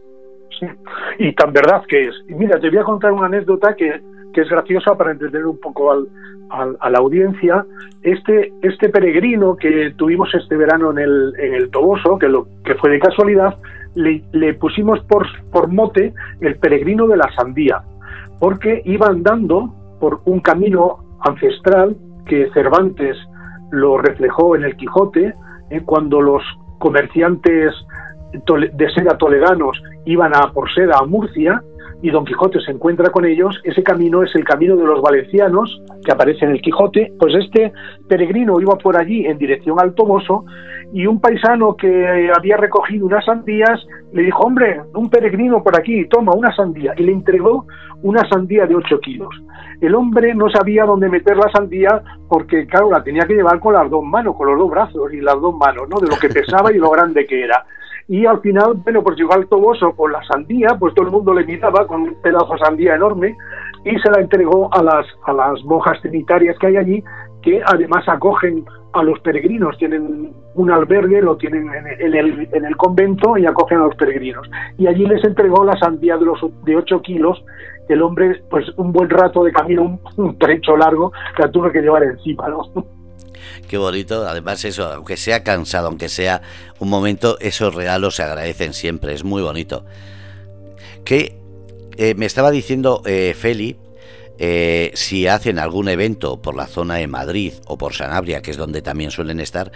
Sí, 0.60 0.66
y 1.20 1.36
tan 1.36 1.54
verdad 1.54 1.84
que 1.88 2.08
es. 2.08 2.16
Y 2.28 2.34
mira, 2.34 2.60
te 2.60 2.70
voy 2.72 2.80
a 2.80 2.84
contar 2.84 3.12
una 3.12 3.28
anécdota 3.28 3.76
que, 3.76 4.02
que 4.34 4.42
es 4.42 4.50
graciosa 4.50 4.96
para 4.96 5.12
entender 5.12 5.46
un 5.46 5.60
poco 5.60 5.92
al, 5.92 6.08
a 6.50 6.90
la 6.90 6.98
audiencia, 6.98 7.66
este, 8.02 8.52
este 8.62 8.90
peregrino 8.90 9.56
que 9.56 9.94
tuvimos 9.96 10.34
este 10.34 10.56
verano 10.56 10.92
en 10.92 11.00
el, 11.00 11.34
en 11.38 11.54
el 11.54 11.70
Toboso, 11.70 12.18
que, 12.18 12.28
lo, 12.28 12.48
que 12.64 12.76
fue 12.76 12.90
de 12.90 13.00
casualidad, 13.00 13.56
le, 13.96 14.24
le 14.32 14.54
pusimos 14.56 15.00
por, 15.06 15.28
por 15.52 15.68
mote 15.68 16.14
el 16.42 16.58
peregrino 16.58 17.08
de 17.08 17.18
la 17.18 17.30
sandía, 17.36 17.82
porque 18.40 18.82
iba 18.86 19.08
andando 19.08 19.74
por 20.00 20.22
un 20.26 20.40
camino 20.40 20.98
ancestral 21.22 21.96
que 22.26 22.50
Cervantes 22.54 23.18
lo 23.72 23.98
reflejó 23.98 24.56
en 24.56 24.64
el 24.64 24.76
Quijote, 24.76 25.34
eh, 25.70 25.82
cuando 25.86 26.22
los 26.22 26.44
comerciantes 26.80 27.74
de 28.32 28.94
seda 28.94 29.18
toledanos 29.18 29.82
iban 30.06 30.36
a 30.36 30.52
por 30.52 30.72
seda 30.72 30.98
a 31.00 31.06
Murcia, 31.06 31.62
y 32.02 32.10
Don 32.12 32.26
Quijote 32.26 32.60
se 32.62 32.72
encuentra 32.72 33.10
con 33.10 33.26
ellos, 33.26 33.60
ese 33.64 33.84
camino 33.84 34.24
es 34.24 34.34
el 34.36 34.44
camino 34.44 34.76
de 34.76 34.86
los 34.86 35.02
valencianos, 35.02 35.82
que 36.06 36.12
aparece 36.12 36.46
en 36.46 36.52
el 36.52 36.62
Quijote, 36.62 37.12
pues 37.20 37.34
este 37.36 37.74
peregrino 38.08 38.60
iba 38.62 38.78
por 38.78 38.98
allí 38.98 39.26
en 39.26 39.38
dirección 39.38 39.80
al 39.80 39.94
Toboso 39.94 40.46
y 40.94 41.06
un 41.06 41.20
paisano 41.20 41.76
que 41.76 42.32
había 42.36 42.58
recogido 42.58 43.06
unas 43.06 43.26
sandías 43.26 43.86
le 44.12 44.24
dijo, 44.24 44.40
hombre, 44.44 44.82
un 44.96 45.10
peregrino 45.10 45.64
por 45.64 45.78
aquí, 45.78 46.08
toma 46.08 46.34
una 46.34 46.56
sandía, 46.56 46.94
y 46.98 47.04
le 47.04 47.12
entregó 47.12 47.66
una 48.02 48.28
sandía 48.28 48.66
de 48.66 48.76
8 48.76 49.00
kilos. 49.02 49.30
El 49.82 49.94
hombre 49.94 50.34
no 50.34 50.50
sabía 50.50 50.86
dónde 50.86 51.10
meter 51.10 51.38
la 51.38 51.52
sandía 51.52 52.02
porque, 52.28 52.66
claro, 52.66 52.90
la 52.90 53.04
tenía 53.04 53.26
que 53.28 53.36
llevar 53.36 53.60
con 53.60 53.74
las 53.74 53.90
dos 53.90 54.04
manos, 54.04 54.36
con 54.36 54.48
los 54.48 54.58
dos 54.58 54.70
brazos 54.70 55.14
y 55.14 55.22
las 55.22 55.40
dos 55.40 55.56
manos, 55.56 55.88
¿no? 55.90 56.00
De 56.00 56.08
lo 56.08 56.18
que 56.18 56.30
pesaba 56.30 56.74
y 56.74 56.78
lo 56.78 56.90
grande 56.90 57.26
que 57.26 57.44
era. 57.44 57.66
Y 58.10 58.26
al 58.26 58.42
final, 58.42 58.74
bueno, 58.84 59.04
pues 59.04 59.18
llegó 59.18 59.34
al 59.34 59.48
Toboso 59.48 59.94
con 59.94 60.12
la 60.12 60.24
sandía, 60.24 60.70
pues 60.80 60.96
todo 60.96 61.06
el 61.06 61.12
mundo 61.12 61.32
le 61.32 61.46
miraba 61.46 61.86
con 61.86 62.02
un 62.02 62.16
pedazo 62.24 62.54
de 62.54 62.60
sandía 62.60 62.96
enorme 62.96 63.38
y 63.86 64.00
se 64.00 64.10
la 64.10 64.20
entregó 64.20 64.68
a 64.74 64.82
las, 64.82 65.06
a 65.28 65.32
las 65.32 65.64
monjas 65.64 66.02
trinitarias 66.02 66.58
que 66.58 66.68
hay 66.68 66.78
allí, 66.78 67.04
que 67.44 67.62
además 67.64 68.10
acogen 68.10 68.66
a 68.94 69.04
los 69.04 69.20
peregrinos, 69.20 69.78
tienen 69.78 70.34
un 70.56 70.72
albergue, 70.72 71.22
lo 71.22 71.38
tienen 71.38 71.70
en 72.00 72.16
el, 72.16 72.50
en 72.52 72.66
el 72.66 72.76
convento 72.78 73.38
y 73.38 73.46
acogen 73.46 73.78
a 73.78 73.86
los 73.86 73.96
peregrinos. 73.96 74.50
Y 74.80 74.88
allí 74.88 75.06
les 75.06 75.24
entregó 75.24 75.64
la 75.64 75.78
sandía 75.78 76.18
de, 76.18 76.26
los, 76.26 76.40
de 76.66 76.78
8 76.78 77.04
kilos, 77.04 77.44
el 77.90 78.02
hombre, 78.02 78.42
pues 78.50 78.66
un 78.78 78.92
buen 78.92 79.12
rato 79.12 79.44
de 79.44 79.52
camino, 79.52 80.00
un, 80.18 80.38
trecho 80.40 80.76
largo, 80.76 81.12
la 81.38 81.52
tuvo 81.52 81.72
que 81.72 81.82
llevar 81.82 82.04
encima, 82.04 82.50
¿no? 82.50 82.62
Qué 83.68 83.78
bonito, 83.78 84.28
además 84.28 84.64
eso, 84.66 84.86
aunque 84.92 85.18
sea 85.18 85.44
cansado, 85.44 85.88
aunque 85.88 86.10
sea 86.10 86.42
un 86.80 86.90
momento, 86.90 87.38
esos 87.40 87.74
regalos 87.76 88.16
se 88.16 88.24
agradecen 88.24 88.74
siempre, 88.74 89.14
es 89.14 89.24
muy 89.24 89.42
bonito. 89.42 89.86
Que 91.06 91.38
eh, 91.98 92.16
me 92.16 92.26
estaba 92.26 92.52
diciendo 92.52 93.02
eh, 93.06 93.36
Feli, 93.38 93.78
eh, 94.42 94.92
si 94.94 95.28
hacen 95.28 95.60
algún 95.60 95.90
evento 95.90 96.42
por 96.42 96.56
la 96.56 96.66
zona 96.66 96.96
de 96.96 97.08
Madrid 97.08 97.54
o 97.68 97.78
por 97.78 97.94
Sanabria, 97.94 98.42
que 98.42 98.52
es 98.52 98.58
donde 98.58 98.82
también 98.82 99.12
suelen 99.12 99.42
estar, 99.42 99.74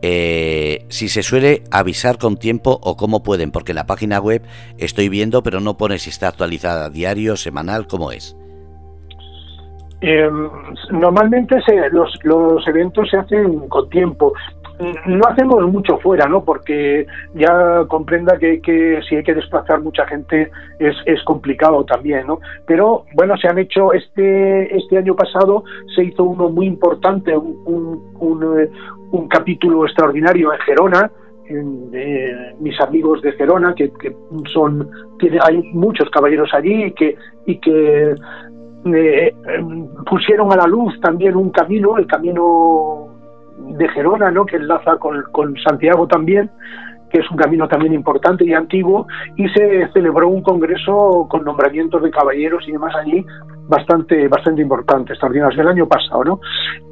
eh, 0.00 0.86
si 0.88 1.10
se 1.10 1.22
suele 1.22 1.62
avisar 1.70 2.16
con 2.16 2.38
tiempo 2.38 2.80
o 2.82 2.96
cómo 2.96 3.22
pueden, 3.22 3.50
porque 3.50 3.74
la 3.74 3.84
página 3.84 4.18
web 4.18 4.42
estoy 4.78 5.10
viendo, 5.10 5.42
pero 5.42 5.60
no 5.60 5.76
pone 5.76 5.98
si 5.98 6.08
está 6.08 6.28
actualizada 6.28 6.88
diario, 6.88 7.36
semanal, 7.36 7.86
¿cómo 7.86 8.10
es? 8.10 8.36
Em, 10.00 10.50
normalmente 10.90 11.56
los, 11.90 12.12
los 12.22 12.68
eventos 12.68 13.08
se 13.08 13.16
hacen 13.16 13.66
con 13.68 13.88
tiempo 13.88 14.32
no 15.06 15.26
hacemos 15.26 15.66
mucho 15.70 15.98
fuera, 15.98 16.26
¿no? 16.26 16.44
Porque 16.44 17.06
ya 17.34 17.84
comprenda 17.88 18.36
que, 18.38 18.60
que, 18.60 19.00
si 19.08 19.16
hay 19.16 19.22
que 19.22 19.34
desplazar 19.34 19.80
mucha 19.80 20.06
gente 20.06 20.50
es, 20.78 20.94
es 21.06 21.22
complicado 21.24 21.84
también, 21.84 22.26
¿no? 22.26 22.40
Pero 22.66 23.04
bueno, 23.14 23.36
se 23.38 23.48
han 23.48 23.58
hecho 23.58 23.92
este 23.92 24.76
este 24.76 24.98
año 24.98 25.14
pasado 25.16 25.64
se 25.94 26.04
hizo 26.04 26.24
uno 26.24 26.50
muy 26.50 26.66
importante, 26.66 27.36
un, 27.36 28.14
un, 28.18 28.60
eh, 28.60 28.70
capítulo 29.30 29.86
extraordinario 29.86 30.52
en 30.52 30.60
Gerona, 30.60 31.10
mis 32.60 32.80
amigos 32.80 33.22
de 33.22 33.32
Gerona 33.32 33.74
que, 33.74 33.90
son 34.52 34.90
tiene, 35.18 35.38
hay 35.42 35.62
muchos 35.72 36.10
caballeros 36.10 36.52
allí 36.52 36.84
y 36.84 36.92
que 36.92 37.16
y 37.46 37.58
que 37.60 38.14
eh, 38.94 39.34
pusieron 40.08 40.52
a 40.52 40.56
la 40.56 40.66
luz 40.66 40.98
también 41.00 41.36
un 41.36 41.50
camino, 41.50 41.98
el 41.98 42.06
camino 42.06 43.08
de 43.58 43.88
Gerona, 43.88 44.30
¿no? 44.30 44.44
que 44.46 44.56
enlaza 44.56 44.96
con, 44.98 45.54
Santiago 45.64 46.06
también, 46.06 46.50
que 47.10 47.20
es 47.20 47.30
un 47.30 47.36
camino 47.36 47.68
también 47.68 47.94
importante 47.94 48.44
y 48.44 48.52
antiguo, 48.52 49.06
y 49.36 49.48
se 49.48 49.88
celebró 49.92 50.28
un 50.28 50.42
congreso 50.42 51.26
con 51.28 51.44
nombramientos 51.44 52.02
de 52.02 52.10
caballeros 52.10 52.66
y 52.68 52.72
demás 52.72 52.94
allí 52.96 53.24
bastante 53.68 54.28
bastante 54.28 54.62
importante, 54.62 55.12
extraordinario, 55.12 55.60
el 55.60 55.68
año 55.68 55.88
pasado, 55.88 56.24
¿no? 56.24 56.40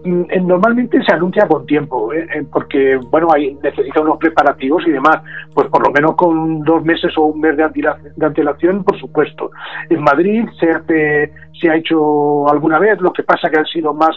Mm, 0.05 0.23
eh, 0.29 0.41
normalmente 0.41 1.03
se 1.05 1.15
anuncia 1.15 1.47
con 1.47 1.67
tiempo, 1.67 2.13
¿eh? 2.13 2.45
Porque, 2.51 2.99
bueno, 3.11 3.29
hay, 3.33 3.57
necesita 3.63 4.01
unos 4.01 4.19
preparativos 4.19 4.85
y 4.87 4.91
demás, 4.91 5.23
pues 5.55 5.69
por 5.69 5.87
lo 5.87 5.93
menos 5.93 6.17
con 6.17 6.61
dos 6.61 6.85
meses 6.85 7.17
o 7.17 7.27
un 7.27 7.41
mes 7.41 7.57
de 7.57 8.27
antelación, 8.27 8.83
por 8.83 8.99
supuesto. 8.99 9.51
En 9.89 10.03
Madrid 10.03 10.47
se, 10.59 10.71
hace, 10.71 11.33
se 11.65 11.71
ha 11.71 11.77
hecho 11.77 12.47
alguna 12.49 12.79
vez, 12.79 13.01
lo 13.01 13.11
que 13.11 13.23
pasa 13.23 13.49
que 13.49 13.59
han 13.59 13.67
sido 13.67 13.95
más 13.95 14.15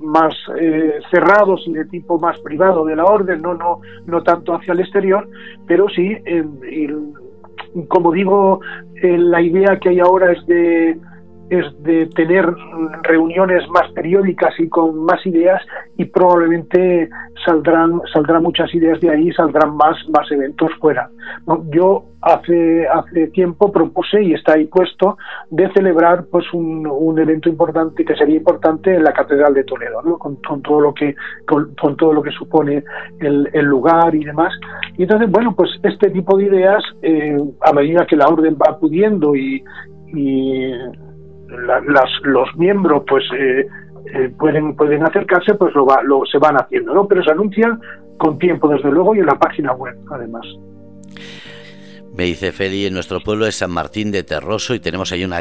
más 0.00 0.34
eh, 0.60 1.00
cerrados 1.10 1.62
y 1.66 1.72
de 1.72 1.84
tipo 1.84 2.18
más 2.18 2.38
privado 2.40 2.84
de 2.84 2.94
la 2.94 3.04
orden, 3.04 3.42
no, 3.42 3.54
no, 3.54 3.80
no 4.06 4.22
tanto 4.22 4.54
hacia 4.54 4.72
el 4.72 4.80
exterior, 4.80 5.28
pero 5.66 5.88
sí, 5.88 6.16
como 7.88 8.12
digo, 8.12 8.60
la 9.02 9.40
idea 9.42 9.78
que 9.80 9.88
hay 9.88 10.00
ahora 10.00 10.32
es 10.32 10.46
de 10.46 10.98
es 11.50 11.82
de 11.82 12.06
tener 12.14 12.46
reuniones 13.02 13.68
más 13.70 13.90
periódicas 13.92 14.54
y 14.58 14.68
con 14.68 15.04
más 15.04 15.24
ideas 15.26 15.62
y 15.96 16.04
probablemente 16.04 17.08
saldrán 17.44 18.00
saldrán 18.12 18.42
muchas 18.42 18.72
ideas 18.74 19.00
de 19.00 19.10
ahí 19.10 19.32
saldrán 19.32 19.76
más 19.76 19.96
más 20.10 20.30
eventos 20.30 20.70
fuera 20.80 21.10
yo 21.70 22.04
hace 22.20 22.86
hace 22.88 23.28
tiempo 23.28 23.72
propuse 23.72 24.22
y 24.22 24.34
está 24.34 24.54
ahí 24.54 24.66
puesto 24.66 25.16
de 25.50 25.72
celebrar 25.72 26.26
pues 26.30 26.44
un, 26.52 26.86
un 26.86 27.18
evento 27.18 27.48
importante 27.48 28.04
que 28.04 28.16
sería 28.16 28.36
importante 28.36 28.94
en 28.94 29.04
la 29.04 29.12
catedral 29.12 29.54
de 29.54 29.64
Toledo 29.64 30.02
¿no? 30.02 30.18
con, 30.18 30.36
todo 30.62 30.80
lo 30.80 30.92
que 30.92 31.14
con, 31.46 31.96
todo 31.96 32.12
lo 32.12 32.22
que 32.22 32.32
supone 32.32 32.84
el, 33.20 33.48
el, 33.52 33.64
lugar 33.64 34.14
y 34.14 34.24
demás 34.24 34.52
y 34.96 35.02
entonces 35.04 35.30
bueno 35.30 35.54
pues 35.54 35.70
este 35.82 36.10
tipo 36.10 36.36
de 36.36 36.44
ideas 36.44 36.82
eh, 37.02 37.36
a 37.60 37.72
medida 37.72 38.06
que 38.06 38.16
la 38.16 38.26
orden 38.26 38.56
va 38.56 38.78
pudiendo 38.78 39.34
y, 39.34 39.62
y 40.08 40.72
las, 41.48 42.10
los 42.22 42.48
miembros 42.56 43.02
pues 43.06 43.24
eh, 43.36 43.66
eh, 44.14 44.30
pueden 44.38 44.76
pueden 44.76 45.02
acercarse 45.04 45.54
pues 45.54 45.74
lo, 45.74 45.86
va, 45.86 46.02
lo 46.02 46.24
se 46.26 46.38
van 46.38 46.56
haciendo 46.56 46.94
no 46.94 47.06
pero 47.06 47.22
se 47.22 47.30
anuncian 47.30 47.80
con 48.18 48.38
tiempo 48.38 48.68
desde 48.68 48.90
luego 48.90 49.14
y 49.14 49.20
en 49.20 49.26
la 49.26 49.38
página 49.38 49.72
web 49.72 49.96
además 50.10 50.46
me 52.14 52.24
dice 52.24 52.50
Feli, 52.50 52.84
en 52.84 52.94
nuestro 52.94 53.20
pueblo 53.20 53.46
es 53.46 53.54
San 53.54 53.70
Martín 53.70 54.10
de 54.10 54.24
Terroso 54.24 54.74
y 54.74 54.80
tenemos 54.80 55.12
ahí 55.12 55.24
una, 55.24 55.38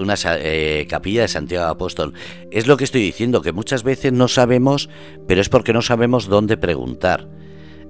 una 0.00 0.14
eh, 0.40 0.84
capilla 0.90 1.22
de 1.22 1.28
Santiago 1.28 1.66
Apóstol. 1.66 2.12
Es 2.50 2.66
lo 2.66 2.76
que 2.76 2.82
estoy 2.82 3.02
diciendo, 3.02 3.40
que 3.40 3.52
muchas 3.52 3.84
veces 3.84 4.12
no 4.12 4.26
sabemos, 4.26 4.90
pero 5.28 5.40
es 5.40 5.48
porque 5.48 5.72
no 5.72 5.80
sabemos 5.80 6.26
dónde 6.26 6.56
preguntar. 6.56 7.28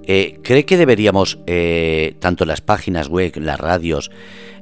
¿Cree 0.05 0.65
que 0.65 0.77
deberíamos, 0.77 1.39
tanto 2.19 2.45
las 2.45 2.61
páginas 2.61 3.07
web, 3.07 3.31
las 3.37 3.59
radios, 3.59 4.11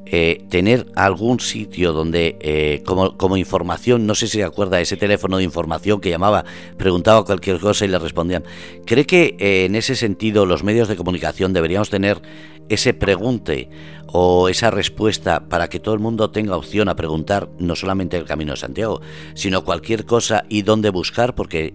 eh, 0.06 0.46
tener 0.50 0.88
algún 0.96 1.40
sitio 1.40 1.94
donde, 1.94 2.38
eh, 2.42 2.84
como, 2.86 3.18
como, 3.18 3.38
información, 3.38 4.06
no 4.06 4.16
sé 4.16 4.28
si 4.28 4.40
se 4.40 4.44
acuerda 4.44 4.82
ese 4.82 4.98
teléfono 4.98 5.38
de 5.38 5.44
información 5.44 6.02
que 6.02 6.10
llamaba, 6.10 6.44
preguntaba 6.78 7.24
cualquier 7.24 7.60
cosa 7.60 7.86
y 7.86 7.88
le 7.88 8.00
respondían. 8.00 8.44
¿Cree 8.86 9.06
que 9.06 9.38
eh, 9.40 9.66
en 9.66 9.76
ese 9.76 9.96
sentido 9.96 10.46
los 10.46 10.64
medios 10.64 10.88
de 10.88 10.98
comunicación 10.98 11.54
deberíamos 11.54 11.90
tener 11.90 12.22
ese 12.68 12.94
pregunte 12.94 13.70
o 14.08 14.50
esa 14.50 14.72
respuesta 14.72 15.48
para 15.48 15.70
que 15.70 15.80
todo 15.80 15.94
el 15.94 16.02
mundo 16.02 16.32
tenga 16.32 16.58
opción 16.58 16.90
a 16.90 16.96
preguntar 16.96 17.50
no 17.60 17.76
solamente 17.76 18.18
el 18.18 18.26
Camino 18.26 18.54
de 18.54 18.58
Santiago, 18.58 19.02
sino 19.34 19.64
cualquier 19.64 20.06
cosa 20.06 20.44
y 20.50 20.64
dónde 20.64 20.90
buscar? 20.90 21.36
Porque 21.36 21.74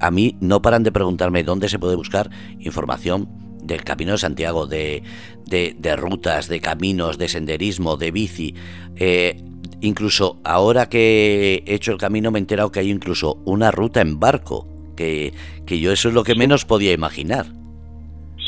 a 0.00 0.10
mí 0.10 0.36
no 0.40 0.62
paran 0.62 0.84
de 0.84 0.92
preguntarme 0.92 1.42
dónde 1.44 1.68
se 1.68 1.78
puede 1.78 1.96
buscar 1.96 2.30
información 2.58 3.28
del 3.64 3.82
Camino 3.82 4.12
de 4.12 4.18
Santiago, 4.18 4.66
de, 4.66 5.02
de, 5.46 5.96
rutas, 5.96 6.48
de 6.48 6.60
caminos, 6.60 7.18
de 7.18 7.28
senderismo, 7.28 7.96
de 7.96 8.10
bici. 8.10 8.54
Eh, 8.96 9.40
incluso 9.80 10.38
ahora 10.44 10.88
que 10.88 11.62
he 11.66 11.74
hecho 11.74 11.92
el 11.92 11.98
camino 11.98 12.30
me 12.30 12.38
he 12.38 12.40
enterado 12.40 12.70
que 12.70 12.80
hay 12.80 12.90
incluso 12.90 13.38
una 13.44 13.70
ruta 13.70 14.00
en 14.00 14.20
barco, 14.20 14.66
que, 14.96 15.32
que 15.66 15.80
yo 15.80 15.92
eso 15.92 16.08
es 16.08 16.14
lo 16.14 16.24
que 16.24 16.34
menos 16.34 16.64
podía 16.64 16.92
imaginar. 16.92 17.46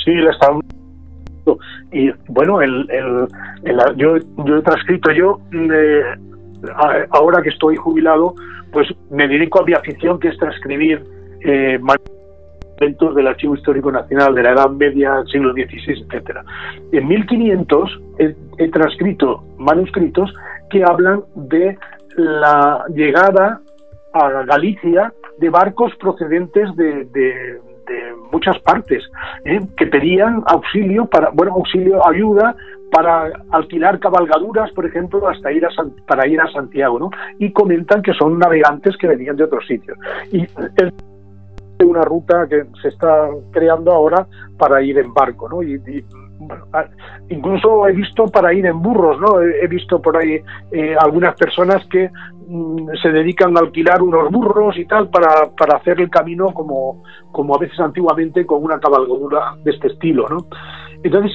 Sí, 0.04 0.12
la 0.14 0.30
estaba 0.30 0.60
y 1.92 2.10
bueno, 2.28 2.60
el, 2.60 2.88
el, 2.90 3.76
yo, 3.96 4.16
yo 4.44 4.56
he 4.56 4.62
transcrito 4.62 5.12
yo, 5.12 5.40
eh, 5.52 6.02
ahora 7.10 7.42
que 7.42 7.50
estoy 7.50 7.76
jubilado, 7.76 8.34
pues 8.72 8.88
me 9.10 9.28
dedico 9.28 9.60
a 9.60 9.64
mi 9.64 9.72
afición 9.72 10.18
que 10.18 10.28
es 10.28 10.38
transcribir 10.38 11.02
eh, 11.42 11.78
documentos 12.76 13.14
del 13.14 13.26
Archivo 13.26 13.54
Histórico 13.54 13.90
Nacional 13.90 14.34
de 14.34 14.42
la 14.42 14.52
Edad 14.52 14.70
Media, 14.70 15.24
siglo 15.30 15.52
XVI, 15.52 16.04
etcétera. 16.08 16.44
En 16.92 17.08
1500 17.08 18.00
he, 18.18 18.68
transcrito 18.68 19.44
manuscritos 19.58 20.32
que 20.70 20.84
hablan 20.84 21.22
de 21.34 21.78
la 22.16 22.84
llegada 22.94 23.60
a 24.12 24.42
Galicia 24.44 25.12
de 25.38 25.50
barcos 25.50 25.94
procedentes 25.96 26.74
de, 26.76 27.60
muchas 28.32 28.58
partes 28.58 29.04
¿eh? 29.44 29.60
que 29.76 29.86
pedían 29.86 30.42
auxilio 30.46 31.06
para 31.06 31.30
bueno 31.30 31.52
auxilio 31.52 32.04
ayuda 32.06 32.56
para 32.90 33.30
alquilar 33.52 34.00
cabalgaduras 34.00 34.72
por 34.72 34.84
ejemplo 34.84 35.28
hasta 35.28 35.52
ir 35.52 35.64
a 35.64 35.68
para 36.06 36.26
ir 36.26 36.40
a 36.40 36.50
Santiago 36.50 36.98
no 36.98 37.10
y 37.38 37.52
comentan 37.52 38.02
que 38.02 38.12
son 38.14 38.40
navegantes 38.40 38.96
que 38.96 39.06
venían 39.06 39.36
de 39.36 39.44
otros 39.44 39.64
sitios 39.68 39.96
y 40.32 40.40
el 40.78 40.92
una 41.84 42.02
ruta 42.02 42.46
que 42.48 42.64
se 42.80 42.88
está 42.88 43.28
creando 43.50 43.92
ahora 43.92 44.26
para 44.58 44.82
ir 44.82 44.98
en 44.98 45.12
barco, 45.12 45.48
¿no? 45.48 45.62
Y, 45.62 45.80
incluso 47.30 47.88
he 47.88 47.92
visto 47.92 48.26
para 48.26 48.52
ir 48.52 48.66
en 48.66 48.80
burros, 48.82 49.20
¿no? 49.20 49.40
He, 49.40 49.66
visto 49.68 50.00
por 50.00 50.16
ahí 50.16 50.40
eh, 50.70 50.94
algunas 50.98 51.34
personas 51.34 51.86
que 51.86 52.10
mm, 52.48 52.88
se 53.02 53.10
dedican 53.10 53.56
a 53.56 53.60
alquilar 53.60 54.02
unos 54.02 54.30
burros 54.30 54.76
y 54.76 54.84
tal 54.84 55.08
para, 55.08 55.50
para 55.58 55.78
hacer 55.78 56.00
el 56.00 56.10
camino 56.10 56.46
como, 56.52 57.02
como 57.32 57.54
a 57.54 57.58
veces 57.58 57.78
antiguamente 57.80 58.44
con 58.44 58.62
una 58.62 58.78
cabalgadura 58.78 59.56
de 59.64 59.70
este 59.70 59.88
estilo, 59.88 60.26
¿no? 60.28 60.46
Entonces, 61.02 61.32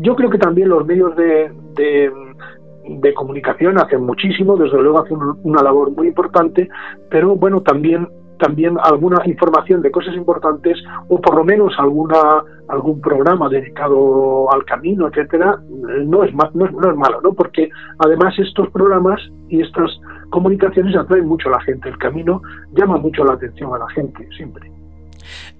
yo 0.00 0.14
creo 0.14 0.30
que 0.30 0.38
también 0.38 0.68
los 0.68 0.86
medios 0.86 1.16
de, 1.16 1.50
de, 1.74 3.14
comunicación 3.14 3.78
hacen 3.78 4.02
muchísimo, 4.04 4.56
desde 4.56 4.80
luego 4.80 5.00
hacen 5.00 5.18
una 5.42 5.62
labor 5.62 5.90
muy 5.90 6.08
importante, 6.08 6.68
pero 7.10 7.34
bueno, 7.34 7.62
también 7.62 8.08
también 8.42 8.76
alguna 8.82 9.22
información 9.24 9.82
de 9.82 9.92
cosas 9.92 10.14
importantes 10.16 10.76
o 11.08 11.20
por 11.20 11.36
lo 11.36 11.44
menos 11.44 11.72
alguna 11.78 12.42
algún 12.68 13.00
programa 13.00 13.48
dedicado 13.48 14.50
al 14.52 14.64
camino, 14.64 15.06
etcétera, 15.08 15.60
no 16.04 16.24
es, 16.24 16.34
no 16.34 16.66
es, 16.66 16.72
no 16.72 16.90
es 16.90 16.96
malo, 16.96 17.20
¿no? 17.22 17.32
Porque 17.34 17.68
además 17.98 18.34
estos 18.38 18.70
programas 18.70 19.20
y 19.48 19.60
estas 19.60 19.90
comunicaciones 20.30 20.96
atraen 20.96 21.26
mucho 21.26 21.48
a 21.48 21.52
la 21.52 21.60
gente. 21.60 21.88
El 21.88 21.98
camino 21.98 22.40
llama 22.72 22.96
mucho 22.96 23.24
la 23.24 23.34
atención 23.34 23.74
a 23.74 23.78
la 23.78 23.88
gente, 23.90 24.26
siempre. 24.36 24.70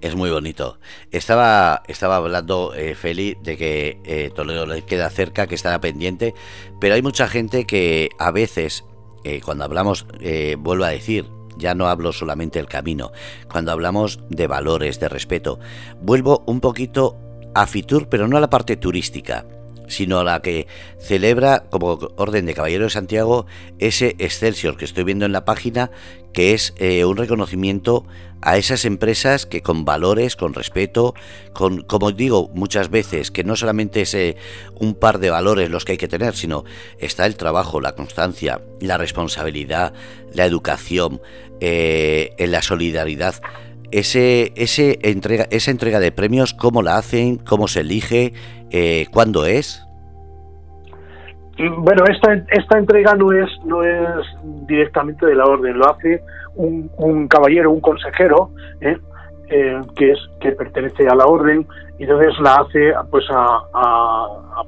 Es 0.01 0.15
muy 0.15 0.29
bonito. 0.31 0.77
Estaba, 1.11 1.83
estaba 1.87 2.17
hablando 2.17 2.73
eh, 2.73 2.95
Feli 2.95 3.37
de 3.41 3.57
que 3.57 3.99
eh, 4.03 4.31
Toledo 4.35 4.65
le 4.65 4.81
queda 4.81 5.09
cerca, 5.09 5.47
que 5.47 5.55
estará 5.55 5.79
pendiente, 5.79 6.33
pero 6.81 6.95
hay 6.95 7.01
mucha 7.01 7.27
gente 7.27 7.65
que 7.65 8.09
a 8.19 8.31
veces, 8.31 8.85
eh, 9.23 9.41
cuando 9.45 9.63
hablamos, 9.63 10.07
eh, 10.19 10.57
vuelvo 10.59 10.83
a 10.83 10.89
decir, 10.89 11.25
ya 11.57 11.75
no 11.75 11.87
hablo 11.87 12.11
solamente 12.11 12.59
del 12.59 12.67
camino, 12.67 13.11
cuando 13.51 13.71
hablamos 13.71 14.19
de 14.29 14.47
valores, 14.47 14.99
de 14.99 15.09
respeto, 15.09 15.59
vuelvo 16.01 16.43
un 16.45 16.59
poquito 16.59 17.17
a 17.53 17.67
Fitur, 17.67 18.07
pero 18.09 18.27
no 18.27 18.37
a 18.37 18.41
la 18.41 18.49
parte 18.49 18.77
turística 18.77 19.45
sino 19.93 20.23
la 20.23 20.41
que 20.41 20.67
celebra 20.99 21.65
como 21.69 21.99
Orden 22.17 22.45
de 22.45 22.53
Caballero 22.53 22.85
de 22.85 22.89
Santiago 22.89 23.45
ese 23.79 24.15
Excelsior 24.19 24.77
que 24.77 24.85
estoy 24.85 25.03
viendo 25.03 25.25
en 25.25 25.31
la 25.31 25.45
página, 25.45 25.91
que 26.33 26.53
es 26.53 26.73
eh, 26.77 27.05
un 27.05 27.17
reconocimiento 27.17 28.05
a 28.41 28.57
esas 28.57 28.83
empresas 28.83 29.45
que 29.45 29.61
con 29.61 29.85
valores, 29.85 30.35
con 30.35 30.53
respeto, 30.53 31.13
con, 31.53 31.83
como 31.83 32.11
digo 32.11 32.49
muchas 32.53 32.89
veces, 32.89 33.31
que 33.31 33.43
no 33.43 33.55
solamente 33.55 34.01
es 34.01 34.13
eh, 34.13 34.35
un 34.75 34.95
par 34.95 35.19
de 35.19 35.29
valores 35.29 35.69
los 35.69 35.85
que 35.85 35.93
hay 35.93 35.97
que 35.97 36.09
tener, 36.09 36.35
sino 36.35 36.65
está 36.99 37.25
el 37.25 37.37
trabajo, 37.37 37.79
la 37.79 37.95
constancia, 37.95 38.61
la 38.81 38.97
responsabilidad, 38.97 39.93
la 40.33 40.45
educación, 40.45 41.21
eh, 41.61 42.35
la 42.37 42.61
solidaridad. 42.61 43.35
Ese, 43.93 44.53
ese 44.55 44.97
entrega, 45.03 45.45
esa 45.51 45.69
entrega 45.69 45.99
de 45.99 46.11
premios, 46.11 46.55
¿cómo 46.55 46.81
la 46.81 46.97
hacen? 46.97 47.37
¿Cómo 47.37 47.67
se 47.67 47.81
elige? 47.81 48.33
Eh, 48.71 49.05
¿Cuándo 49.13 49.45
es? 49.45 49.85
Bueno, 51.77 52.03
esta, 52.09 52.33
esta 52.49 52.79
entrega 52.79 53.13
no 53.13 53.31
es, 53.31 53.47
no 53.63 53.83
es 53.83 54.25
directamente 54.67 55.27
de 55.27 55.35
la 55.35 55.45
orden, 55.45 55.77
lo 55.77 55.91
hace 55.91 56.23
un, 56.55 57.27
caballero, 57.27 57.69
un 57.69 57.81
consejero, 57.81 58.49
¿eh? 58.81 58.97
Eh, 59.49 59.81
que 59.95 60.11
es 60.11 60.19
que 60.39 60.53
pertenece 60.53 61.05
a 61.07 61.15
la 61.15 61.25
orden, 61.25 61.67
y 61.99 62.03
entonces 62.03 62.33
la 62.39 62.55
hace 62.55 62.93
pues 63.11 63.25
a, 63.29 64.63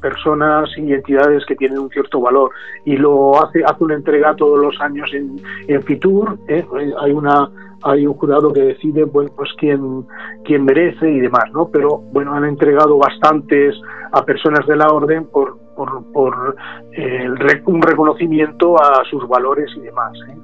personas 0.00 0.68
y 0.76 0.92
entidades 0.92 1.44
que 1.46 1.54
tienen 1.54 1.78
un 1.78 1.90
cierto 1.90 2.20
valor 2.20 2.50
y 2.84 2.96
lo 2.96 3.40
hace 3.40 3.62
hace 3.64 3.84
una 3.84 3.94
entrega 3.94 4.34
todos 4.34 4.58
los 4.58 4.80
años 4.80 5.08
en, 5.12 5.36
en 5.68 5.82
Fitur 5.82 6.38
¿eh? 6.48 6.66
hay 7.00 7.12
una 7.12 7.48
hay 7.84 8.06
un 8.06 8.14
jurado 8.14 8.52
que 8.52 8.62
decide 8.62 9.04
bueno 9.04 9.30
pues 9.36 9.50
quién 9.58 10.04
quién 10.44 10.64
merece 10.64 11.08
y 11.08 11.20
demás 11.20 11.44
no 11.52 11.68
pero 11.68 11.98
bueno 11.98 12.34
han 12.34 12.44
entregado 12.44 12.98
bastantes 12.98 13.76
a 14.10 14.24
personas 14.24 14.66
de 14.66 14.76
la 14.76 14.88
orden 14.88 15.26
por 15.26 15.58
por, 15.76 16.12
por 16.12 16.56
un 17.66 17.82
reconocimiento 17.82 18.82
a 18.82 19.04
sus 19.08 19.28
valores 19.28 19.70
y 19.76 19.80
demás 19.80 20.12
¿eh? 20.28 20.36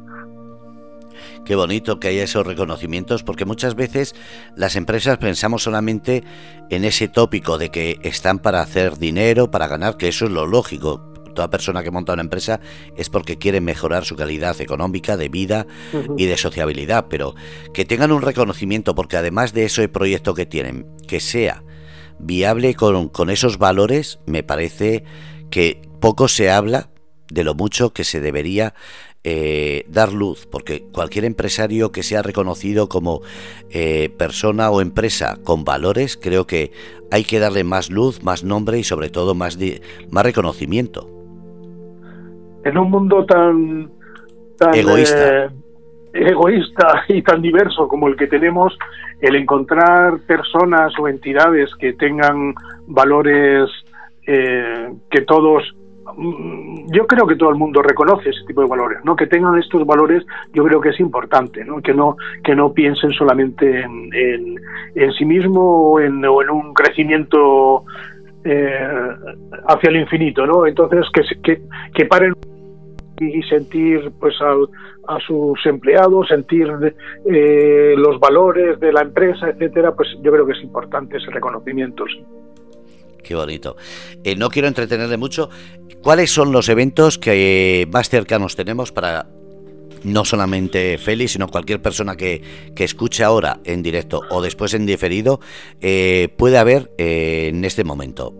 Qué 1.44 1.54
bonito 1.54 2.00
que 2.00 2.08
haya 2.08 2.24
esos 2.24 2.46
reconocimientos, 2.46 3.22
porque 3.22 3.44
muchas 3.44 3.74
veces 3.74 4.14
las 4.56 4.76
empresas 4.76 5.18
pensamos 5.18 5.62
solamente 5.62 6.24
en 6.70 6.84
ese 6.84 7.08
tópico 7.08 7.58
de 7.58 7.70
que 7.70 7.98
están 8.02 8.38
para 8.38 8.60
hacer 8.60 8.98
dinero, 8.98 9.50
para 9.50 9.68
ganar, 9.68 9.96
que 9.96 10.08
eso 10.08 10.26
es 10.26 10.30
lo 10.30 10.46
lógico. 10.46 11.12
Toda 11.34 11.50
persona 11.50 11.82
que 11.82 11.90
monta 11.90 12.12
una 12.12 12.22
empresa 12.22 12.60
es 12.96 13.10
porque 13.10 13.38
quiere 13.38 13.60
mejorar 13.60 14.04
su 14.04 14.14
calidad 14.14 14.60
económica, 14.60 15.16
de 15.16 15.28
vida 15.28 15.66
y 16.16 16.26
de 16.26 16.36
sociabilidad, 16.36 17.06
pero 17.10 17.34
que 17.72 17.84
tengan 17.84 18.12
un 18.12 18.22
reconocimiento, 18.22 18.94
porque 18.94 19.16
además 19.16 19.52
de 19.52 19.64
ese 19.64 19.88
proyecto 19.88 20.34
que 20.34 20.46
tienen, 20.46 20.86
que 21.08 21.20
sea 21.20 21.64
viable 22.20 22.74
con, 22.74 23.08
con 23.08 23.30
esos 23.30 23.58
valores, 23.58 24.20
me 24.26 24.44
parece 24.44 25.04
que 25.50 25.82
poco 26.00 26.28
se 26.28 26.50
habla 26.50 26.90
de 27.28 27.44
lo 27.44 27.54
mucho 27.54 27.92
que 27.92 28.04
se 28.04 28.20
debería 28.20 28.74
eh, 29.27 29.87
dar 29.89 30.12
luz, 30.12 30.47
porque 30.47 30.85
cualquier 30.93 31.25
empresario 31.25 31.93
que 31.93 32.03
sea 32.03 32.20
reconocido 32.20 32.91
como 32.91 33.22
eh, 33.70 34.11
persona 34.18 34.68
o 34.70 34.83
empresa 34.83 35.39
con 35.43 35.64
valores, 35.64 36.18
creo 36.18 36.47
que 36.47 36.72
hay 37.11 37.25
que 37.25 37.39
darle 37.39 37.64
más 37.64 37.91
luz, 37.91 38.22
más 38.22 38.45
nombre 38.45 38.79
y 38.79 38.85
sobre 38.85 39.09
todo 39.09 39.35
más, 39.35 39.59
más 40.11 40.25
reconocimiento. 40.25 41.09
En 42.64 42.77
un 42.77 42.91
mundo 42.91 43.25
tan, 43.25 43.91
egoísta. 44.75 45.47
Eh, 45.47 45.49
egoísta 46.12 47.05
y 47.09 47.22
tan 47.22 47.41
diverso 47.41 47.89
como 47.89 48.09
el 48.09 48.16
que 48.16 48.27
tenemos, 48.27 48.77
el 49.22 49.37
encontrar 49.37 50.18
personas 50.27 50.93
o 50.99 51.09
entidades 51.09 51.70
que 51.81 51.95
tengan 51.95 52.55
valores 52.87 53.70
que 54.27 55.20
todos 55.27 55.62
yo 56.92 57.07
creo 57.07 57.26
que 57.26 57.36
todo 57.36 57.50
el 57.50 57.57
mundo 57.57 57.82
reconoce 57.82 58.30
ese 58.30 58.44
tipo 58.46 58.61
de 58.61 58.68
valores, 58.68 58.98
¿no? 59.05 59.16
Que 59.16 59.26
tengan 59.26 59.59
estos 59.59 59.86
valores, 59.86 60.24
yo 60.52 60.64
creo 60.64 60.80
que 60.80 60.90
es 60.90 61.00
importante, 61.00 61.64
¿no? 61.64 61.80
Que 61.80 61.94
no 61.94 62.16
que 62.42 62.55
no 62.55 62.72
piensen 62.72 63.11
solamente 63.12 63.80
en, 63.80 64.11
en, 64.94 65.12
sí 65.12 65.24
mismo 65.24 65.92
o 65.92 66.00
en, 66.00 66.24
un 66.24 66.74
crecimiento 66.74 67.84
eh, 68.44 68.88
hacia 69.68 69.90
el 69.90 69.96
infinito, 69.96 70.46
¿no? 70.46 70.66
Entonces 70.66 71.07
que 71.12 71.22
que, 71.42 71.62
que 71.94 72.05
paren 72.07 72.34
y 73.20 73.42
sentir 73.44 74.11
pues 74.20 74.34
a 74.40 75.18
sus 75.20 75.64
empleados, 75.66 76.28
sentir 76.28 76.68
eh, 77.30 77.94
los 77.96 78.18
valores 78.18 78.78
de 78.80 78.92
la 78.92 79.02
empresa, 79.02 79.48
etcétera, 79.48 79.94
pues 79.94 80.09
yo 80.22 80.32
creo 80.32 80.46
que 80.46 80.52
es 80.52 80.62
importante 80.62 81.16
ese 81.16 81.30
reconocimiento. 81.30 82.05
Qué 83.25 83.35
bonito. 83.35 83.77
Eh, 84.22 84.37
no 84.37 84.51
quiero 84.51 84.68
entretenerle 84.68 85.16
mucho. 85.16 85.51
¿Cuáles 86.03 86.31
son 86.31 86.53
los 86.53 86.68
eventos 86.68 87.18
que 87.18 87.89
más 87.91 88.09
cercanos 88.09 88.55
tenemos 88.55 88.93
para 88.93 89.27
no 90.05 90.25
solamente 90.25 90.99
Félix, 90.99 91.33
sino 91.33 91.49
cualquier 91.49 91.81
persona 91.81 92.14
que, 92.14 92.43
que 92.77 92.85
escuche 92.85 93.25
ahora 93.25 93.61
en 93.64 93.83
directo 93.83 94.20
o 94.31 94.43
después 94.43 94.75
en 94.75 94.85
diferido, 94.85 95.41
eh, 95.81 96.29
puede 96.37 96.59
haber 96.59 96.91
eh, 96.99 97.49
en 97.49 97.64
este 97.64 97.83
momento? 97.83 98.35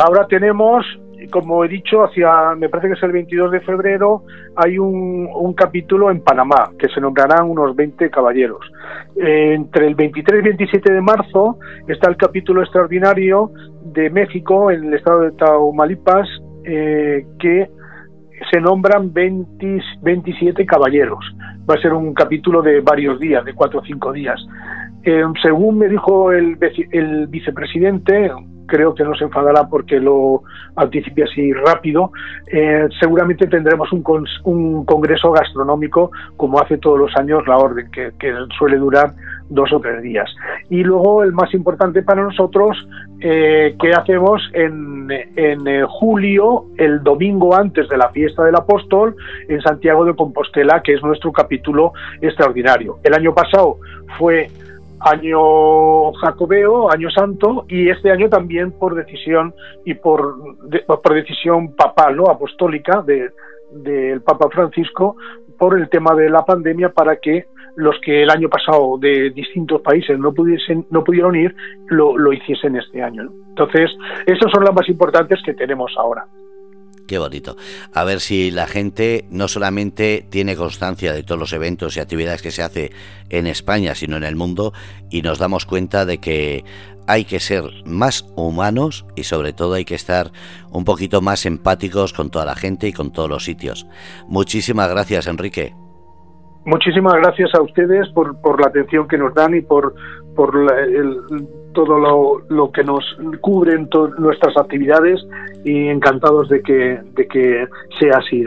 ahora 0.00 0.24
tenemos 0.28 0.84
como 1.30 1.64
he 1.64 1.68
dicho, 1.68 2.04
hacia, 2.04 2.54
me 2.56 2.68
parece 2.68 2.88
que 2.88 2.94
es 2.94 3.02
el 3.02 3.12
22 3.12 3.50
de 3.50 3.60
febrero, 3.60 4.24
hay 4.56 4.78
un, 4.78 5.28
un 5.32 5.52
capítulo 5.54 6.10
en 6.10 6.20
Panamá, 6.20 6.70
que 6.78 6.88
se 6.88 7.00
nombrarán 7.00 7.48
unos 7.48 7.74
20 7.76 8.10
caballeros. 8.10 8.60
Eh, 9.16 9.54
entre 9.54 9.86
el 9.86 9.94
23 9.94 10.40
y 10.40 10.44
27 10.44 10.92
de 10.92 11.00
marzo 11.00 11.58
está 11.86 12.10
el 12.10 12.16
capítulo 12.16 12.62
extraordinario 12.62 13.52
de 13.82 14.10
México, 14.10 14.70
en 14.70 14.84
el 14.84 14.94
estado 14.94 15.20
de 15.20 15.32
Tamaulipas, 15.32 16.28
eh, 16.64 17.26
que 17.38 17.68
se 18.50 18.60
nombran 18.60 19.12
20, 19.12 19.80
27 20.02 20.64
caballeros. 20.66 21.24
Va 21.68 21.74
a 21.74 21.82
ser 21.82 21.92
un 21.92 22.14
capítulo 22.14 22.62
de 22.62 22.80
varios 22.80 23.18
días, 23.18 23.44
de 23.44 23.54
cuatro 23.54 23.80
o 23.80 23.84
cinco 23.84 24.12
días. 24.12 24.40
Según 25.42 25.78
me 25.78 25.88
dijo 25.88 26.32
el, 26.32 26.56
vicepresidente, 27.28 28.30
creo 28.66 28.94
que 28.94 29.02
no 29.02 29.14
se 29.14 29.24
enfadará 29.24 29.66
porque 29.68 29.98
lo 29.98 30.42
anticipe 30.76 31.24
así 31.24 31.52
rápido. 31.52 32.12
Eh, 32.52 32.86
seguramente 33.00 33.46
tendremos 33.46 33.90
un, 33.92 34.04
un, 34.44 34.84
congreso 34.84 35.32
gastronómico 35.32 36.10
como 36.36 36.60
hace 36.60 36.78
todos 36.78 36.98
los 36.98 37.16
años 37.16 37.46
la 37.48 37.56
orden, 37.56 37.90
que, 37.90 38.12
suele 38.56 38.76
durar 38.76 39.14
dos 39.48 39.72
o 39.72 39.80
tres 39.80 40.02
días. 40.02 40.30
Y 40.68 40.84
luego 40.84 41.22
el 41.22 41.32
más 41.32 41.52
importante 41.54 42.02
para 42.02 42.22
nosotros, 42.22 42.76
eh, 43.20 43.74
que 43.80 43.90
hacemos 43.92 44.42
en, 44.52 45.10
en 45.10 45.66
eh, 45.66 45.84
julio, 45.88 46.66
el 46.76 47.02
domingo 47.02 47.56
antes 47.56 47.88
de 47.88 47.96
la 47.96 48.10
fiesta 48.10 48.44
del 48.44 48.56
apóstol, 48.56 49.16
en 49.48 49.60
Santiago 49.62 50.04
de 50.04 50.14
Compostela, 50.14 50.82
que 50.82 50.92
es 50.92 51.02
nuestro 51.02 51.32
capítulo 51.32 51.92
extraordinario. 52.20 52.98
El 53.02 53.14
año 53.14 53.34
pasado 53.34 53.78
fue 54.18 54.48
año 55.00 56.12
jacobeo, 56.12 56.90
año 56.90 57.10
santo, 57.10 57.64
y 57.68 57.88
este 57.88 58.10
año 58.10 58.28
también 58.28 58.72
por 58.72 58.94
decisión 58.94 59.54
y 59.84 59.94
por, 59.94 60.36
por 60.86 61.14
decisión 61.14 61.74
papal, 61.74 62.16
¿no? 62.16 62.24
apostólica 62.24 63.02
del 63.02 64.20
Papa 64.22 64.48
Francisco, 64.50 65.16
por 65.58 65.78
el 65.78 65.88
tema 65.88 66.14
de 66.14 66.30
la 66.30 66.44
pandemia 66.44 66.90
para 66.90 67.16
que 67.16 67.46
los 67.76 67.96
que 68.00 68.22
el 68.22 68.30
año 68.30 68.48
pasado 68.48 68.98
de 68.98 69.30
distintos 69.30 69.80
países 69.82 70.18
no 70.18 70.32
pudiesen 70.32 70.86
no 70.90 71.04
pudieron 71.04 71.36
ir 71.36 71.54
lo, 71.86 72.16
lo 72.18 72.32
hiciesen 72.32 72.76
este 72.76 73.02
año. 73.02 73.28
Entonces, 73.50 73.90
esas 74.26 74.50
son 74.52 74.64
las 74.64 74.74
más 74.74 74.88
importantes 74.88 75.40
que 75.44 75.54
tenemos 75.54 75.92
ahora. 75.96 76.24
Qué 77.08 77.16
bonito. 77.16 77.56
A 77.94 78.04
ver 78.04 78.20
si 78.20 78.50
la 78.50 78.66
gente 78.66 79.24
no 79.30 79.48
solamente 79.48 80.26
tiene 80.28 80.56
constancia 80.56 81.14
de 81.14 81.22
todos 81.22 81.40
los 81.40 81.54
eventos 81.54 81.96
y 81.96 82.00
actividades 82.00 82.42
que 82.42 82.50
se 82.50 82.62
hace 82.62 82.92
en 83.30 83.46
España, 83.46 83.94
sino 83.94 84.18
en 84.18 84.24
el 84.24 84.36
mundo, 84.36 84.74
y 85.10 85.22
nos 85.22 85.38
damos 85.38 85.64
cuenta 85.64 86.04
de 86.04 86.18
que 86.18 86.66
hay 87.06 87.24
que 87.24 87.40
ser 87.40 87.64
más 87.86 88.26
humanos 88.36 89.06
y 89.16 89.24
sobre 89.24 89.54
todo 89.54 89.72
hay 89.72 89.86
que 89.86 89.94
estar 89.94 90.30
un 90.70 90.84
poquito 90.84 91.22
más 91.22 91.46
empáticos 91.46 92.12
con 92.12 92.28
toda 92.28 92.44
la 92.44 92.54
gente 92.54 92.88
y 92.88 92.92
con 92.92 93.10
todos 93.10 93.30
los 93.30 93.44
sitios. 93.44 93.86
Muchísimas 94.28 94.90
gracias, 94.90 95.26
Enrique. 95.28 95.87
Muchísimas 96.64 97.14
gracias 97.14 97.54
a 97.54 97.62
ustedes 97.62 98.08
por, 98.10 98.40
por 98.40 98.60
la 98.60 98.68
atención 98.68 99.08
que 99.08 99.16
nos 99.16 99.34
dan 99.34 99.54
y 99.54 99.62
por, 99.62 99.94
por 100.36 100.52
todo 101.72 101.98
lo, 101.98 102.42
lo, 102.48 102.70
que 102.70 102.84
nos 102.84 103.04
cubren 103.40 103.88
nuestras 104.18 104.56
actividades 104.56 105.20
y 105.64 105.88
encantados 105.88 106.48
de 106.48 106.62
que, 106.62 107.00
de 107.14 107.26
que 107.26 107.66
sea 107.98 108.18
así. 108.18 108.44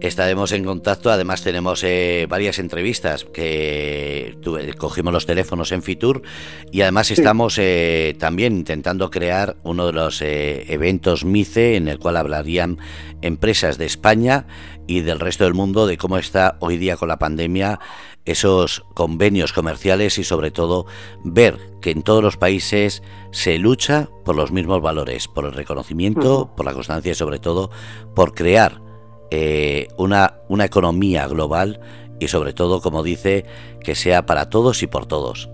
Estaremos 0.00 0.52
en 0.52 0.64
contacto, 0.64 1.10
además 1.10 1.42
tenemos 1.42 1.82
eh, 1.82 2.26
varias 2.28 2.58
entrevistas 2.58 3.24
que 3.24 4.36
cogimos 4.78 5.12
los 5.12 5.26
teléfonos 5.26 5.72
en 5.72 5.82
Fitur 5.82 6.22
y 6.70 6.82
además 6.82 7.10
estamos 7.10 7.58
eh, 7.58 8.14
también 8.18 8.54
intentando 8.54 9.10
crear 9.10 9.56
uno 9.64 9.86
de 9.86 9.92
los 9.92 10.22
eh, 10.22 10.72
eventos 10.72 11.24
MICE 11.24 11.76
en 11.76 11.88
el 11.88 11.98
cual 11.98 12.16
hablarían 12.16 12.78
empresas 13.22 13.78
de 13.78 13.86
España 13.86 14.46
y 14.86 15.00
del 15.00 15.20
resto 15.20 15.44
del 15.44 15.54
mundo 15.54 15.86
de 15.86 15.98
cómo 15.98 16.18
está 16.18 16.56
hoy 16.60 16.76
día 16.76 16.96
con 16.96 17.08
la 17.08 17.18
pandemia 17.18 17.80
esos 18.28 18.84
convenios 18.94 19.52
comerciales 19.52 20.18
y 20.18 20.24
sobre 20.24 20.50
todo 20.50 20.86
ver 21.24 21.58
que 21.80 21.90
en 21.90 22.02
todos 22.02 22.22
los 22.22 22.36
países 22.36 23.02
se 23.30 23.58
lucha 23.58 24.10
por 24.24 24.36
los 24.36 24.52
mismos 24.52 24.82
valores, 24.82 25.28
por 25.28 25.46
el 25.46 25.52
reconocimiento, 25.52 26.52
por 26.54 26.66
la 26.66 26.74
constancia 26.74 27.12
y 27.12 27.14
sobre 27.14 27.38
todo 27.38 27.70
por 28.14 28.34
crear 28.34 28.82
eh, 29.30 29.88
una, 29.96 30.34
una 30.48 30.64
economía 30.64 31.26
global 31.26 31.80
y 32.20 32.28
sobre 32.28 32.52
todo, 32.52 32.80
como 32.80 33.02
dice, 33.02 33.44
que 33.82 33.94
sea 33.94 34.26
para 34.26 34.50
todos 34.50 34.82
y 34.82 34.86
por 34.86 35.06
todos. 35.06 35.48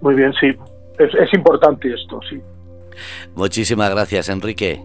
Muy 0.00 0.14
bien, 0.14 0.32
sí. 0.38 0.48
Es, 0.98 1.34
importante 1.34 1.92
esto, 1.92 2.20
sí. 2.28 2.40
Muchísimas 3.34 3.90
gracias, 3.90 4.28
Enrique. 4.28 4.80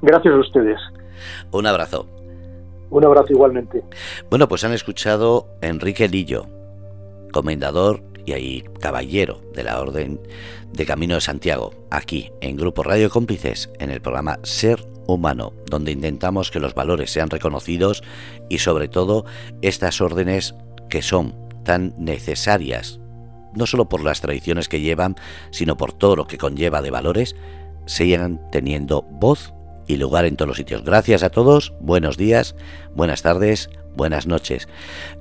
Gracias 0.00 0.34
a 0.34 0.38
ustedes. 0.38 0.78
Un 1.50 1.66
abrazo. 1.66 2.06
Un 2.90 3.04
abrazo 3.04 3.28
igualmente. 3.30 3.82
Bueno, 4.30 4.48
pues 4.48 4.64
han 4.64 4.72
escuchado 4.72 5.48
Enrique 5.60 6.08
Lillo, 6.08 6.46
comendador 7.32 8.02
y 8.24 8.32
ahí 8.32 8.64
caballero 8.80 9.40
de 9.52 9.64
la 9.64 9.80
Orden 9.80 10.20
de 10.72 10.86
Camino 10.86 11.16
de 11.16 11.20
Santiago, 11.20 11.72
aquí 11.90 12.30
en 12.40 12.56
Grupo 12.56 12.82
Radio 12.82 13.10
Cómplices, 13.10 13.70
en 13.78 13.90
el 13.90 14.00
programa 14.00 14.38
Ser 14.42 14.91
humano, 15.06 15.52
donde 15.66 15.92
intentamos 15.92 16.50
que 16.50 16.60
los 16.60 16.74
valores 16.74 17.10
sean 17.10 17.30
reconocidos 17.30 18.02
y 18.48 18.58
sobre 18.58 18.88
todo 18.88 19.24
estas 19.60 20.00
órdenes 20.00 20.54
que 20.88 21.02
son 21.02 21.34
tan 21.64 21.94
necesarias, 21.98 23.00
no 23.54 23.66
solo 23.66 23.88
por 23.88 24.02
las 24.02 24.20
tradiciones 24.20 24.68
que 24.68 24.80
llevan, 24.80 25.16
sino 25.50 25.76
por 25.76 25.92
todo 25.92 26.16
lo 26.16 26.26
que 26.26 26.38
conlleva 26.38 26.82
de 26.82 26.90
valores, 26.90 27.36
sigan 27.86 28.40
teniendo 28.50 29.02
voz 29.02 29.52
y 29.86 29.96
lugar 29.96 30.24
en 30.24 30.36
todos 30.36 30.48
los 30.48 30.56
sitios. 30.56 30.84
Gracias 30.84 31.22
a 31.22 31.30
todos, 31.30 31.72
buenos 31.80 32.16
días, 32.16 32.54
buenas 32.94 33.22
tardes, 33.22 33.68
buenas 33.96 34.26
noches. 34.26 34.68